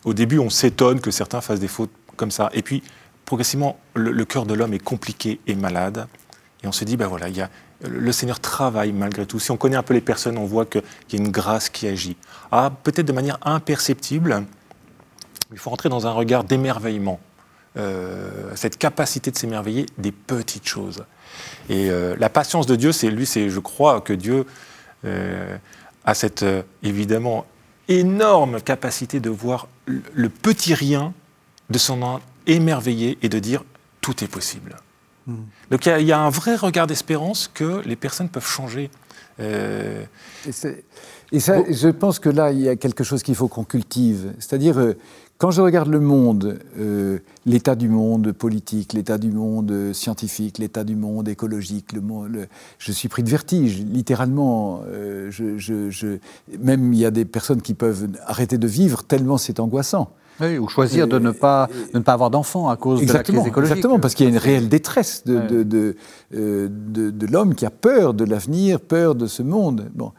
au 0.04 0.14
début, 0.14 0.38
on 0.38 0.52
s'étonne 0.52 1.02
que 1.02 1.10
certains 1.10 1.42
fassent 1.42 1.60
des 1.60 1.68
fautes 1.68 1.90
comme 2.16 2.30
ça. 2.30 2.52
Et 2.54 2.62
puis, 2.62 2.84
progressivement, 3.26 3.80
le, 3.96 4.12
le 4.12 4.26
cœur 4.26 4.46
de 4.46 4.54
l'homme 4.54 4.76
est 4.76 4.84
compliqué 4.84 5.40
et 5.48 5.56
malade. 5.56 6.06
Et 6.64 6.68
on 6.68 6.72
se 6.72 6.86
dit, 6.86 6.98
ben 6.98 7.08
voilà, 7.08 7.28
il 7.28 7.36
y 7.36 7.42
a, 7.42 7.50
le 7.82 8.12
Seigneur 8.12 8.40
travaille 8.40 8.92
malgré 8.92 9.26
tout. 9.26 9.40
Si 9.40 9.50
on 9.50 9.58
connaît 9.58 9.78
un 9.78 9.84
peu 9.84 9.96
les 9.96 10.02
personnes, 10.02 10.38
on 10.38 10.46
voit 10.46 10.68
qu'il 10.68 10.84
y 11.14 11.16
a 11.16 11.18
une 11.18 11.32
grâce 11.32 11.70
qui 11.70 11.88
agit. 11.88 12.18
Ah, 12.52 12.72
peut-être 12.84 13.08
de 13.08 13.14
manière 13.14 13.40
imperceptible, 13.42 14.44
il 15.52 15.58
faut 15.58 15.72
rentrer 15.72 15.90
dans 15.90 16.06
un 16.06 16.12
regard 16.12 16.44
d'émerveillement. 16.44 17.20
Euh, 17.78 18.52
cette 18.56 18.78
capacité 18.78 19.32
de 19.32 19.38
s'émerveiller 19.38 19.86
des 19.98 20.14
petites 20.14 20.66
choses. 20.66 21.04
Et 21.68 21.90
euh, 21.90 22.16
la 22.18 22.30
patience 22.30 22.68
de 22.68 22.78
Dieu, 22.78 22.94
c'est 22.94 23.10
lui, 23.10 23.26
c'est, 23.26 23.50
je 23.50 23.60
crois 23.60 24.00
que 24.00 24.14
Dieu 24.14 24.46
euh, 25.04 25.58
a 26.06 26.14
cette 26.14 26.46
évidemment 26.84 27.46
énorme 27.90 28.62
capacité 28.62 29.20
de 29.20 29.30
voir 29.30 29.68
le 29.86 30.30
petit 30.30 30.74
rien, 30.74 31.14
de 31.70 31.78
s'en 31.78 32.22
émerveiller 32.48 33.18
et 33.22 33.28
de 33.28 33.40
dire 33.40 33.66
tout 34.00 34.24
est 34.24 34.30
possible. 34.30 34.78
Mmh. 35.28 35.36
Donc 35.72 35.86
il 35.86 36.00
y, 36.00 36.06
y, 36.06 36.12
a 36.14 36.20
un 36.20 36.30
vrai 36.30 36.56
regard 36.56 36.88
d'espérance 36.88 37.52
que 37.54 37.82
les 37.86 37.98
personnes 37.98 38.30
peuvent 38.30 38.48
changer. 38.48 38.90
Euh... 39.40 40.04
Et, 40.46 40.52
et, 41.32 41.40
ça, 41.40 41.58
bon. 41.58 41.66
je 41.70 41.90
pense 41.90 42.20
que 42.20 42.30
là, 42.30 42.52
il 42.52 42.62
y 42.62 42.70
a 42.70 42.76
quelque 42.76 43.04
chose 43.04 43.24
qu'il 43.24 43.36
faut 43.36 43.48
qu'on 43.48 43.64
cultive. 43.64 44.34
C'est-à-dire, 44.40 44.80
euh, 44.80 44.98
quand 45.38 45.52
je 45.52 45.62
regarde 45.62 45.90
le 45.90 46.00
monde, 46.00 46.60
euh, 46.80 47.20
l'état 47.46 47.76
du 47.76 47.90
monde 47.90 48.32
politique, 48.32 48.94
l'état 48.94 49.18
du 49.18 49.32
monde 49.32 49.92
scientifique, 49.94 50.58
l'état 50.60 50.84
du 50.84 50.96
monde 50.96 51.28
écologique, 51.28 51.92
le 51.94 52.02
monde, 52.02 52.30
le, 52.32 52.48
je 52.80 52.92
suis 52.92 53.10
pris 53.10 53.22
de 53.22 53.30
vertige, 53.30 53.84
littéralement. 53.84 54.82
Euh, 54.88 55.30
je, 55.32 55.58
je, 55.58 55.90
je, 55.90 56.20
même 56.60 56.94
il 56.94 57.00
y 57.00 57.06
a 57.06 57.12
des 57.12 57.26
personnes 57.26 57.62
qui 57.62 57.74
peuvent 57.74 58.08
arrêter 58.26 58.58
de 58.58 58.68
vivre 58.68 59.04
tellement 59.04 59.38
c'est 59.38 59.60
angoissant. 59.60 60.10
Oui, 60.42 60.58
ou 60.58 60.68
choisir 60.68 61.08
de 61.08 61.18
ne 61.18 61.32
pas, 61.32 61.70
de 61.94 61.98
ne 61.98 62.04
pas 62.04 62.12
avoir 62.12 62.30
d'enfants 62.30 62.68
à 62.68 62.76
cause 62.76 63.02
exactement, 63.02 63.36
de 63.36 63.38
la 63.38 63.44
crise 63.44 63.52
écologique. 63.52 63.78
Exactement, 63.78 64.00
parce 64.00 64.16
qu'il 64.16 64.26
y 64.26 64.28
a 64.28 64.32
une 64.32 64.38
réelle 64.38 64.68
détresse 64.68 65.24
de, 65.26 65.64
de, 65.64 65.96
de, 66.34 67.10
de 67.12 67.28
l'homme 67.28 67.56
qui 67.56 67.66
a 67.66 67.70
peur 67.70 68.14
de 68.14 68.26
l'avenir, 68.26 68.82
peur 68.82 69.16
de 69.16 69.28
ce 69.28 69.44
monde. 69.44 69.90
Bon. 69.96 70.12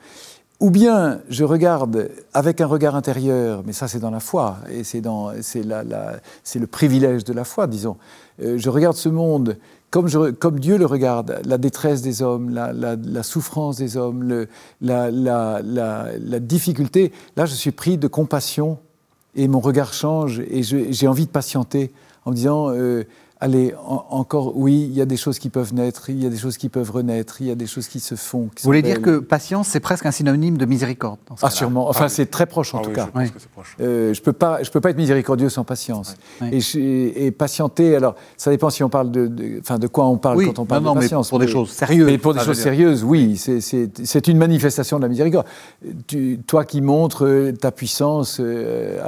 Ou 0.61 0.71
bien 0.71 1.21
je 1.29 1.45
regarde 1.45 2.11
avec 2.33 2.61
un 2.61 2.67
regard 2.67 2.97
intérieur, 2.97 3.63
mais 3.67 3.73
ça 3.73 3.89
c'est 3.89 3.99
dans 3.99 4.11
la 4.11 4.21
foi, 4.21 4.59
et 4.71 4.85
c'est 4.85 5.01
le 5.03 6.67
privilège 6.67 7.25
de 7.25 7.33
la 7.33 7.45
foi, 7.45 7.67
disons. 7.67 7.97
Euh, 8.43 8.59
je 8.59 8.71
regarde 8.71 8.97
ce 8.97 9.09
monde 9.09 9.57
comme, 9.91 10.59
Dieu 10.59 10.77
le 10.77 10.87
regarde, 10.87 11.41
la 11.47 11.59
détresse 11.59 12.03
des 12.03 12.21
hommes, 12.21 12.51
la, 12.51 13.23
souffrance 13.23 13.77
des 13.79 13.97
hommes, 13.97 14.47
la, 14.83 16.41
difficulté. 16.41 17.13
Là, 17.37 17.47
je 17.47 17.55
suis 17.55 17.71
pris 17.71 17.97
de 17.97 18.07
compassion 18.09 18.79
et 19.35 19.49
mon 19.49 19.61
regard 19.61 19.95
change 19.95 20.41
et 20.41 20.63
j'ai 20.63 21.09
envie 21.09 21.27
de 21.27 21.31
patienter 21.31 21.93
en 22.25 22.31
me 22.31 22.37
disant 22.37 22.71
euh, 22.71 23.05
Allez, 23.39 23.75
encore, 23.87 24.57
oui, 24.57 24.87
il 24.91 24.97
y 24.97 25.03
a 25.03 25.05
des 25.05 25.19
choses 25.19 25.39
qui 25.39 25.51
peuvent 25.51 25.75
naître, 25.75 26.09
il 26.09 26.23
y 26.23 26.27
a 26.27 26.31
des 26.31 26.39
choses 26.39 26.57
qui 26.57 26.71
peuvent 26.71 26.91
renaître, 26.91 27.43
il 27.43 27.49
y 27.49 27.51
a 27.51 27.55
des 27.55 27.67
choses 27.67 27.87
qui 27.87 28.01
se 28.01 28.15
font. 28.15 28.45
Vous 28.45 28.63
voulez 28.63 28.81
dire 28.81 29.03
que 29.03 29.19
patience, 29.19 29.69
c'est 29.69 29.81
presque 29.81 30.07
un 30.07 30.11
synonyme 30.11 30.57
de 30.57 30.65
miséricorde 30.65 31.19
Ah, 31.43 31.51
sûrement. 31.51 31.87
Enfin, 31.87 32.07
ah 32.07 32.09
c'est 32.09 32.31
très 32.31 32.47
proche 32.47 32.75
en 32.75 32.79
ah 32.79 32.83
tout 32.83 32.93
cas. 32.93 33.11
Je 33.15 33.21
ne 33.21 33.29
euh, 33.83 34.15
peux, 34.25 34.33
pas, 34.33 34.63
je 34.63 34.71
peux 34.71 34.81
pas 34.81 34.89
être 34.89 34.97
miséricordieux 34.97 35.51
sans 35.51 35.65
patience. 35.65 36.15
Et, 36.51 37.31
patienter, 37.31 37.95
alors, 37.95 38.15
ça 38.39 38.51
dépend 38.51 38.71
si 38.71 38.83
on 38.83 38.89
parle 38.89 39.11
de, 39.11 39.27
de, 39.27 39.61
de 39.61 39.87
quoi 39.87 40.07
on 40.07 40.17
parle 40.17 40.43
quand 40.47 40.59
on 40.59 40.65
parle 40.65 40.85
de 40.85 40.95
patience. 40.95 41.27
Mais 41.27 41.31
pour 41.31 41.39
des 41.41 41.49
choses 41.49 41.71
sérieuses. 41.73 42.07
Mais 42.07 42.19
pour 42.19 42.33
des 42.33 42.41
choses 42.41 42.59
sérieuses, 42.59 43.05
oui, 43.05 43.37
c'est 43.37 44.29
une 44.29 44.39
manifestation 44.39 44.97
de 44.97 45.03
la 45.03 45.09
miséricorde. 45.09 45.47
Tu, 46.07 46.41
toi 46.47 46.65
qui 46.65 46.81
montres 46.81 47.27
euh, 47.27 47.53
ta 47.53 47.71
puissance 47.71 48.39
euh, 48.41 48.99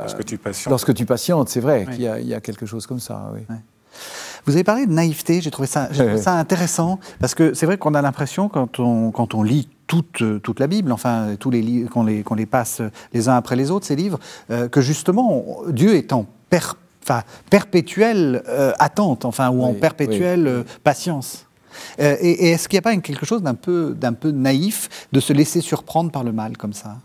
lorsque, 0.00 0.24
tu 0.24 0.38
patientes. 0.38 0.70
lorsque 0.70 0.94
tu 0.94 1.06
patientes, 1.06 1.48
c'est 1.48 1.60
vrai 1.60 1.86
qu'il 1.86 2.00
y, 2.00 2.26
y, 2.26 2.34
a 2.34 2.40
quelque 2.40 2.66
chose 2.66 2.86
comme 2.86 2.98
ça. 2.98 3.30
Oui. 3.32 3.42
Vous 4.46 4.54
avez 4.54 4.64
parlé 4.64 4.86
de 4.86 4.92
naïveté, 4.92 5.40
j'ai 5.40 5.50
trouvé, 5.50 5.68
ça, 5.68 5.88
ça 6.16 6.32
intéressant, 6.34 6.98
parce 7.20 7.34
que 7.34 7.54
c'est 7.54 7.66
vrai 7.66 7.78
qu'on 7.78 7.94
a 7.94 8.02
l'impression, 8.02 8.48
quand 8.48 8.80
on, 8.80 9.10
quand 9.10 9.34
on 9.34 9.42
lit 9.42 9.68
toute, 9.86 10.22
toute, 10.42 10.60
la 10.60 10.66
Bible, 10.66 10.92
enfin, 10.92 11.34
tous 11.38 11.50
les 11.50 11.62
livres, 11.62 11.90
qu'on 11.90 12.04
les, 12.04 12.24
les, 12.36 12.46
passe 12.46 12.80
les 13.12 13.28
uns 13.28 13.36
après 13.36 13.56
les 13.56 13.70
autres, 13.70 13.86
ces 13.86 13.96
livres, 13.96 14.20
euh, 14.50 14.68
que 14.68 14.80
justement, 14.80 15.44
Dieu 15.68 15.94
est 15.94 16.12
en 16.12 16.26
perpétuelle 17.50 18.42
euh, 18.48 18.72
attente, 18.78 19.24
enfin, 19.24 19.50
ou 19.50 19.62
en 19.64 19.74
perpétuelle 19.74 20.46
euh, 20.46 20.62
patience. 20.84 21.46
et, 21.98 22.50
est-ce 22.50 22.68
qu'il 22.68 22.76
n'y 22.76 22.80
a 22.80 22.82
pas 22.82 22.96
quelque 22.96 23.26
chose 23.26 23.42
d'un 23.42 23.54
peu, 23.54 23.94
d'un 23.98 24.12
peu 24.12 24.30
naïf 24.30 24.88
de 25.12 25.20
se 25.20 25.32
laisser 25.32 25.60
surprendre 25.60 26.10
par 26.12 26.24
le 26.24 26.32
mal 26.32 26.56
comme 26.56 26.72
ça? 26.72 26.96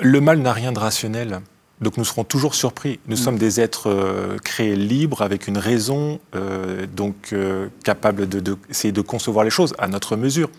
Le 0.00 0.20
mal 0.20 0.38
n'a 0.38 0.52
rien 0.52 0.72
de 0.72 0.78
rationnel. 0.78 1.40
Donc 1.80 1.96
nous 1.96 2.04
serons 2.04 2.24
toujours 2.24 2.54
surpris. 2.54 3.00
Nous 3.08 3.16
mm. 3.16 3.18
sommes 3.18 3.38
des 3.38 3.60
êtres 3.60 3.90
euh, 3.90 4.38
créés 4.38 4.76
libres, 4.76 5.22
avec 5.22 5.48
une 5.48 5.58
raison, 5.58 6.20
euh, 6.34 6.86
donc 6.86 7.32
euh, 7.32 7.68
capables 7.82 8.28
d'essayer 8.28 8.92
de, 8.92 9.00
de, 9.00 9.06
concevoir 9.06 9.44
les 9.44 9.50
choses 9.50 9.74
à 9.78 9.88
notre 9.88 10.16
mesure. 10.16 10.50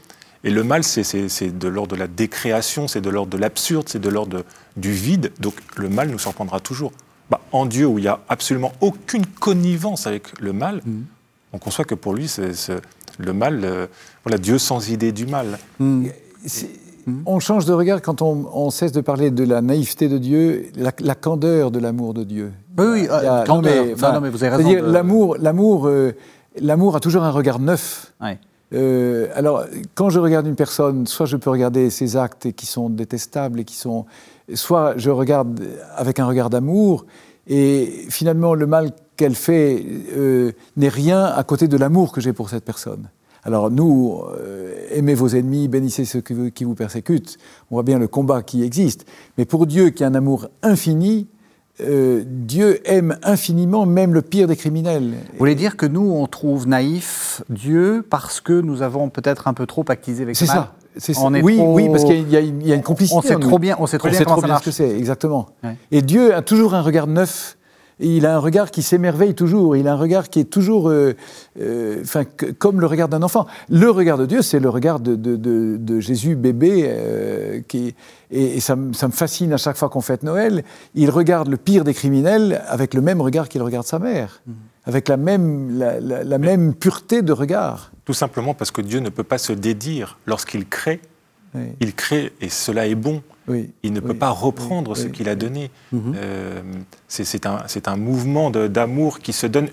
Et 0.43 0.51
le 0.51 0.63
mal, 0.63 0.83
c'est 0.83 1.57
de 1.57 1.67
l'ordre 1.67 1.95
de 1.95 1.99
la 1.99 2.07
décréation, 2.07 2.87
c'est 2.87 3.01
de 3.01 3.09
l'ordre 3.09 3.31
de 3.31 3.37
l'absurde, 3.37 3.89
c'est 3.89 4.01
de 4.01 4.09
l'ordre 4.09 4.45
du 4.77 4.91
vide. 4.91 5.31
Donc 5.39 5.55
le 5.75 5.89
mal 5.89 6.09
nous 6.09 6.19
surprendra 6.19 6.59
toujours. 6.59 6.91
Bah, 7.31 7.41
en 7.51 7.65
Dieu, 7.65 7.87
où 7.87 7.97
il 7.97 8.03
n'y 8.03 8.07
a 8.07 8.19
absolument 8.29 8.71
aucune 8.81 9.25
connivence 9.25 10.05
avec 10.05 10.39
le 10.39 10.53
mal, 10.53 10.81
mm. 10.85 11.01
on 11.53 11.57
conçoit 11.57 11.85
que 11.85 11.95
pour 11.95 12.13
lui, 12.13 12.27
c'est 12.27 12.51
le 13.17 13.33
mal, 13.33 13.87
voilà, 14.23 14.37
Dieu 14.37 14.59
sans 14.59 14.89
idée 14.89 15.11
du 15.11 15.25
mal. 15.25 15.57
Mm. 15.79 16.09
Hmm. 17.05 17.21
On 17.27 17.39
change 17.39 17.65
de 17.65 17.73
regard 17.73 18.01
quand 18.01 18.21
on, 18.23 18.69
cesse 18.71 18.91
de 18.91 19.01
parler 19.01 19.29
de 19.29 19.43
la 19.43 19.61
naïveté 19.61 20.07
de 20.09 20.17
Dieu, 20.17 20.71
la, 20.75 21.15
candeur 21.15 21.69
de 21.69 21.77
l'amour 21.79 22.15
de 22.15 22.23
Dieu. 22.23 22.51
Oui, 22.79 22.85
oui, 22.87 23.07
euh, 23.11 23.45
non, 23.45 23.61
mais, 23.61 24.29
vous 24.29 24.43
avez 24.43 24.55
raison. 24.55 24.91
l'amour, 24.91 25.37
l'amour, 25.39 25.87
euh, 25.87 26.15
l'amour 26.59 26.95
a 26.95 26.99
toujours 26.99 27.23
un 27.23 27.29
regard 27.29 27.59
neuf. 27.59 28.13
Euh, 28.73 29.27
alors, 29.35 29.65
quand 29.93 30.09
je 30.09 30.19
regarde 30.19 30.47
une 30.47 30.55
personne, 30.55 31.05
soit 31.05 31.27
je 31.27 31.37
peux 31.37 31.51
regarder 31.51 31.91
ses 31.91 32.17
actes 32.17 32.51
qui 32.53 32.65
sont 32.65 32.89
détestables 32.89 33.59
et 33.59 33.63
qui 33.65 33.75
sont, 33.75 34.05
soit 34.55 34.95
je 34.97 35.11
regarde 35.11 35.61
avec 35.95 36.19
un 36.19 36.25
regard 36.25 36.49
d'amour, 36.49 37.05
et 37.47 38.05
finalement 38.09 38.55
le 38.55 38.65
mal 38.65 38.89
qu'elle 39.15 39.35
fait 39.35 39.85
n'est 40.75 40.89
rien 40.89 41.23
à 41.23 41.43
côté 41.43 41.67
de 41.67 41.77
l'amour 41.77 42.11
que 42.11 42.19
j'ai 42.19 42.33
pour 42.33 42.49
cette 42.49 42.65
personne. 42.65 43.07
Alors 43.45 43.69
nous, 43.69 44.23
euh, 44.39 44.73
aimez 44.91 45.13
vos 45.13 45.27
ennemis, 45.29 45.67
bénissez 45.67 46.03
ceux 46.03 46.21
qui 46.21 46.63
vous 46.63 46.75
persécutent, 46.75 47.37
on 47.69 47.75
voit 47.75 47.83
bien 47.83 47.99
le 47.99 48.07
combat 48.07 48.41
qui 48.41 48.63
existe. 48.63 49.05
Mais 49.37 49.45
pour 49.45 49.67
Dieu 49.67 49.91
qui 49.91 50.03
a 50.03 50.07
un 50.07 50.15
amour 50.15 50.47
infini, 50.63 51.27
euh, 51.81 52.23
Dieu 52.25 52.79
aime 52.89 53.17
infiniment 53.21 53.85
même 53.85 54.15
le 54.15 54.23
pire 54.23 54.47
des 54.47 54.55
criminels. 54.55 55.13
Vous 55.33 55.39
voulez 55.39 55.53
dire 55.53 55.77
que 55.77 55.85
nous, 55.85 56.11
on 56.11 56.25
trouve 56.25 56.67
naïf 56.67 57.43
Dieu 57.49 58.03
parce 58.09 58.41
que 58.41 58.61
nous 58.61 58.81
avons 58.81 59.09
peut-être 59.09 59.47
un 59.47 59.53
peu 59.53 59.67
trop 59.67 59.85
actisé 59.89 60.23
avec 60.23 60.35
C'est 60.35 60.47
ça. 60.47 60.73
C'est 60.97 61.13
ça. 61.13 61.27
oui, 61.27 61.59
oui, 61.59 61.89
parce 61.89 62.05
qu'il 62.05 62.29
y, 62.29 62.37
a 62.37 62.75
une 62.75 62.81
complicité. 62.81 63.17
On 63.17 63.21
sait 63.21 63.35
trop 63.35 63.59
bien, 63.59 63.75
on 63.79 63.85
sait 63.85 63.97
trop 63.97 64.07
bien, 64.09 64.23
comment 64.23 64.41
ça 64.41 64.59
ce 64.59 64.63
que 64.63 64.71
c'est, 64.71 64.97
exactement. 64.97 65.49
Et 65.91 66.01
Dieu 66.01 66.33
a 66.33 66.41
toujours 66.41 66.73
un 66.73 66.81
regard 66.81 67.05
neuf 67.05 67.57
il 67.99 68.25
a 68.25 68.35
un 68.35 68.39
regard 68.39 68.71
qui 68.71 68.81
s'émerveille 68.81 69.35
toujours, 69.35 69.77
il 69.77 69.87
a 69.87 69.93
un 69.93 69.97
regard 69.97 70.29
qui 70.29 70.39
est 70.39 70.49
toujours 70.49 70.89
euh, 70.89 71.15
euh, 71.59 72.03
comme 72.59 72.81
le 72.81 72.87
regard 72.87 73.07
d'un 73.07 73.23
enfant. 73.23 73.47
Le 73.69 73.89
regard 73.89 74.17
de 74.17 74.25
Dieu, 74.25 74.41
c'est 74.41 74.59
le 74.59 74.69
regard 74.69 74.99
de, 74.99 75.99
Jésus 75.99 76.35
bébé, 76.35 76.85
euh, 76.87 77.61
qui, 77.67 77.95
et, 78.31 78.59
ça, 78.59 78.75
me 78.75 78.93
fascine 79.11 79.53
à 79.53 79.57
chaque 79.57 79.77
fois 79.77 79.89
qu'on 79.89 80.01
fête 80.01 80.23
Noël. 80.23 80.63
Il 80.93 81.09
regarde 81.09 81.47
le 81.47 81.57
pire 81.57 81.83
des 81.83 81.93
criminels 81.93 82.61
avec 82.67 82.93
le 82.93 83.01
même 83.01 83.21
regard 83.21 83.47
qu'il 83.47 83.61
regarde 83.61 83.85
sa 83.85 83.99
mère, 83.99 84.41
mm. 84.45 84.51
avec 84.85 85.07
la 85.07 85.17
même, 85.17 85.79
la 85.79 86.37
même 86.37 86.73
pureté 86.73 87.21
de 87.21 87.31
regard. 87.31 87.91
Tout 88.03 88.13
simplement 88.13 88.53
parce 88.53 88.71
que 88.71 88.81
Dieu 88.81 88.99
ne 88.99 89.09
peut 89.09 89.23
pas 89.23 89.37
se 89.37 89.53
dédire 89.53 90.17
lorsqu'il 90.25 90.67
crée. 90.67 90.99
Il 91.79 91.95
crée 91.95 92.33
et 92.41 92.49
cela 92.49 92.85
est 92.85 92.95
bon 92.95 93.23
il 93.83 93.93
ne 93.93 93.99
peut 93.99 94.13
pas 94.13 94.29
reprendre 94.29 94.95
ce 94.95 95.07
qu'il 95.07 95.29
a 95.29 95.35
donné. 95.35 95.71
Mhm. 95.91 96.13
Euh, 96.15 96.61
c'est 97.07 97.87
un, 97.87 97.97
mouvement 97.97 98.49
d'amour 98.49 99.19
qui 99.19 99.33
se 99.33 99.47
donne 99.47 99.69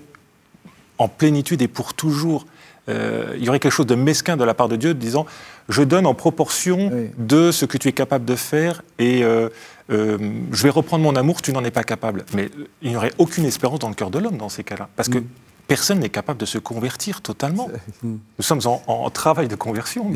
en 0.97 1.07
plénitude 1.07 1.61
et 1.61 1.67
pour 1.67 1.93
toujours. 1.93 2.45
Euh, 2.89 3.33
il 3.37 3.43
y 3.45 3.47
aurait 3.47 3.59
quelque 3.59 3.71
chose 3.71 3.85
de 3.85 3.95
mesquin 3.95 4.35
de 4.35 4.43
la 4.43 4.53
part 4.53 4.67
de 4.67 4.75
Dieu 4.75 4.93
disant 4.93 5.25
je 5.69 5.83
donne 5.83 6.05
en 6.05 6.13
proportion 6.13 6.91
de 7.17 7.49
ce 7.51 7.63
que 7.63 7.77
tu 7.77 7.87
es 7.87 7.93
capable 7.93 8.25
de 8.25 8.35
faire 8.35 8.81
et 8.99 9.23
euh, 9.23 9.47
je 9.89 10.63
vais 10.63 10.69
reprendre 10.69 11.01
mon 11.01 11.15
amour, 11.15 11.41
tu 11.41 11.53
n'en 11.53 11.63
es 11.63 11.71
pas 11.71 11.83
capable. 11.83 12.25
Mais 12.33 12.49
il 12.81 12.89
n'y 12.89 12.97
aurait 12.97 13.13
aucune 13.19 13.45
espérance 13.45 13.79
dans 13.79 13.87
le 13.87 13.95
cœur 13.95 14.11
de 14.11 14.19
l'homme 14.19 14.37
dans 14.37 14.49
ces 14.49 14.65
cas-là. 14.65 14.89
Parce 14.97 15.07
que 15.07 15.19
mhm 15.19 15.27
personne 15.67 15.99
n'est 15.99 16.09
capable 16.09 16.39
de 16.39 16.45
se 16.45 16.57
convertir 16.57 17.21
totalement. 17.21 17.69
Nous 18.03 18.19
sommes 18.39 18.61
en, 18.65 19.09
travail 19.09 19.47
de 19.47 19.55
conversion. 19.55 20.11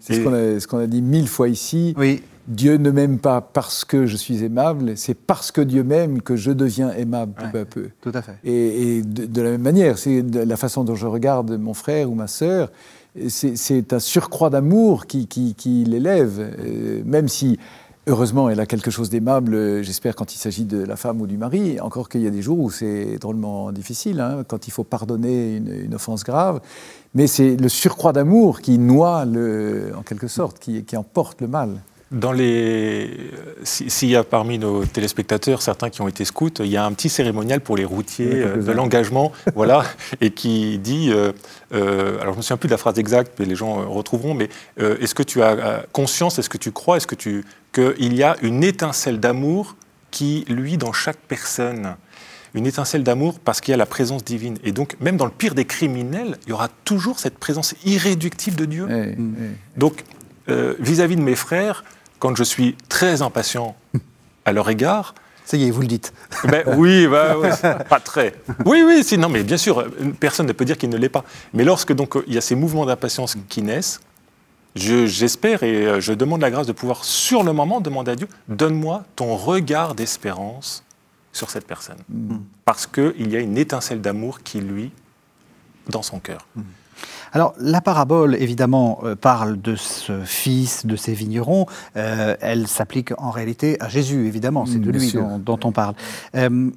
C'est 0.00 0.14
ce 0.14 0.66
qu'on 0.66 0.78
a, 0.78 0.86
dit 0.86 1.02
mille 1.02 1.28
fois 1.28 1.48
ici. 1.48 1.94
Oui. 1.96 2.22
Dieu 2.48 2.76
ne 2.76 2.90
m'aime 2.90 3.18
pas 3.18 3.40
parce 3.40 3.84
que 3.84 4.06
je 4.06 4.16
suis 4.16 4.42
aimable, 4.42 4.96
c'est 4.96 5.14
parce 5.14 5.52
que 5.52 5.60
Dieu 5.60 5.84
m'aime 5.84 6.20
que 6.20 6.34
je 6.34 6.50
deviens 6.50 6.90
aimable 6.90 7.34
peu 7.52 7.60
à 7.60 7.64
peu. 7.64 7.90
Tout 8.00 8.10
à 8.12 8.20
fait. 8.20 8.36
Et, 8.42 9.02
de, 9.02 9.42
la 9.42 9.50
même 9.50 9.62
manière, 9.62 9.96
c'est 9.96 10.22
la 10.22 10.56
façon 10.56 10.82
dont 10.82 10.96
je 10.96 11.06
regarde 11.06 11.52
mon 11.52 11.72
frère 11.72 12.10
ou 12.10 12.16
ma 12.16 12.26
sœur, 12.26 12.72
c'est 13.28 13.92
un 13.92 14.00
surcroît 14.00 14.50
d'amour 14.50 15.06
qui, 15.06 15.26
qui, 15.28 15.84
l'élève, 15.84 16.56
euh, 16.58 17.02
même 17.04 17.28
si 17.28 17.58
Heureusement, 18.08 18.50
elle 18.50 18.58
a 18.58 18.66
quelque 18.66 18.90
chose 18.90 19.10
d'aimable, 19.10 19.54
euh, 19.54 19.82
j'espère, 19.84 20.16
quand 20.16 20.34
il 20.34 20.38
s'agit 20.38 20.64
de 20.64 20.82
la 20.82 20.96
femme 20.96 21.20
ou 21.20 21.28
du 21.28 21.36
mari. 21.36 21.78
Encore 21.80 22.08
qu'il 22.08 22.22
y 22.22 22.26
a 22.26 22.30
des 22.30 22.42
jours 22.42 22.58
où 22.58 22.68
c'est 22.68 23.16
drôlement 23.20 23.70
difficile, 23.70 24.18
hein, 24.20 24.42
quand 24.46 24.66
il 24.66 24.72
faut 24.72 24.82
pardonner 24.82 25.56
une, 25.56 25.94
offense 25.94 26.24
grave. 26.24 26.60
Mais 27.14 27.28
c'est 27.28 27.56
le 27.56 27.68
surcroît 27.68 28.12
d'amour 28.12 28.60
qui 28.60 28.78
noie, 28.78 29.24
le, 29.24 29.92
en 29.96 30.02
quelque 30.02 30.26
sorte, 30.26 30.58
qui, 30.58 30.82
qui 30.82 30.96
emporte 30.96 31.40
le 31.42 31.46
mal. 31.46 31.80
Dans 32.10 32.32
les, 32.32 33.30
s'il 33.62 34.08
y 34.08 34.16
a 34.16 34.24
parmi 34.24 34.58
nos 34.58 34.84
téléspectateurs 34.84 35.62
certains 35.62 35.88
qui 35.88 36.02
ont 36.02 36.08
été 36.08 36.26
scouts, 36.26 36.50
il 36.60 36.66
y 36.66 36.76
a 36.76 36.84
un 36.84 36.92
petit 36.92 37.08
cérémonial 37.08 37.60
pour 37.60 37.76
les 37.76 37.86
routiers 37.86 38.42
euh, 38.42 38.56
de 38.56 38.72
l'engagement, 38.72 39.32
voilà, 39.54 39.84
et 40.20 40.30
qui 40.30 40.78
dit, 40.78 41.10
euh, 41.10 41.32
alors 42.20 42.34
je 42.34 42.38
me 42.38 42.42
souviens 42.42 42.58
plus 42.58 42.66
de 42.66 42.72
la 42.72 42.78
phrase 42.78 42.98
exacte, 42.98 43.34
mais 43.38 43.46
les 43.46 43.54
gens 43.54 43.88
retrouveront, 43.88 44.34
mais 44.34 44.50
est-ce 44.76 45.14
que 45.14 45.22
tu 45.22 45.40
as 45.40 45.86
conscience, 45.92 46.38
est-ce 46.38 46.50
que 46.50 46.58
tu 46.58 46.70
crois, 46.70 46.98
est-ce 46.98 47.06
que 47.06 47.14
tu 47.14 47.44
qu'il 47.72 48.14
y 48.14 48.22
a 48.22 48.36
une 48.42 48.62
étincelle 48.64 49.20
d'amour 49.20 49.76
qui, 50.10 50.44
lui, 50.48 50.76
dans 50.76 50.92
chaque 50.92 51.16
personne, 51.16 51.96
une 52.54 52.66
étincelle 52.66 53.02
d'amour 53.02 53.38
parce 53.40 53.60
qu'il 53.60 53.72
y 53.72 53.74
a 53.74 53.78
la 53.78 53.86
présence 53.86 54.24
divine. 54.24 54.58
Et 54.62 54.72
donc, 54.72 54.96
même 55.00 55.16
dans 55.16 55.24
le 55.24 55.30
pire 55.30 55.54
des 55.54 55.64
criminels, 55.64 56.38
il 56.46 56.50
y 56.50 56.52
aura 56.52 56.68
toujours 56.84 57.18
cette 57.18 57.38
présence 57.38 57.74
irréductible 57.84 58.56
de 58.56 58.64
Dieu. 58.66 59.16
Donc, 59.76 60.04
euh, 60.48 60.74
vis-à-vis 60.78 61.16
de 61.16 61.22
mes 61.22 61.36
frères, 61.36 61.84
quand 62.18 62.36
je 62.36 62.44
suis 62.44 62.76
très 62.88 63.22
impatient 63.22 63.74
à 64.44 64.52
leur 64.52 64.68
égard, 64.68 65.14
ça 65.44 65.56
y 65.56 65.66
est, 65.66 65.70
vous 65.70 65.80
le 65.80 65.86
dites. 65.86 66.12
Ben, 66.44 66.62
oui, 66.76 67.06
bah, 67.06 67.36
pas 67.88 68.00
très. 68.00 68.34
Oui, 68.64 68.82
oui, 68.84 69.02
si, 69.02 69.18
non, 69.18 69.28
mais 69.28 69.42
bien 69.42 69.56
sûr, 69.56 69.84
personne 70.20 70.46
ne 70.46 70.52
peut 70.52 70.64
dire 70.64 70.76
qu'il 70.76 70.90
ne 70.90 70.96
l'est 70.96 71.08
pas. 71.08 71.24
Mais 71.54 71.64
lorsque 71.64 71.92
donc 71.92 72.16
il 72.26 72.34
y 72.34 72.38
a 72.38 72.40
ces 72.40 72.54
mouvements 72.54 72.86
d'impatience 72.86 73.36
qui 73.48 73.62
naissent, 73.62 74.00
J'espère 74.74 75.62
et 75.62 75.86
euh, 75.86 76.00
je 76.00 76.12
demande 76.12 76.40
la 76.40 76.50
grâce 76.50 76.66
de 76.66 76.72
pouvoir, 76.72 77.04
sur 77.04 77.42
le 77.42 77.52
moment, 77.52 77.80
demander 77.80 78.12
à 78.12 78.16
Dieu, 78.16 78.28
donne-moi 78.48 79.04
ton 79.16 79.36
regard 79.36 79.94
d'espérance 79.94 80.84
sur 81.32 81.50
cette 81.50 81.66
personne. 81.66 81.98
Mm. 82.08 82.36
Parce 82.64 82.86
qu'il 82.86 83.30
y 83.30 83.36
a 83.36 83.40
une 83.40 83.58
étincelle 83.58 84.00
d'amour 84.00 84.42
qui, 84.42 84.60
lui, 84.60 84.90
dans 85.88 86.02
son 86.02 86.20
cœur. 86.20 86.46
Mm. 86.56 86.62
Alors, 87.32 87.54
la 87.58 87.80
parabole, 87.80 88.34
évidemment, 88.34 89.00
euh, 89.04 89.16
parle 89.16 89.60
de 89.60 89.74
ce 89.74 90.20
fils, 90.24 90.84
de 90.84 90.96
ces 90.96 91.14
vignerons. 91.14 91.66
Euh, 91.96 92.36
elle 92.40 92.68
s'applique 92.68 93.12
en 93.18 93.30
réalité 93.30 93.78
à 93.80 93.88
Jésus, 93.88 94.26
évidemment. 94.26 94.66
C'est 94.66 94.78
Mm, 94.78 94.82
de 94.82 94.90
bien 94.90 95.00
lui 95.00 95.12
dont, 95.12 95.38
dont 95.38 95.58
on 95.64 95.72
parle. 95.72 95.94
Euh, 96.36 96.70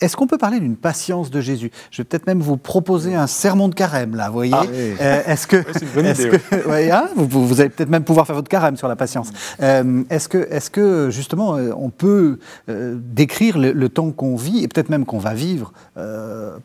est-ce 0.00 0.16
qu'on 0.16 0.26
peut 0.26 0.38
parler 0.38 0.60
d'une 0.60 0.76
patience 0.76 1.30
de 1.30 1.40
Jésus? 1.40 1.70
Je 1.90 1.98
vais 2.02 2.04
peut-être 2.04 2.26
même 2.26 2.40
vous 2.40 2.56
proposer 2.56 3.14
un 3.14 3.26
sermon 3.26 3.68
de 3.68 3.74
carême, 3.74 4.14
là, 4.14 4.28
vous 4.28 4.34
voyez 4.34 4.52
Ah. 4.54 4.62
Oui. 4.68 4.94
Euh, 5.00 5.22
Est-ce 5.26 5.46
que, 5.46 5.64
c'est 5.72 5.82
une 5.82 5.88
bonne 5.94 6.06
est-ce 6.06 6.26
idée, 6.28 6.38
que- 6.38 6.68
ouais, 6.68 6.90
hein, 6.92 7.08
vous, 7.16 7.60
allez 7.60 7.70
peut-être 7.70 7.88
même 7.88 8.04
pouvoir 8.04 8.26
faire 8.26 8.36
votre 8.36 8.48
carême 8.48 8.76
sur 8.76 8.88
la 8.88 8.96
patience. 8.96 9.30
Euh, 9.62 10.02
est-ce 10.10 10.28
que, 10.28 10.46
est-ce 10.50 10.70
que 10.70 11.08
justement, 11.10 11.56
euh, 11.56 11.70
on 11.76 11.90
peut 11.90 12.38
euh, 12.68 12.98
décrire 13.00 13.58
le, 13.58 13.72
le 13.72 13.88
temps 13.88 14.10
qu'on 14.12 14.36
vit 14.36 14.62
et 14.62 14.68
peut-être 14.68 14.90
même 14.90 15.06
qu'on 15.06 15.18
va 15.18 15.34
vivre 15.34 15.72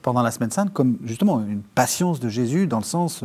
pendant 0.01 0.21
la 0.21 0.32
semaine 0.32 0.51
sainte 0.51 0.73
comme 0.73 0.97
justement 1.05 1.39
une 1.39 1.61
patience 1.61 2.19
de 2.19 2.29
Jésus 2.29 2.67
dans 2.67 2.79
le 2.79 2.84
sens. 2.84 3.23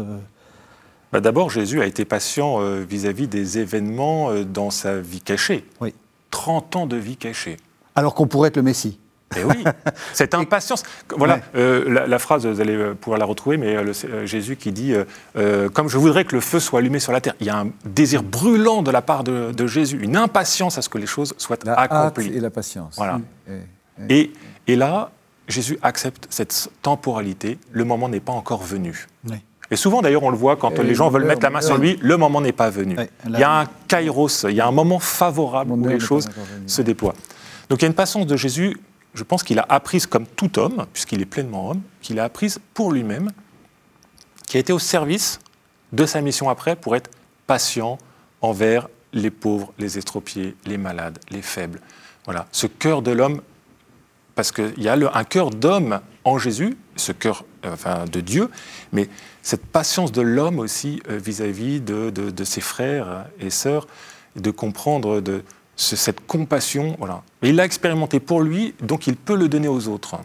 Bah, 1.12 1.20
D'abord, 1.20 1.50
Jésus 1.50 1.80
a 1.82 1.86
été 1.86 2.04
patient 2.04 2.58
vis-à-vis 2.88 3.28
des 3.28 3.58
événements 3.58 4.30
dans 4.44 4.70
sa 4.70 5.00
vie 5.00 5.20
cachée. 5.20 5.64
Oui. 5.80 5.94
30 6.30 6.76
ans 6.76 6.86
de 6.86 6.96
vie 6.96 7.16
cachée. 7.16 7.56
alors 7.94 8.14
qu'on 8.14 8.26
pourrait 8.26 8.48
être 8.48 8.56
le 8.56 8.62
Messie. 8.62 8.98
Et 9.36 9.42
oui, 9.44 9.64
cette 10.12 10.34
impatience. 10.34 10.84
Voilà, 11.16 11.34
Ouais. 11.36 11.42
euh, 11.56 11.84
la, 11.92 12.06
la 12.06 12.18
phrase, 12.20 12.46
vous 12.46 12.60
allez 12.60 12.76
euh, 12.76 12.94
pouvoir 12.94 13.18
la 13.18 13.24
retrouver, 13.24 13.56
mais 13.56 13.74
euh, 13.76 13.82
le- 13.82 13.92
euh, 14.08 14.24
Jésus 14.26 14.54
qui 14.56 14.70
dit 14.70 14.94
euh, 15.36 15.68
Comme 15.68 15.88
je 15.88 15.98
voudrais 15.98 16.24
que 16.24 16.34
le 16.36 16.40
feu 16.40 16.60
soit 16.60 16.78
allumé 16.78 17.00
sur 17.00 17.10
la 17.12 17.20
terre. 17.20 17.34
Il 17.40 17.46
y 17.46 17.50
a 17.50 17.58
un 17.58 17.68
désir 17.84 18.22
brûlant 18.22 18.82
de 18.82 18.90
la 18.92 19.02
part 19.02 19.24
de, 19.24 19.50
de 19.52 19.66
Jésus, 19.66 19.98
une 20.00 20.16
impatience 20.16 20.78
à 20.78 20.82
ce 20.82 20.88
que 20.88 20.98
les 20.98 21.06
choses 21.06 21.34
soient 21.38 21.56
La 21.64 21.72
hâte 21.78 21.92
accomplies. 21.92 22.36
et 22.36 22.40
la 22.40 22.50
patience. 22.50 22.94
Voilà. 22.96 23.20
Et- 24.08 24.20
Et, 24.20 24.32
et 24.68 24.76
là, 24.76 25.10
Jésus 25.48 25.78
accepte 25.82 26.26
cette 26.30 26.68
temporalité. 26.82 27.58
Le 27.72 27.84
moment 27.84 28.08
n'est 28.08 28.20
pas 28.20 28.32
encore 28.32 28.62
venu. 28.62 29.06
Oui. 29.28 29.36
Et 29.72 29.76
souvent, 29.76 30.02
d'ailleurs, 30.02 30.22
on 30.22 30.30
le 30.30 30.36
voit 30.36 30.54
quand 30.56 30.70
Et 30.78 30.84
les 30.84 30.94
gens 30.94 31.08
veulent 31.10 31.24
mettre 31.24 31.42
la 31.42 31.50
main 31.50 31.60
sur 31.60 31.76
lui, 31.78 31.98
le 32.00 32.16
moment 32.16 32.40
n'est 32.40 32.52
pas 32.52 32.70
venu. 32.70 32.96
Il 33.26 33.36
y 33.38 33.42
a 33.42 33.60
un 33.62 33.66
kairos, 33.88 34.44
il 34.48 34.54
y 34.54 34.60
a 34.60 34.66
un 34.68 34.70
moment 34.70 35.00
favorable 35.00 35.72
où 35.72 35.88
les 35.88 35.98
choses 35.98 36.28
se 36.68 36.82
déploient. 36.82 37.14
Donc 37.68 37.80
il 37.80 37.82
y 37.82 37.86
a 37.86 37.88
une 37.88 37.94
patience 37.94 38.26
de 38.28 38.36
Jésus, 38.36 38.76
je 39.16 39.24
pense 39.24 39.42
qu'il 39.42 39.58
a 39.58 39.66
apprise 39.68 40.06
comme 40.06 40.26
tout 40.26 40.58
homme, 40.58 40.86
puisqu'il 40.92 41.20
est 41.22 41.26
pleinement 41.26 41.70
homme, 41.70 41.82
qu'il 42.02 42.20
a 42.20 42.24
apprise 42.24 42.60
pour 42.74 42.92
lui-même, 42.92 43.32
qui 44.46 44.56
a 44.58 44.60
été 44.60 44.72
au 44.72 44.78
service 44.78 45.40
de 45.92 46.06
sa 46.06 46.20
mission 46.20 46.48
après 46.48 46.76
pour 46.76 46.94
être 46.94 47.10
patient 47.46 47.98
envers 48.42 48.88
les 49.12 49.30
pauvres, 49.30 49.72
les 49.78 49.98
estropiés, 49.98 50.54
les 50.66 50.76
malades, 50.78 51.18
les 51.30 51.42
faibles. 51.42 51.80
Voilà, 52.26 52.46
ce 52.52 52.66
cœur 52.66 53.02
de 53.02 53.10
l'homme, 53.10 53.40
parce 54.34 54.52
qu'il 54.52 54.80
y 54.82 54.88
a 54.88 54.92
un 55.14 55.24
cœur 55.24 55.50
d'homme 55.50 56.00
en 56.24 56.38
Jésus, 56.38 56.76
ce 56.96 57.12
cœur 57.12 57.44
euh, 57.64 58.06
de 58.06 58.20
Dieu, 58.20 58.50
mais 58.92 59.08
cette 59.42 59.64
patience 59.64 60.12
de 60.12 60.20
l'homme 60.20 60.58
aussi 60.58 61.00
euh, 61.08 61.16
vis-à-vis 61.18 61.80
de, 61.80 62.10
de- 62.10 62.44
ses 62.44 62.60
frères 62.60 63.26
et 63.40 63.50
sœurs, 63.50 63.86
de 64.34 64.50
comprendre 64.50 65.20
de, 65.20 65.42
cette 65.76 66.26
compassion. 66.26 66.96
Voilà. 66.98 67.22
Et 67.42 67.50
il 67.50 67.56
l'a 67.56 67.64
expérimenté 67.64 68.18
pour 68.20 68.40
lui, 68.40 68.74
donc 68.82 69.06
il 69.06 69.16
peut 69.16 69.36
le 69.36 69.48
donner 69.48 69.68
aux 69.68 69.86
autres. 69.88 70.16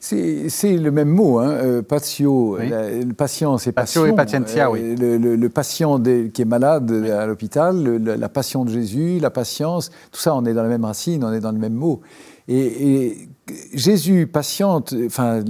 C'est 0.00 0.48
c'est 0.48 0.76
le 0.76 0.90
même 0.92 1.08
mot, 1.08 1.38
hein, 1.40 1.50
euh, 1.50 1.82
patio, 1.82 2.56
Oui. 2.58 2.68
la- 2.68 2.90
le 2.90 3.12
patience 3.14 3.66
et 3.66 3.72
Patio 3.72 4.02
passion. 4.02 4.12
et 4.12 4.16
patientia, 4.16 4.70
oui. 4.70 4.94
Le, 4.96 5.18
le- 5.18 5.34
le 5.34 5.48
patient 5.48 5.98
des- 5.98 6.30
qui 6.32 6.42
est 6.42 6.46
malade 6.46 6.90
euh, 6.92 7.18
à 7.22 7.26
l'hôpital, 7.26 7.96
la 8.04 8.28
passion 8.28 8.64
de 8.64 8.70
Jésus, 8.70 9.18
la 9.20 9.30
patience, 9.30 9.90
tout 10.12 10.20
ça, 10.20 10.34
on 10.36 10.44
est 10.44 10.54
dans 10.54 10.62
la 10.62 10.68
même 10.68 10.84
racine, 10.84 11.24
on 11.24 11.32
est 11.32 11.40
dans 11.40 11.50
le 11.52 11.58
même 11.58 11.72
mot. 11.74 12.00
Et, 12.48 13.28
Jésus 13.72 14.26
patiente, 14.26 14.92
enfin, 15.06 15.44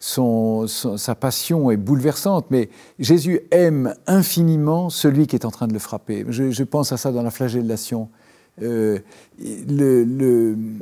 son- 0.00 0.66
sa 0.66 1.14
passion 1.14 1.70
est 1.70 1.76
bouleversante, 1.76 2.46
mais 2.50 2.70
Jésus 2.98 3.40
aime 3.52 3.94
infiniment 4.08 4.90
celui 4.90 5.28
qui 5.28 5.36
est 5.36 5.44
en 5.44 5.52
train 5.52 5.68
de 5.68 5.72
le 5.72 5.78
frapper. 5.78 6.24
Je, 6.28 6.62
pense 6.64 6.90
à 6.90 6.96
ça 6.96 7.12
dans 7.12 7.22
la 7.22 7.30
flagellation. 7.30 8.08
Euh, 8.62 8.98
il, 9.38 10.80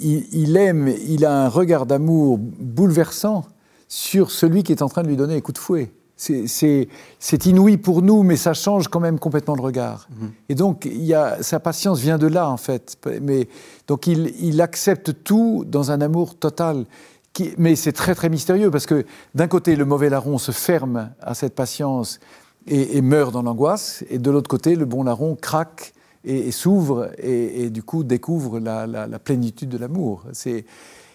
il 0.00 0.56
aime, 0.56 0.88
il 0.88 1.24
a 1.24 1.44
un 1.44 1.48
regard 1.48 1.84
d'amour 1.84 2.38
bouleversant 2.38 3.44
sur 3.88 4.30
celui 4.30 4.62
qui 4.62 4.72
est 4.72 4.82
en 4.82 4.88
train 4.88 5.02
de 5.02 5.08
lui 5.08 5.16
donner 5.16 5.36
un 5.36 5.40
coup 5.40 5.52
de 5.52 5.58
fouet. 5.58 5.92
C'est- 6.16 7.46
inouï 7.46 7.76
pour 7.76 8.00
nous, 8.02 8.22
mais 8.22 8.36
ça 8.36 8.54
change 8.54 8.88
quand 8.88 9.00
même 9.00 9.18
complètement 9.18 9.54
le 9.54 9.60
regard. 9.62 10.08
Et 10.48 10.54
donc, 10.54 10.86
il 10.86 11.04
y 11.04 11.12
a, 11.14 11.42
sa 11.42 11.60
patience 11.60 12.00
vient 12.00 12.16
de 12.18 12.26
là, 12.26 12.48
en 12.48 12.56
fait. 12.56 12.96
Mais, 13.22 13.48
donc, 13.86 14.06
il, 14.06 14.32
il 14.40 14.60
accepte 14.62 15.22
tout 15.24 15.64
dans 15.66 15.90
un 15.90 16.00
amour 16.00 16.34
total. 16.36 16.86
Qui, 17.34 17.50
mais 17.58 17.76
c'est 17.76 17.92
très, 17.92 18.14
très 18.14 18.30
mystérieux, 18.30 18.70
parce 18.70 18.86
que 18.86 19.04
d'un 19.34 19.46
côté, 19.46 19.76
le 19.76 19.84
mauvais 19.84 20.08
larron 20.08 20.38
se 20.38 20.52
ferme 20.52 21.10
à 21.20 21.34
cette 21.34 21.54
patience 21.54 22.18
et, 22.66 22.96
et 22.96 23.02
meurt 23.02 23.30
dans 23.32 23.42
l'angoisse, 23.42 24.02
et 24.08 24.18
de 24.18 24.30
l'autre 24.30 24.48
côté, 24.48 24.74
le 24.74 24.86
bon 24.86 25.02
larron 25.04 25.36
craque 25.36 25.92
et, 26.24 26.48
et 26.48 26.50
s'ouvre 26.50 27.10
et, 27.18 27.64
et 27.64 27.70
du 27.70 27.82
coup 27.82 28.04
découvre 28.04 28.58
la, 28.58 28.86
la- 28.86 29.06
la 29.06 29.18
plénitude 29.18 29.68
de 29.68 29.76
l'amour. 29.76 30.24
C'est- 30.32 30.64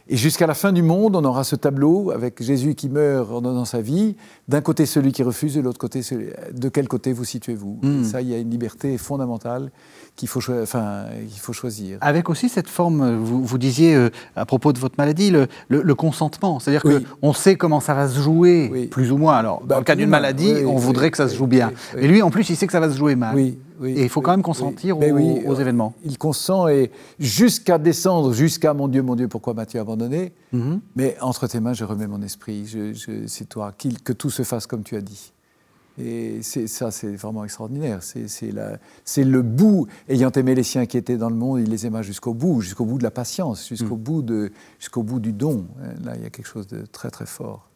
Et 0.08 0.16
jusqu'à 0.18 0.46
la 0.48 0.54
fin 0.54 0.72
du 0.72 0.84
monde, 0.84 1.16
on 1.16 1.24
aura 1.26 1.44
ce 1.44 1.56
tableau 1.56 2.12
avec 2.12 2.42
Jésus 2.44 2.76
qui 2.76 2.88
meurt 2.90 3.32
en 3.32 3.42
donnant 3.42 3.66
sa 3.66 3.82
vie, 3.82 4.16
d'un 4.52 4.62
côté 4.62 4.86
celui 4.86 5.12
qui 5.12 5.24
refuse, 5.24 5.56
de 5.56 5.62
l'autre 5.62 5.80
côté 5.80 6.02
celui... 6.04 6.28
De 6.54 6.70
quel 6.70 6.88
côté 6.88 7.14
vous 7.14 7.24
situez-vous? 7.24 7.80
Mm. 7.82 8.02
Et 8.02 8.04
Ça, 8.06 8.22
il 8.22 8.28
y 8.30 8.34
a 8.34 8.38
une 8.38 8.50
liberté 8.52 8.98
fondamentale 8.98 9.72
qu'il 10.16 10.28
faut, 10.28 10.42
enfin, 10.62 11.06
choisir. 11.54 11.98
Avec 12.02 12.30
aussi 12.30 12.50
cette 12.50 12.68
forme, 12.68 13.02
euh, 13.02 13.18
vous, 13.18 13.44
vous 13.44 13.58
disiez 13.58 13.96
euh, 13.96 14.10
à 14.36 14.46
propos 14.46 14.74
de 14.74 14.80
votre 14.80 14.96
maladie, 14.98 15.32
le, 15.32 15.48
le- 15.70 15.82
le 15.82 15.96
consentement. 15.96 16.60
C'est-à-dire 16.60 16.82
Oui. 16.86 17.06
qu'on 17.22 17.34
sait 17.34 17.56
comment 17.56 17.80
ça 17.80 17.94
va 17.94 18.08
se 18.10 18.20
jouer, 18.20 18.70
Oui. 18.72 18.88
plus 18.88 19.12
ou 19.12 19.18
moins. 19.18 19.36
Alors, 19.36 19.62
Bah, 19.62 19.76
dans 19.76 19.80
le 19.80 19.86
cas 19.86 19.96
d'une 19.96 20.10
maladie, 20.10 20.54
oui, 20.54 20.66
on 20.66 20.76
voudrait 20.76 21.12
que 21.12 21.18
ça 21.18 21.28
se 21.30 21.36
joue 21.36 21.48
bien. 21.48 21.72
Et 21.98 22.08
lui, 22.08 22.22
en 22.22 22.30
plus, 22.30 22.50
il 22.50 22.56
sait 22.58 22.68
que 22.68 22.74
ça 22.74 22.80
va 22.80 22.90
se 22.90 22.98
jouer 22.98 23.16
mal. 23.16 23.36
Oui, 23.36 23.58
oui, 23.80 23.94
Et 23.98 24.04
il 24.04 24.10
faut 24.10 24.22
quand 24.22 24.32
même 24.32 24.44
consentir 24.44 24.98
aux, 25.00 25.02
aux 25.48 25.56
événements. 25.56 25.94
Il 26.06 26.18
consent 26.18 26.68
et 26.68 26.92
jusqu'à 27.20 27.78
descendre, 27.78 28.34
jusqu'à 28.34 28.74
mon 28.74 28.88
Dieu, 28.88 29.02
mon 29.02 29.16
Dieu, 29.16 29.28
pourquoi 29.28 29.54
m'as-tu 29.54 29.80
abandonné? 29.80 30.34
Mhm. 30.54 30.82
Mais 30.96 31.16
entre 31.22 31.48
tes 31.48 31.60
mains, 31.60 31.74
je 31.74 31.86
remets 31.86 32.08
mon 32.08 32.22
esprit. 32.22 32.66
Je, 32.68 32.94
je- 32.94 33.26
c'est 33.28 33.46
toi, 33.48 33.74
qu'il- 33.78 34.02
que 34.02 34.14
tout 34.14 34.30
se 34.30 34.41
fasse 34.44 34.68
comme 34.68 34.84
tu 34.84 34.96
as 34.96 35.02
dit. 35.02 35.32
Et 36.02 36.40
c'est, 36.42 36.68
ça, 36.68 36.90
c'est 36.90 37.14
vraiment 37.16 37.44
extraordinaire. 37.44 38.02
C'est, 38.02 38.28
c'est 38.30 38.52
la- 38.52 38.78
c'est 39.04 39.26
le 39.26 39.42
bout. 39.42 39.88
Ayant 40.08 40.32
aimé 40.32 40.56
les 40.56 40.64
siens 40.64 40.86
qui 40.86 40.98
étaient 40.98 41.18
dans 41.18 41.30
le 41.30 41.36
monde, 41.36 41.60
il 41.60 41.70
les 41.70 41.86
aima 41.86 42.02
jusqu'au 42.02 42.34
bout, 42.34 42.62
jusqu'au 42.62 42.86
bout 42.86 42.98
de 42.98 43.04
la 43.04 43.12
patience, 43.12 43.68
jusqu'au, 43.68 43.98
bout, 43.98 44.22
de, 44.22 44.52
jusqu'au 44.80 45.04
bout 45.04 45.20
du 45.20 45.34
don. 45.34 45.66
Là, 46.04 46.14
il 46.16 46.24
y 46.24 46.26
a 46.26 46.30
quelque 46.30 46.48
chose 46.48 46.68
de 46.68 46.86
très, 46.86 47.10
très 47.12 47.26
fort. 47.26 47.68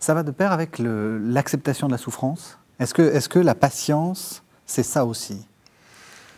Ça 0.00 0.14
va 0.14 0.22
de 0.22 0.30
pair 0.30 0.52
avec 0.52 0.78
le- 0.78 1.18
l'acceptation 1.18 1.86
de 1.86 1.92
la 1.92 1.98
souffrance? 1.98 2.58
Est-ce 2.80 2.94
que, 2.94 3.02
est 3.02 3.28
que 3.28 3.38
la 3.38 3.54
patience, 3.54 4.42
c'est 4.66 4.82
ça 4.82 5.04
aussi? 5.04 5.46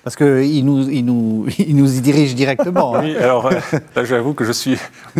Parce 0.03 0.17
qu'il 0.17 0.65
nous, 0.65 0.89
il 0.89 1.05
nous, 1.05 1.47
il 1.59 1.75
nous 1.77 1.97
y 1.97 2.01
dirige 2.01 2.35
directement. 2.35 2.97
hein. 2.97 3.03
Oui, 3.05 3.17
alors 3.17 3.47
euh, 3.47 3.59
là, 3.95 4.05
j'avoue 4.05 4.35
que 4.35 4.45
je 4.45 4.53
suis 4.53 4.77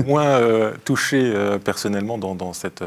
moins 0.07 0.25
euh, 0.27 0.73
touché 0.85 1.23
euh, 1.35 1.59
personnellement 1.59 2.19
dans, 2.19 2.35
dans 2.35 2.53
cette 2.53 2.85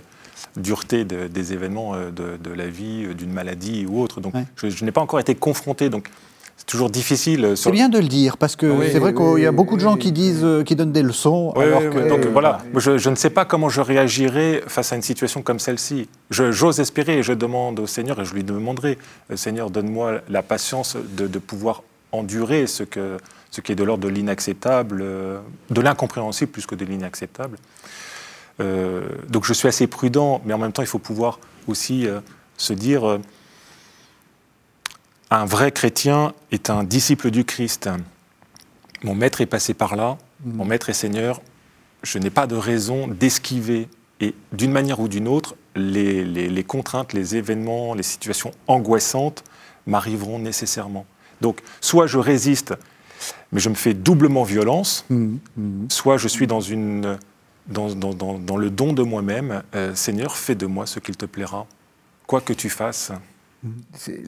dureté 0.58 1.06
de- 1.06 1.28
des 1.28 1.54
événements 1.54 1.94
euh, 1.96 2.12
de, 2.12 2.38
de 2.38 2.54
la 2.54 2.68
vie, 2.68 3.06
euh, 3.06 3.14
d'une 3.14 3.32
maladie 3.32 3.86
ou 3.88 4.02
autre. 4.02 4.22
Donc, 4.22 4.34
Ouais. 4.36 4.46
je, 4.56 4.70
je 4.70 4.86
n'ai 4.86 4.92
pas 4.92 5.02
encore 5.02 5.20
été 5.20 5.36
confronté. 5.36 5.90
Donc, 5.90 6.10
c'est 6.58 6.66
toujours 6.66 6.90
difficile. 6.90 7.46
euh, 7.46 7.56
C'est 7.56 7.72
bien 7.72 7.88
de 7.88 7.98
le 8.00 8.08
dire, 8.08 8.36
parce 8.38 8.56
que 8.58 8.66
Oui, 8.66 8.88
c'est 8.92 9.00
vrai 9.00 9.14
qu'il 9.14 9.42
y 9.42 9.46
a 9.46 9.52
beaucoup 9.54 9.76
de 9.78 9.82
gens 9.82 9.94
oui, 9.94 10.00
qui 10.00 10.12
disent, 10.12 10.46
qui 10.66 10.76
donnent 10.76 10.92
des 10.92 11.02
leçons, 11.04 11.52
alors 11.56 11.82
que 11.90 12.10
donc 12.10 12.26
voilà, 12.28 12.60
je, 12.76 12.98
je 12.98 13.10
ne 13.10 13.16
sais 13.16 13.30
pas 13.30 13.46
comment 13.46 13.70
je 13.70 13.80
réagirais 13.80 14.62
face 14.68 14.92
à 14.92 14.98
une 14.98 15.02
situation 15.02 15.42
comme 15.42 15.60
celle-ci. 15.60 16.10
J'ose 16.30 16.80
espérer 16.82 17.20
et 17.20 17.24
je 17.24 17.32
demande 17.34 17.80
au 17.80 17.88
Seigneur, 17.88 18.20
et 18.20 18.26
je 18.26 18.34
lui 18.34 18.44
demanderai, 18.44 18.98
Seigneur, 19.36 19.70
donne-moi 19.70 20.20
la 20.30 20.44
patience 20.44 20.98
de, 21.16 21.28
de 21.28 21.40
pouvoir 21.40 21.82
endurer 22.12 22.68
ce, 22.68 22.84
que, 22.84 23.18
ce 23.52 23.62
qui 23.62 23.72
est 23.72 23.76
de 23.76 23.84
l'ordre 23.86 24.04
de 24.04 24.10
l'inacceptable, 24.10 25.02
de 25.70 25.82
l'incompréhensible 25.82 26.52
plus 26.52 26.66
que 26.66 26.76
de 26.76 26.84
l'inacceptable. 26.84 27.58
Euh, 28.62 29.07
donc 29.30 29.45
je 29.45 29.53
suis 29.53 29.68
assez 29.68 29.88
prudent, 29.88 30.41
mais 30.45 30.53
en 30.53 30.57
même 30.57 30.72
temps, 30.72 30.82
il 30.82 30.88
faut 30.88 30.99
pouvoir 30.99 31.39
aussi 31.68 32.07
euh, 32.07 32.20
se 32.57 32.74
dire, 32.74 33.07
euh, 33.07 33.20
un 35.32 35.45
vrai 35.45 35.72
chrétien 35.72 36.34
est 36.51 36.70
un 36.70 36.84
disciple 36.84 37.32
du 37.32 37.45
Christ. 37.45 37.89
Mon 39.03 39.16
maître 39.16 39.41
est 39.41 39.45
passé 39.45 39.74
par 39.74 39.95
là, 39.95 40.18
mon 40.43 40.66
maître 40.66 40.89
et 40.89 40.93
Seigneur, 40.93 41.41
je 42.03 42.18
n'ai 42.18 42.30
pas 42.30 42.47
de 42.47 42.55
raison 42.55 43.07
d'esquiver, 43.07 43.88
et 44.22 44.34
d'une 44.51 44.72
manière 44.72 44.99
ou 44.99 45.07
d'une 45.07 45.28
autre, 45.28 45.55
les, 45.76 46.26
les- 46.26 46.49
les 46.49 46.64
contraintes, 46.64 47.14
les 47.14 47.36
événements, 47.38 47.93
les 47.93 48.03
situations 48.03 48.51
angoissantes 48.68 49.43
m'arriveront 49.88 50.39
nécessairement. 50.39 51.05
Donc, 51.39 51.62
soit 51.80 52.07
je 52.07 52.18
résiste, 52.18 52.74
mais 53.53 53.60
je 53.62 53.70
me 53.70 53.76
fais 53.76 53.93
doublement 53.93 54.43
violence, 54.43 55.05
Mhm, 55.10 55.39
mhm. 55.55 55.88
soit 55.89 56.18
je 56.18 56.28
suis 56.28 56.47
dans, 56.47 56.60
une, 56.60 57.18
dans, 57.70 57.89
dans- 57.93 58.13
dans- 58.13 58.39
dans 58.39 58.57
le 58.57 58.70
don 58.70 58.93
de 58.93 59.03
moi-même. 59.03 59.61
Euh, 59.76 59.93
Seigneur, 59.95 60.36
fais 60.38 60.55
de 60.55 60.65
moi 60.65 60.86
ce 60.86 60.99
qu'il 60.99 61.15
te 61.17 61.26
plaira, 61.26 61.65
quoi 62.28 62.41
que 62.41 62.53
tu 62.53 62.70
fasses. 62.70 63.11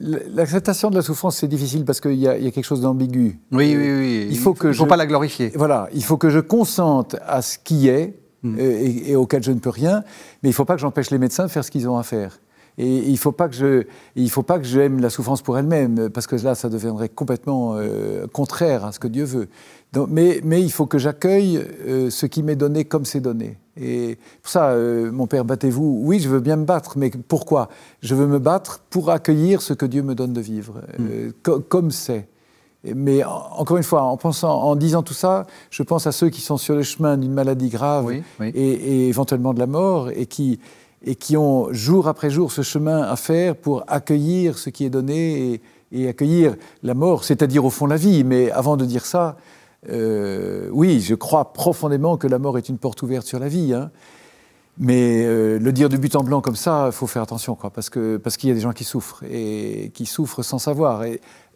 L'acceptation 0.00 0.90
de 0.90 0.96
la 0.96 1.02
souffrance, 1.02 1.38
c'est 1.38 1.48
difficile 1.48 1.84
parce 1.84 2.00
qu'il 2.00 2.14
y, 2.14 2.28
a 2.28 2.36
il 2.36 2.44
y 2.44 2.46
a 2.46 2.50
quelque 2.50 2.64
chose 2.66 2.82
d'ambigu. 2.82 3.38
Oui, 3.50 3.74
oui, 3.76 3.90
oui. 3.98 4.26
Il 4.30 4.38
faut 4.38 4.54
que 4.54 4.68
ne 4.68 4.72
faut 4.72 4.84
je- 4.84 4.88
pas 4.88 4.96
la 4.96 5.06
glorifier. 5.06 5.52
Voilà, 5.54 5.88
il 5.94 6.04
faut 6.04 6.16
que 6.18 6.28
je 6.30 6.38
consente 6.38 7.16
à 7.26 7.42
ce 7.42 7.58
qui 7.58 7.88
est 7.88 8.14
Mm. 8.44 8.56
euh, 8.58 8.60
et, 8.80 9.10
et 9.12 9.16
auquel 9.16 9.40
je 9.42 9.52
ne 9.52 9.60
peux 9.60 9.70
rien, 9.70 10.02
mais 10.42 10.48
il 10.48 10.52
ne 10.52 10.54
faut 10.54 10.64
pas 10.64 10.74
que 10.74 10.80
j'empêche 10.80 11.10
les 11.10 11.18
médecins 11.18 11.44
de 11.44 11.48
faire 11.50 11.64
ce 11.64 11.70
qu'ils 11.70 11.88
ont 11.88 11.96
à 11.96 12.02
faire. 12.02 12.40
Et 12.78 12.98
il 12.98 13.12
ne 13.12 13.16
faut 13.16 13.32
pas 13.32 13.48
que 13.48 13.54
je, 13.54 13.84
il 14.16 14.30
faut 14.30 14.42
pas 14.42 14.58
que 14.58 14.64
j'aime 14.64 15.00
la 15.00 15.10
souffrance 15.10 15.42
pour 15.42 15.58
elle-même, 15.58 16.08
parce 16.10 16.26
que 16.26 16.36
là, 16.36 16.54
ça 16.54 16.68
deviendrait 16.68 17.10
complètement 17.10 17.74
euh, 17.76 18.26
contraire 18.26 18.84
à 18.84 18.92
ce 18.92 18.98
que 18.98 19.08
Dieu 19.08 19.24
veut. 19.24 19.48
mais, 20.08 20.40
mais, 20.42 20.62
il 20.62 20.72
faut 20.72 20.86
que 20.86 20.98
j'accueille 20.98 21.62
euh, 21.86 22.08
ce 22.08 22.24
qui 22.26 22.42
m'est 22.42 22.56
donné 22.56 22.84
comme 22.84 23.04
c'est 23.04 23.20
donné. 23.20 23.58
Et 23.78 24.18
pour 24.42 24.50
ça, 24.50 24.70
euh, 24.70 25.12
mon 25.12 25.26
père, 25.26 25.44
battez-vous. 25.44 26.00
Oui, 26.02 26.18
je 26.18 26.28
veux 26.28 26.40
bien 26.40 26.56
me 26.56 26.64
battre, 26.64 26.96
mais 26.96 27.10
pourquoi? 27.10 27.68
Je 28.00 28.14
veux 28.14 28.26
me 28.26 28.38
battre 28.38 28.80
pour 28.88 29.10
accueillir 29.10 29.60
ce 29.60 29.74
que 29.74 29.86
Dieu 29.86 30.02
me 30.02 30.14
donne 30.14 30.32
de 30.32 30.40
vivre, 30.40 30.80
mm. 30.98 31.60
comme 31.68 31.90
c'est. 31.90 32.28
Mais 32.84 33.22
encore 33.22 33.76
une 33.76 33.84
fois, 33.84 34.02
en, 34.02 34.16
pensant, 34.16 34.60
en 34.60 34.74
disant 34.74 35.02
tout 35.02 35.14
ça, 35.14 35.46
je 35.70 35.82
pense 35.84 36.06
à 36.06 36.12
ceux 36.12 36.30
qui 36.30 36.40
sont 36.40 36.56
sur 36.56 36.74
le 36.74 36.82
chemin 36.82 37.16
d'une 37.16 37.32
maladie 37.32 37.68
grave 37.68 38.12
Et, 38.40 39.08
éventuellement 39.08 39.54
de 39.54 39.60
la 39.60 39.68
mort 39.68 40.10
et 40.10 40.26
qui, 40.26 40.58
et 41.04 41.14
qui 41.14 41.36
ont 41.36 41.72
jour 41.72 42.08
après 42.08 42.30
jour 42.30 42.52
ce 42.52 42.62
chemin 42.62 43.02
à 43.02 43.16
faire 43.16 43.56
pour 43.56 43.84
accueillir 43.88 44.58
ce 44.58 44.70
qui 44.70 44.84
est 44.84 44.90
donné 44.90 45.60
et, 45.92 46.08
accueillir 46.08 46.56
la 46.82 46.94
mort, 46.94 47.24
c'est-à-dire 47.24 47.64
au 47.64 47.70
fond 47.70 47.86
la 47.86 47.96
vie. 47.96 48.24
Mais 48.24 48.50
avant 48.50 48.78
de 48.78 48.84
dire 48.86 49.04
ça, 49.04 49.36
euh, 49.90 50.68
oui, 50.72 51.00
je 51.00 51.14
crois 51.14 51.52
profondément 51.52 52.16
que 52.16 52.26
la 52.26 52.38
mort 52.38 52.56
est 52.56 52.68
une 52.68 52.78
porte 52.78 53.02
ouverte 53.02 53.26
sur 53.26 53.38
la 53.38 53.48
vie. 53.48 53.74
Hein. 53.74 53.90
Mais 54.78 55.24
euh, 55.26 55.58
le 55.58 55.72
dire 55.72 55.90
de 55.90 55.98
but 55.98 56.16
en 56.16 56.22
blanc 56.22 56.40
comme 56.40 56.56
ça, 56.56 56.86
il 56.86 56.92
faut 56.92 57.06
faire 57.06 57.22
attention, 57.22 57.56
parce 57.56 57.90
qu'il 57.90 58.18
parce 58.22 58.38
qu'il 58.38 58.48
y 58.48 58.52
a 58.52 58.54
des 58.54 58.62
gens 58.62 58.72
qui 58.72 58.84
souffrent, 58.84 59.22
et 59.30 59.90
qui 59.92 60.06
souffrent 60.06 60.42
sans 60.42 60.58
savoir. 60.58 61.04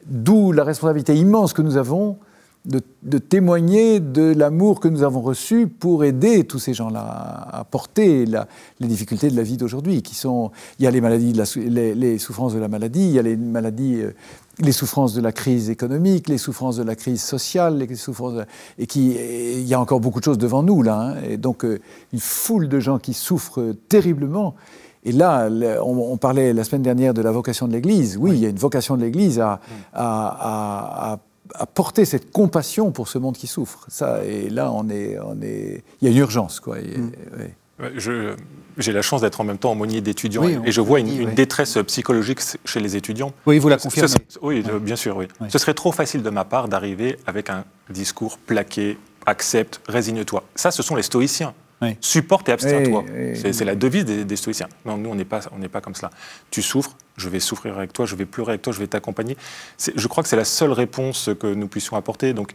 D'où 0.04 0.52
la 0.52 0.64
responsabilité 0.64 1.16
immense 1.16 1.54
que 1.54 1.62
nous 1.62 1.78
avons 1.78 2.18
de, 2.66 3.18
témoigner 3.18 4.00
de 4.00 4.34
l'amour 4.36 4.80
que 4.80 4.88
nous 4.88 5.02
avons 5.02 5.20
reçu 5.20 5.68
pour 5.68 6.04
aider 6.04 6.44
tous 6.44 6.58
ces 6.58 6.74
gens-là 6.74 7.48
à 7.52 7.64
porter 7.64 8.24
les 8.26 8.86
difficultés 8.86 9.30
de 9.30 9.36
la 9.36 9.42
vie 9.42 9.56
d'aujourd'hui. 9.56 10.02
Qui 10.02 10.14
sont, 10.14 10.50
il 10.78 10.84
y 10.84 10.88
a 10.88 10.90
les 10.90 11.00
maladies, 11.00 11.32
les, 11.56 12.18
souffrances 12.18 12.54
de 12.54 12.58
la 12.58 12.68
maladie, 12.68 13.06
il 13.06 13.12
y 13.12 13.18
a 13.18 13.22
les 13.22 13.36
maladies, 13.36 14.00
euh, 14.00 14.14
les 14.58 14.72
souffrances 14.72 15.14
de 15.14 15.20
la 15.20 15.32
crise 15.32 15.70
économique, 15.70 16.28
les 16.28 16.38
souffrances 16.38 16.76
de 16.76 16.82
la 16.82 16.96
crise 16.96 17.22
sociale, 17.22 17.78
les 17.78 17.94
souffrances 17.94 18.44
et 18.78 18.86
qui, 18.86 19.14
il 19.14 19.66
y 19.66 19.74
a 19.74 19.80
encore 19.80 20.00
beaucoup 20.00 20.20
de 20.20 20.24
choses 20.24 20.38
devant 20.38 20.62
nous 20.62 20.82
là. 20.82 20.96
Hein. 20.96 21.14
et 21.28 21.36
donc 21.36 21.64
euh, 21.64 21.78
une 22.12 22.20
foule 22.20 22.68
de 22.68 22.80
gens 22.80 22.98
qui 22.98 23.14
souffrent 23.14 23.74
terriblement. 23.88 24.54
Et 25.06 25.12
là, 25.12 25.48
on, 25.84 26.16
parlait 26.16 26.52
la 26.52 26.64
semaine 26.64 26.82
dernière 26.82 27.14
de 27.14 27.22
la 27.22 27.30
vocation 27.30 27.68
de 27.68 27.72
l'Église. 27.72 28.16
Oui, 28.18 28.32
il 28.32 28.38
y 28.38 28.44
a 28.44 28.48
une 28.48 28.56
vocation 28.56 28.96
de 28.96 29.02
l'Église 29.02 29.40
à, 29.40 31.18
porter 31.74 32.04
cette 32.04 32.32
compassion 32.32 32.92
pour 32.92 33.08
ce 33.08 33.18
monde 33.18 33.36
qui 33.36 33.46
souffre. 33.46 33.84
Ça, 33.88 34.24
et 34.24 34.48
là, 34.50 34.70
on 34.72 34.88
est, 34.88 35.18
on 35.18 35.40
est, 35.42 35.82
il 36.00 36.04
y 36.04 36.08
a 36.08 36.10
une 36.10 36.18
urgence, 36.18 36.60
quoi. 36.60 36.78
Mm. 36.78 37.10
j'ai 38.78 38.92
la 38.92 39.02
chance 39.02 39.20
d'être 39.20 39.40
en 39.40 39.44
même 39.44 39.58
temps 39.58 39.72
aumônier 39.72 40.00
d'étudiants 40.00 40.48
et 40.64 40.72
je 40.72 40.80
vois 40.80 41.00
une, 41.00 41.34
détresse 41.34 41.78
psychologique 41.86 42.40
chez 42.64 42.80
les 42.80 42.96
étudiants. 42.96 43.32
Oui, 43.46 43.58
vous 43.58 43.68
la 43.68 43.78
confirmez. 43.78 44.14
oui, 44.42 44.64
bien 44.80 44.96
sûr, 44.96 45.16
oui. 45.16 45.28
Ce 45.48 45.58
serait 45.58 45.74
trop 45.74 45.92
facile 45.92 46.22
de 46.22 46.30
ma 46.30 46.44
part 46.44 46.68
d'arriver 46.68 47.18
avec 47.26 47.50
un 47.50 47.64
discours 47.90 48.38
plaqué, 48.38 48.98
accepte, 49.26 49.80
résigne-toi. 49.88 50.44
Ça, 50.54 50.70
ce 50.70 50.82
sont 50.82 50.94
les 50.94 51.02
stoïciens. 51.02 51.54
Supporte 52.00 52.48
et 52.48 52.52
abstiens-toi. 52.52 53.04
c'est 53.34 53.64
la 53.64 53.74
devise 53.74 54.04
des, 54.04 54.36
stoïciens. 54.36 54.68
Non, 54.84 54.96
nous, 54.96 55.10
on 55.10 55.14
n'est 55.14 55.24
pas, 55.24 55.40
pas 55.72 55.80
comme 55.80 55.94
cela. 55.94 56.10
Tu 56.50 56.62
souffres, 56.62 56.96
je 57.16 57.28
vais 57.28 57.40
souffrir 57.40 57.76
avec 57.76 57.92
toi, 57.92 58.06
je 58.06 58.16
vais 58.16 58.26
pleurer 58.26 58.52
avec 58.52 58.62
toi, 58.62 58.72
je 58.72 58.78
vais 58.78 58.86
t'accompagner. 58.86 59.36
Je 59.78 60.08
crois 60.08 60.22
que 60.22 60.28
c'est 60.28 60.36
la 60.36 60.44
seule 60.44 60.72
réponse 60.72 61.30
que 61.38 61.46
nous 61.46 61.68
puissions 61.68 61.96
apporter. 61.96 62.32
Donc, 62.32 62.54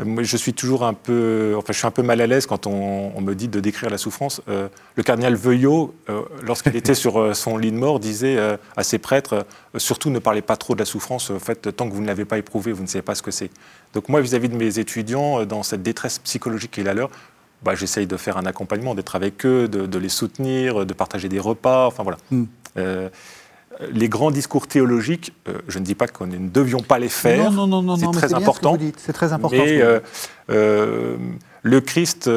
euh, 0.00 0.04
moi, 0.04 0.22
je 0.22 0.36
suis 0.36 0.52
toujours 0.52 0.84
un 0.84 0.94
peu, 0.94 1.54
enfin, 1.56 1.72
je 1.72 1.78
suis 1.78 1.86
un 1.86 1.92
peu 1.92 2.02
mal 2.02 2.20
à 2.20 2.26
l'aise 2.26 2.46
quand 2.46 2.66
on, 2.66 3.20
me 3.20 3.34
dit 3.34 3.48
de 3.48 3.60
décrire 3.60 3.90
la 3.90 3.98
souffrance. 3.98 4.40
Euh, 4.48 4.68
le 4.96 5.02
cardinal 5.02 5.34
Veuillot, 5.34 5.94
euh, 6.08 6.22
lorsqu'il 6.42 6.76
était 6.76 6.94
sur 6.94 7.34
son 7.34 7.56
lit 7.56 7.72
de 7.72 7.76
mort, 7.76 7.98
disait 7.98 8.38
à 8.76 8.82
ses 8.82 8.98
prêtres 8.98 9.46
surtout 9.76 10.10
ne 10.10 10.18
parlez 10.18 10.42
pas 10.42 10.56
trop 10.56 10.74
de 10.74 10.80
la 10.80 10.86
souffrance. 10.86 11.30
En 11.30 11.38
fait, 11.38 11.74
tant 11.76 11.88
que 11.88 11.94
vous 11.94 12.02
ne 12.02 12.06
l'avez 12.06 12.24
pas 12.24 12.38
éprouvée, 12.38 12.72
vous 12.72 12.82
ne 12.82 12.88
savez 12.88 13.02
pas 13.02 13.14
ce 13.14 13.22
que 13.22 13.30
c'est. 13.30 13.50
Donc 13.94 14.08
moi, 14.08 14.20
vis-à-vis 14.20 14.48
-vis 14.48 14.52
de 14.52 14.56
mes 14.56 14.78
étudiants, 14.78 15.44
dans 15.46 15.62
cette 15.62 15.82
détresse 15.82 16.18
psychologique 16.20 16.72
qui 16.72 16.80
est 16.80 16.84
la 16.84 16.94
leur, 16.94 17.10
bah, 17.62 17.74
j'essaye 17.74 18.06
de 18.06 18.16
faire 18.16 18.36
un 18.36 18.46
accompagnement, 18.46 18.94
d'être 18.94 19.16
avec 19.16 19.44
eux, 19.44 19.68
de, 19.68 19.98
les 19.98 20.08
soutenir, 20.08 20.86
de 20.86 20.94
partager 20.94 21.28
des 21.28 21.40
repas, 21.40 21.86
enfin 21.86 22.02
voilà. 22.02 22.18
Hmm. 22.30 22.44
Euh, 22.76 23.08
les 23.92 24.08
grands 24.08 24.30
discours 24.30 24.66
théologiques, 24.66 25.32
euh, 25.48 25.58
je 25.68 25.78
ne 25.78 25.84
dis 25.84 25.94
pas 25.94 26.08
qu'on 26.08 26.26
ne 26.26 26.48
devions 26.48 26.82
pas 26.82 26.98
les 26.98 27.08
faire. 27.08 27.52
Non, 27.52 27.66
non, 27.66 27.82
non, 27.82 27.96
c'est 27.96 28.10
très, 28.10 28.34
important. 28.34 28.76
C'est 28.96 29.12
très 29.12 29.32
important. 29.32 29.56
Mais 29.56 29.80
euh, 30.48 31.16
le 31.62 31.80
Christ, 31.80 32.30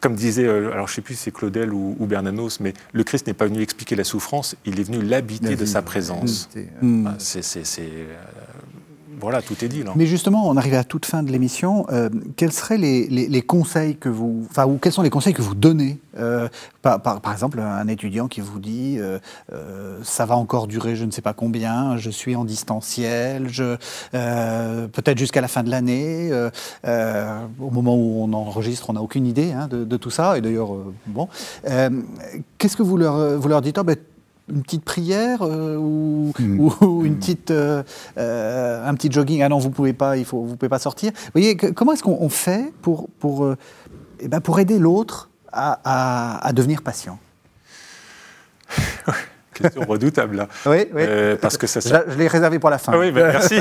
comme 0.00 0.14
disait, 0.14 0.48
alors 0.48 0.86
je 0.86 0.92
ne 0.92 0.96
sais 0.96 1.02
plus 1.02 1.14
si 1.14 1.24
c'est 1.24 1.30
Claudel 1.32 1.72
ou, 1.72 2.06
Bernanos, 2.06 2.60
mais 2.60 2.72
le 2.92 3.04
Christ 3.04 3.26
n'est 3.26 3.34
pas 3.34 3.46
venu 3.46 3.60
expliquer 3.60 3.96
la 3.96 4.04
souffrance, 4.04 4.56
il 4.64 4.80
est 4.80 4.84
venu 4.84 5.02
l'habiter 5.02 5.56
de 5.56 5.66
sa 5.66 5.82
présence. 5.82 6.48
Bah, 6.80 7.14
c'est 7.18 7.42
voilà, 9.22 9.40
tout 9.40 9.64
est 9.64 9.68
dit. 9.68 9.84
Là. 9.84 9.92
Mais 9.94 10.06
justement, 10.06 10.48
on 10.48 10.56
arrive 10.56 10.74
à 10.74 10.82
toute 10.82 11.06
fin 11.06 11.22
de 11.22 11.30
l'émission. 11.30 11.86
Euh, 11.90 12.10
quels 12.36 12.50
seraient 12.50 12.76
les, 12.76 13.42
conseils 13.42 13.96
que 13.96 14.08
vous, 14.08 14.44
enfin, 14.50 14.66
ou 14.66 14.78
quels 14.78 14.92
sont 14.92 15.02
les 15.02 15.10
conseils 15.10 15.32
que 15.32 15.42
vous 15.42 15.54
donnez 15.54 15.98
euh, 16.18 16.48
par, 16.82 17.20
exemple, 17.32 17.60
un 17.60 17.86
étudiant 17.86 18.26
qui 18.26 18.40
vous 18.40 18.58
dit 18.58 18.98
euh, 18.98 19.18
ça 20.02 20.26
va 20.26 20.36
encore 20.36 20.66
durer, 20.66 20.96
je 20.96 21.04
ne 21.04 21.12
sais 21.12 21.22
pas 21.22 21.32
combien, 21.32 21.96
je 21.96 22.10
suis 22.10 22.34
en 22.34 22.44
distanciel, 22.44 23.46
peut-être 24.12 25.18
jusqu'à 25.18 25.40
la 25.40 25.48
fin 25.48 25.62
de 25.62 25.70
l'année. 25.70 26.32
au 26.84 27.70
moment 27.70 27.94
où 27.94 28.24
on 28.24 28.32
enregistre, 28.32 28.90
on 28.90 28.94
n'a 28.94 29.02
aucune 29.02 29.26
idée 29.26 29.52
hein, 29.52 29.68
de, 29.70 29.96
tout 29.96 30.10
ça. 30.10 30.36
Et 30.36 30.40
d'ailleurs, 30.40 30.70
bon, 31.06 31.28
qu'est-ce 32.58 32.76
que 32.76 32.82
vous 32.82 32.96
leur, 32.96 33.38
vous 33.38 33.48
leur 33.48 33.62
dites? 33.62 33.78
Oh, 33.78 33.84
ben, 33.84 33.96
une 34.48 34.62
petite 34.62 34.84
prière 34.84 35.42
euh, 35.42 35.76
ou, 35.76 36.32
hmm. 36.38 37.04
une 37.04 37.16
petite, 37.16 37.50
euh, 37.50 37.82
euh, 38.18 38.86
un 38.86 38.94
petit 38.94 39.10
jogging. 39.10 39.42
Ah 39.42 39.48
non, 39.48 39.58
vous 39.58 39.70
pouvez 39.70 39.92
pas, 39.92 40.16
il 40.16 40.24
faut, 40.24 40.42
vous 40.42 40.56
pouvez 40.56 40.68
pas 40.68 40.78
sortir. 40.78 41.10
Vous 41.14 41.30
voyez, 41.32 41.56
comment 41.56 41.92
est-ce 41.92 42.02
qu'on 42.02 42.28
fait 42.28 42.72
pour, 42.82 43.08
pour, 43.18 43.54
eh 44.20 44.28
ben 44.28 44.40
pour 44.40 44.58
aider 44.60 44.78
l'autre 44.78 45.30
à, 45.52 46.46
à, 46.46 46.52
devenir 46.52 46.82
patient? 46.82 47.18
Question 49.54 49.82
redoutable 49.82 50.36
là. 50.36 50.48
Oui, 50.64 50.86
oui. 50.94 51.02
parce 51.40 51.58
que 51.58 51.66
ça, 51.66 51.80
Je, 51.80 52.16
l'ai 52.16 52.26
réservé 52.26 52.58
pour 52.58 52.70
la 52.70 52.78
fin. 52.78 52.98
oui, 52.98 53.12
ben, 53.12 53.32
merci. 53.32 53.56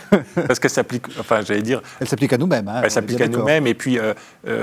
parce 0.48 0.58
que 0.58 0.68
ça 0.68 0.76
s'applique, 0.76 1.06
enfin, 1.20 1.42
j'allais 1.42 1.62
dire. 1.62 1.80
Elle 2.00 2.08
s'applique 2.08 2.32
à 2.32 2.38
nous-mêmes. 2.38 2.66
Hein, 2.66 2.80
elle 2.82 2.90
s'applique 2.90 3.20
à 3.20 3.28
nous-mêmes, 3.28 3.66
et 3.68 3.74
puis 3.74 3.98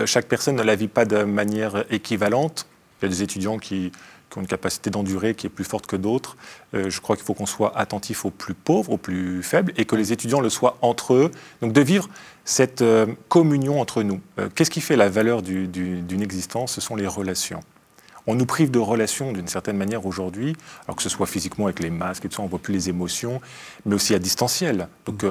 chaque 0.05 0.25
personne 0.25 0.55
ne 0.55 0.63
la 0.63 0.75
vit 0.75 0.89
pas 0.89 1.05
de 1.05 1.23
manière 1.23 1.85
équivalente. 1.89 2.67
Il 3.01 3.05
y 3.05 3.07
a 3.07 3.09
des 3.09 3.23
étudiants 3.23 3.57
qui, 3.57 3.91
qui 4.33 4.39
ont 4.39 4.41
une 4.41 4.47
capacité 4.47 4.89
d'endurer 4.89 5.35
qui 5.35 5.47
est 5.47 5.49
plus 5.49 5.63
forte 5.63 5.85
que 5.85 5.95
d'autres. 5.95 6.35
Euh, 6.73 6.89
je 6.89 6.99
crois 6.99 7.15
qu'il 7.15 7.23
faut 7.25 7.35
qu'on 7.35 7.45
soit 7.45 7.77
attentif 7.77 8.25
aux 8.25 8.31
plus 8.31 8.55
pauvres, 8.55 8.91
aux 8.93 8.97
plus 8.97 9.43
faibles, 9.43 9.71
et 9.77 9.85
que 9.85 9.95
les 9.95 10.11
étudiants 10.11 10.41
le 10.41 10.49
soient 10.49 10.77
entre 10.81 11.13
eux. 11.13 11.31
Donc 11.61 11.71
de 11.71 11.81
vivre 11.81 12.09
cette 12.43 12.81
euh, 12.81 13.05
communion 13.29 13.79
entre 13.79 14.01
nous. 14.03 14.19
Euh, 14.39 14.49
qu'est-ce 14.53 14.71
qui 14.71 14.81
fait 14.81 14.95
la 14.95 15.07
valeur 15.07 15.41
d'une 15.43 16.21
existence? 16.21 16.73
Ce 16.73 16.81
sont 16.81 16.95
les 16.95 17.07
relations. 17.07 17.61
On 18.25 18.35
nous 18.35 18.45
prive 18.45 18.71
de 18.71 18.79
relations 18.79 19.33
d'une 19.33 19.49
certaine 19.49 19.75
manière 19.77 20.05
aujourd'hui, 20.05 20.55
alors 20.85 20.95
que 20.95 21.03
ce 21.03 21.09
soit 21.09 21.27
physiquement 21.27 21.65
avec 21.65 21.81
les 21.81 21.89
masques 21.89 22.23
et 22.25 22.29
tout 22.29 22.37
ça, 22.37 22.41
on 22.41 22.45
ne 22.45 22.49
voit 22.49 22.59
plus 22.59 22.73
les 22.73 22.87
émotions, 22.87 23.41
mais 23.85 23.95
aussi 23.95 24.15
à 24.15 24.19
distanciel. 24.19 24.87
Donc 25.05 25.23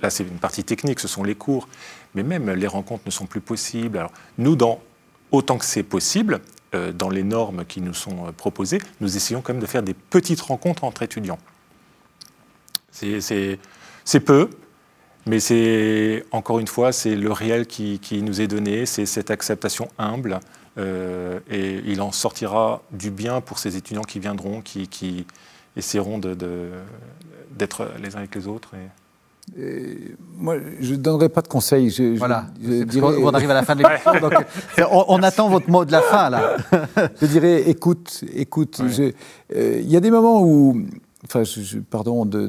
là, 0.00 0.08
c'est 0.08 0.24
une 0.24 0.38
partie 0.38 0.64
technique, 0.64 0.98
ce 0.98 1.08
sont 1.08 1.22
les 1.22 1.34
cours. 1.34 1.68
Mais 2.14 2.22
même 2.22 2.50
les 2.50 2.66
rencontres 2.66 3.02
ne 3.04 3.10
sont 3.10 3.26
plus 3.26 3.42
possibles. 3.42 3.98
Alors 3.98 4.12
nous, 4.38 4.56
dans 4.56 4.80
autant 5.30 5.58
que 5.58 5.66
c'est 5.66 5.82
possible, 5.82 6.40
dans 6.72 7.08
les 7.08 7.22
normes 7.22 7.64
qui 7.64 7.80
nous 7.80 7.94
sont 7.94 8.26
euh, 8.26 8.32
proposées, 8.32 8.80
nous 9.00 9.16
essayons 9.16 9.40
quand 9.40 9.52
même 9.52 9.62
de 9.62 9.66
faire 9.66 9.82
des 9.82 9.94
petites 9.94 10.40
rencontres 10.40 10.84
entre 10.84 11.02
étudiants. 11.02 11.38
C'est 12.90 14.20
peu, 14.24 14.50
mais 15.26 15.40
c'est 15.40 16.24
encore 16.32 16.58
une 16.58 16.66
fois, 16.66 16.92
c'est 16.92 17.14
le 17.14 17.30
réel 17.30 17.66
qui, 17.66 18.00
nous 18.22 18.40
est 18.40 18.48
donné, 18.48 18.86
c'est 18.86 19.06
cette 19.06 19.30
acceptation 19.30 19.88
humble, 19.98 20.40
euh, 20.78 21.40
et 21.50 21.80
il 21.86 22.00
en 22.00 22.12
sortira 22.12 22.82
du 22.90 23.10
bien 23.10 23.40
pour 23.40 23.58
ces 23.58 23.76
étudiants 23.76 24.02
qui 24.02 24.18
viendront, 24.18 24.60
qui, 24.62 25.26
essaieront 25.76 26.18
d'être 26.18 27.88
les 28.02 28.16
uns 28.16 28.18
avec 28.18 28.34
les 28.34 28.48
autres. 28.48 28.74
Moi, 30.36 30.56
je 30.80 30.92
ne 30.92 30.96
donnerai 30.98 31.28
pas 31.28 31.42
de 31.42 31.48
conseils. 31.48 31.90
voilà. 32.16 32.46
on 33.02 33.28
arrive 33.30 33.50
à 33.50 33.54
la 33.54 33.62
fin 33.62 33.74
de 33.74 33.82
l'émission, 33.82 34.12
donc 34.20 34.34
on, 34.90 35.22
attend 35.22 35.48
votre 35.48 35.70
mot 35.70 35.84
de 35.84 35.92
la 35.92 36.02
fin, 36.02 36.30
là. 36.30 36.56
je 37.20 37.26
dirais, 37.26 37.68
écoute, 37.68 38.24
écoute. 38.34 38.80
Euh, 38.80 39.80
il 39.80 39.90
y 39.90 39.96
a 39.96 40.00
des 40.00 40.10
moments 40.10 40.42
où, 40.42 40.82
enfin, 41.24 41.42
pardon 41.90 42.24
de, 42.24 42.46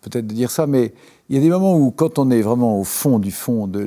peut-être 0.00 0.26
de 0.26 0.34
dire 0.34 0.50
ça, 0.50 0.66
mais 0.66 0.94
il 1.28 1.36
y 1.36 1.38
a 1.38 1.42
des 1.42 1.50
moments 1.50 1.76
où, 1.76 1.90
quand 1.90 2.18
on 2.18 2.30
est 2.30 2.42
vraiment 2.42 2.78
au 2.78 2.84
fond 2.84 3.18
du 3.18 3.30
fond 3.30 3.66
du 3.66 3.84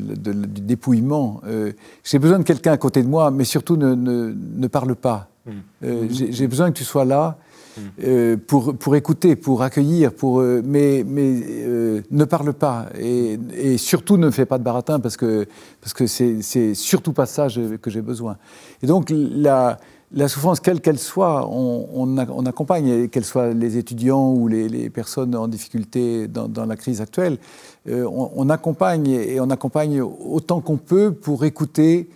dépouillement, 0.62 1.42
euh, 1.46 1.72
j'ai 2.04 2.20
besoin 2.20 2.40
de 2.40 2.44
quelqu'un 2.44 2.74
à 2.74 2.78
côté 2.78 3.02
de 3.02 3.08
moi, 3.08 3.32
mais 3.32 3.46
surtout 3.46 3.78
ne, 3.78 3.96
ne, 3.96 4.68
parle 4.68 4.96
pas. 4.96 5.30
Hmm. 5.46 5.52
Euh, 5.84 6.08
j'ai 6.10 6.48
besoin 6.48 6.72
que 6.72 6.78
tu 6.78 6.84
sois 6.84 7.06
là 7.06 7.38
euh, 8.04 8.38
pour, 8.38 8.76
pour 8.78 8.96
écouter, 8.96 9.36
pour 9.36 9.62
accueillir, 9.62 10.14
pour, 10.14 10.40
euh, 10.40 10.62
mais, 10.64 11.04
mais 11.06 11.42
euh, 11.46 12.02
ne 12.12 12.26
parle 12.26 12.54
pas 12.54 12.88
et, 13.00 13.38
surtout 13.78 14.18
ne 14.18 14.30
fais 14.32 14.46
pas 14.46 14.58
de 14.58 14.64
baratin 14.64 15.00
parce 15.00 15.18
que 15.18 15.46
parce 15.82 15.94
que 15.94 16.08
c'est 16.08 16.74
surtout 16.74 17.14
pas 17.14 17.26
ça 17.26 17.48
que 17.82 17.90
j'ai 17.90 18.02
besoin. 18.02 18.38
Et 18.82 18.88
donc 18.88 19.12
la, 19.12 19.78
la 20.12 20.28
souffrance, 20.28 20.60
quelle 20.60 20.82
qu'elle 20.82 21.00
soit, 21.00 21.48
on, 21.50 22.18
accompagne, 22.46 23.10
qu'elle 23.10 23.26
soit 23.26 23.54
les 23.54 23.78
étudiants 23.78 24.32
ou 24.32 24.48
les, 24.48 24.90
personnes 24.90 25.36
en 25.36 25.48
difficulté 25.48 26.28
dans, 26.28 26.66
la 26.66 26.76
crise 26.76 27.02
actuelle, 27.02 27.38
euh, 27.90 28.08
on, 28.10 28.50
accompagne 28.50 29.08
et 29.08 29.40
on 29.40 29.50
accompagne 29.50 30.02
autant 30.02 30.62
qu'on 30.62 30.78
peut 30.78 31.12
pour 31.12 31.44
écouter 31.44 32.10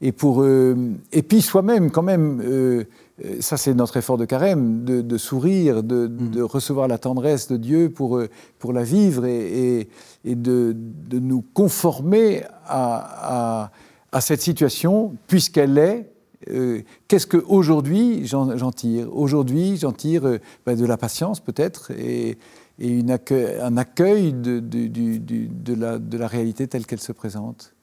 et 0.00 0.12
pour 0.12 0.44
et 0.44 1.22
puis 1.22 1.42
soi-même 1.42 1.90
quand 1.90 2.02
même. 2.02 2.84
Euh, 3.24 3.36
ça, 3.40 3.56
c'est 3.56 3.74
notre 3.74 3.96
effort 3.96 4.18
de 4.18 4.24
carême, 4.24 4.84
de, 4.84 5.18
sourire, 5.18 5.82
de, 5.82 6.08
mm. 6.08 6.42
recevoir 6.42 6.88
la 6.88 6.98
tendresse 6.98 7.48
de 7.48 7.56
Dieu 7.56 7.90
pour, 7.90 8.20
pour 8.58 8.72
la 8.72 8.82
vivre 8.82 9.26
et, 9.26 9.88
et, 10.24 10.34
de, 10.34 10.76
nous 11.12 11.42
conformer 11.54 12.42
à, 12.66 13.70
à 14.12 14.20
cette 14.20 14.42
situation, 14.42 15.16
puisqu'elle 15.26 15.78
est, 15.78 16.12
euh, 16.50 16.82
qu'est-ce 17.08 17.26
qu'aujourd'hui 17.26 18.26
j'en 18.26 18.72
tire? 18.72 19.14
Aujourd'hui, 19.16 19.76
j'en 19.76 19.92
tire 19.92 20.26
euh, 20.26 20.38
ben, 20.66 20.76
de 20.76 20.84
la 20.84 20.96
patience 20.96 21.40
peut-être 21.40 21.92
et, 21.92 22.38
un 22.80 23.76
accueil 23.76 24.32
de, 24.32 26.18
la, 26.18 26.26
réalité 26.26 26.66
telle 26.66 26.84
qu'elle 26.84 27.00
se 27.00 27.12
présente. 27.12 27.74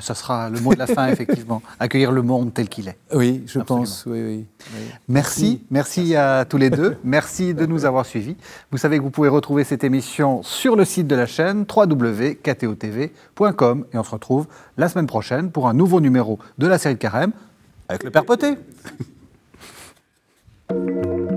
Ça 0.00 0.14
sera 0.14 0.50
le 0.50 0.60
mot 0.60 0.74
de 0.74 0.78
la 0.78 0.86
fin, 0.86 1.06
effectivement. 1.08 1.62
Accueillir 1.80 2.12
le 2.12 2.20
monde 2.22 2.52
tel 2.52 2.68
qu'il 2.68 2.88
est. 2.88 2.98
Oui, 3.14 3.44
je 3.46 3.60
pense. 3.60 4.06
Merci, 5.08 5.62
merci, 5.70 6.16
à 6.16 6.44
tous 6.44 6.58
les 6.58 6.70
deux. 6.70 6.96
Merci 7.04 7.54
de 7.54 7.66
nous 7.66 7.84
avoir 7.84 8.06
suivis. 8.06 8.36
Vous 8.70 8.78
savez 8.78 8.98
que 8.98 9.02
vous 9.02 9.10
pouvez 9.10 9.28
retrouver 9.28 9.64
cette 9.64 9.84
émission 9.84 10.42
sur 10.42 10.76
le 10.76 10.84
site 10.84 11.06
de 11.06 11.16
la 11.16 11.26
chaîne 11.26 11.64
www.ktotv.com 11.74 13.86
et 13.92 13.98
on 13.98 14.02
se 14.02 14.10
retrouve 14.10 14.46
la 14.76 14.88
semaine 14.88 15.06
prochaine 15.06 15.50
pour 15.50 15.68
un 15.68 15.74
nouveau 15.74 16.00
numéro 16.00 16.38
de 16.58 16.66
la 16.66 16.78
série 16.78 16.94
de 16.94 17.00
Carême 17.00 17.32
avec 17.88 18.04
le 18.04 18.10
Père 18.10 18.24
Poté. 18.24 18.54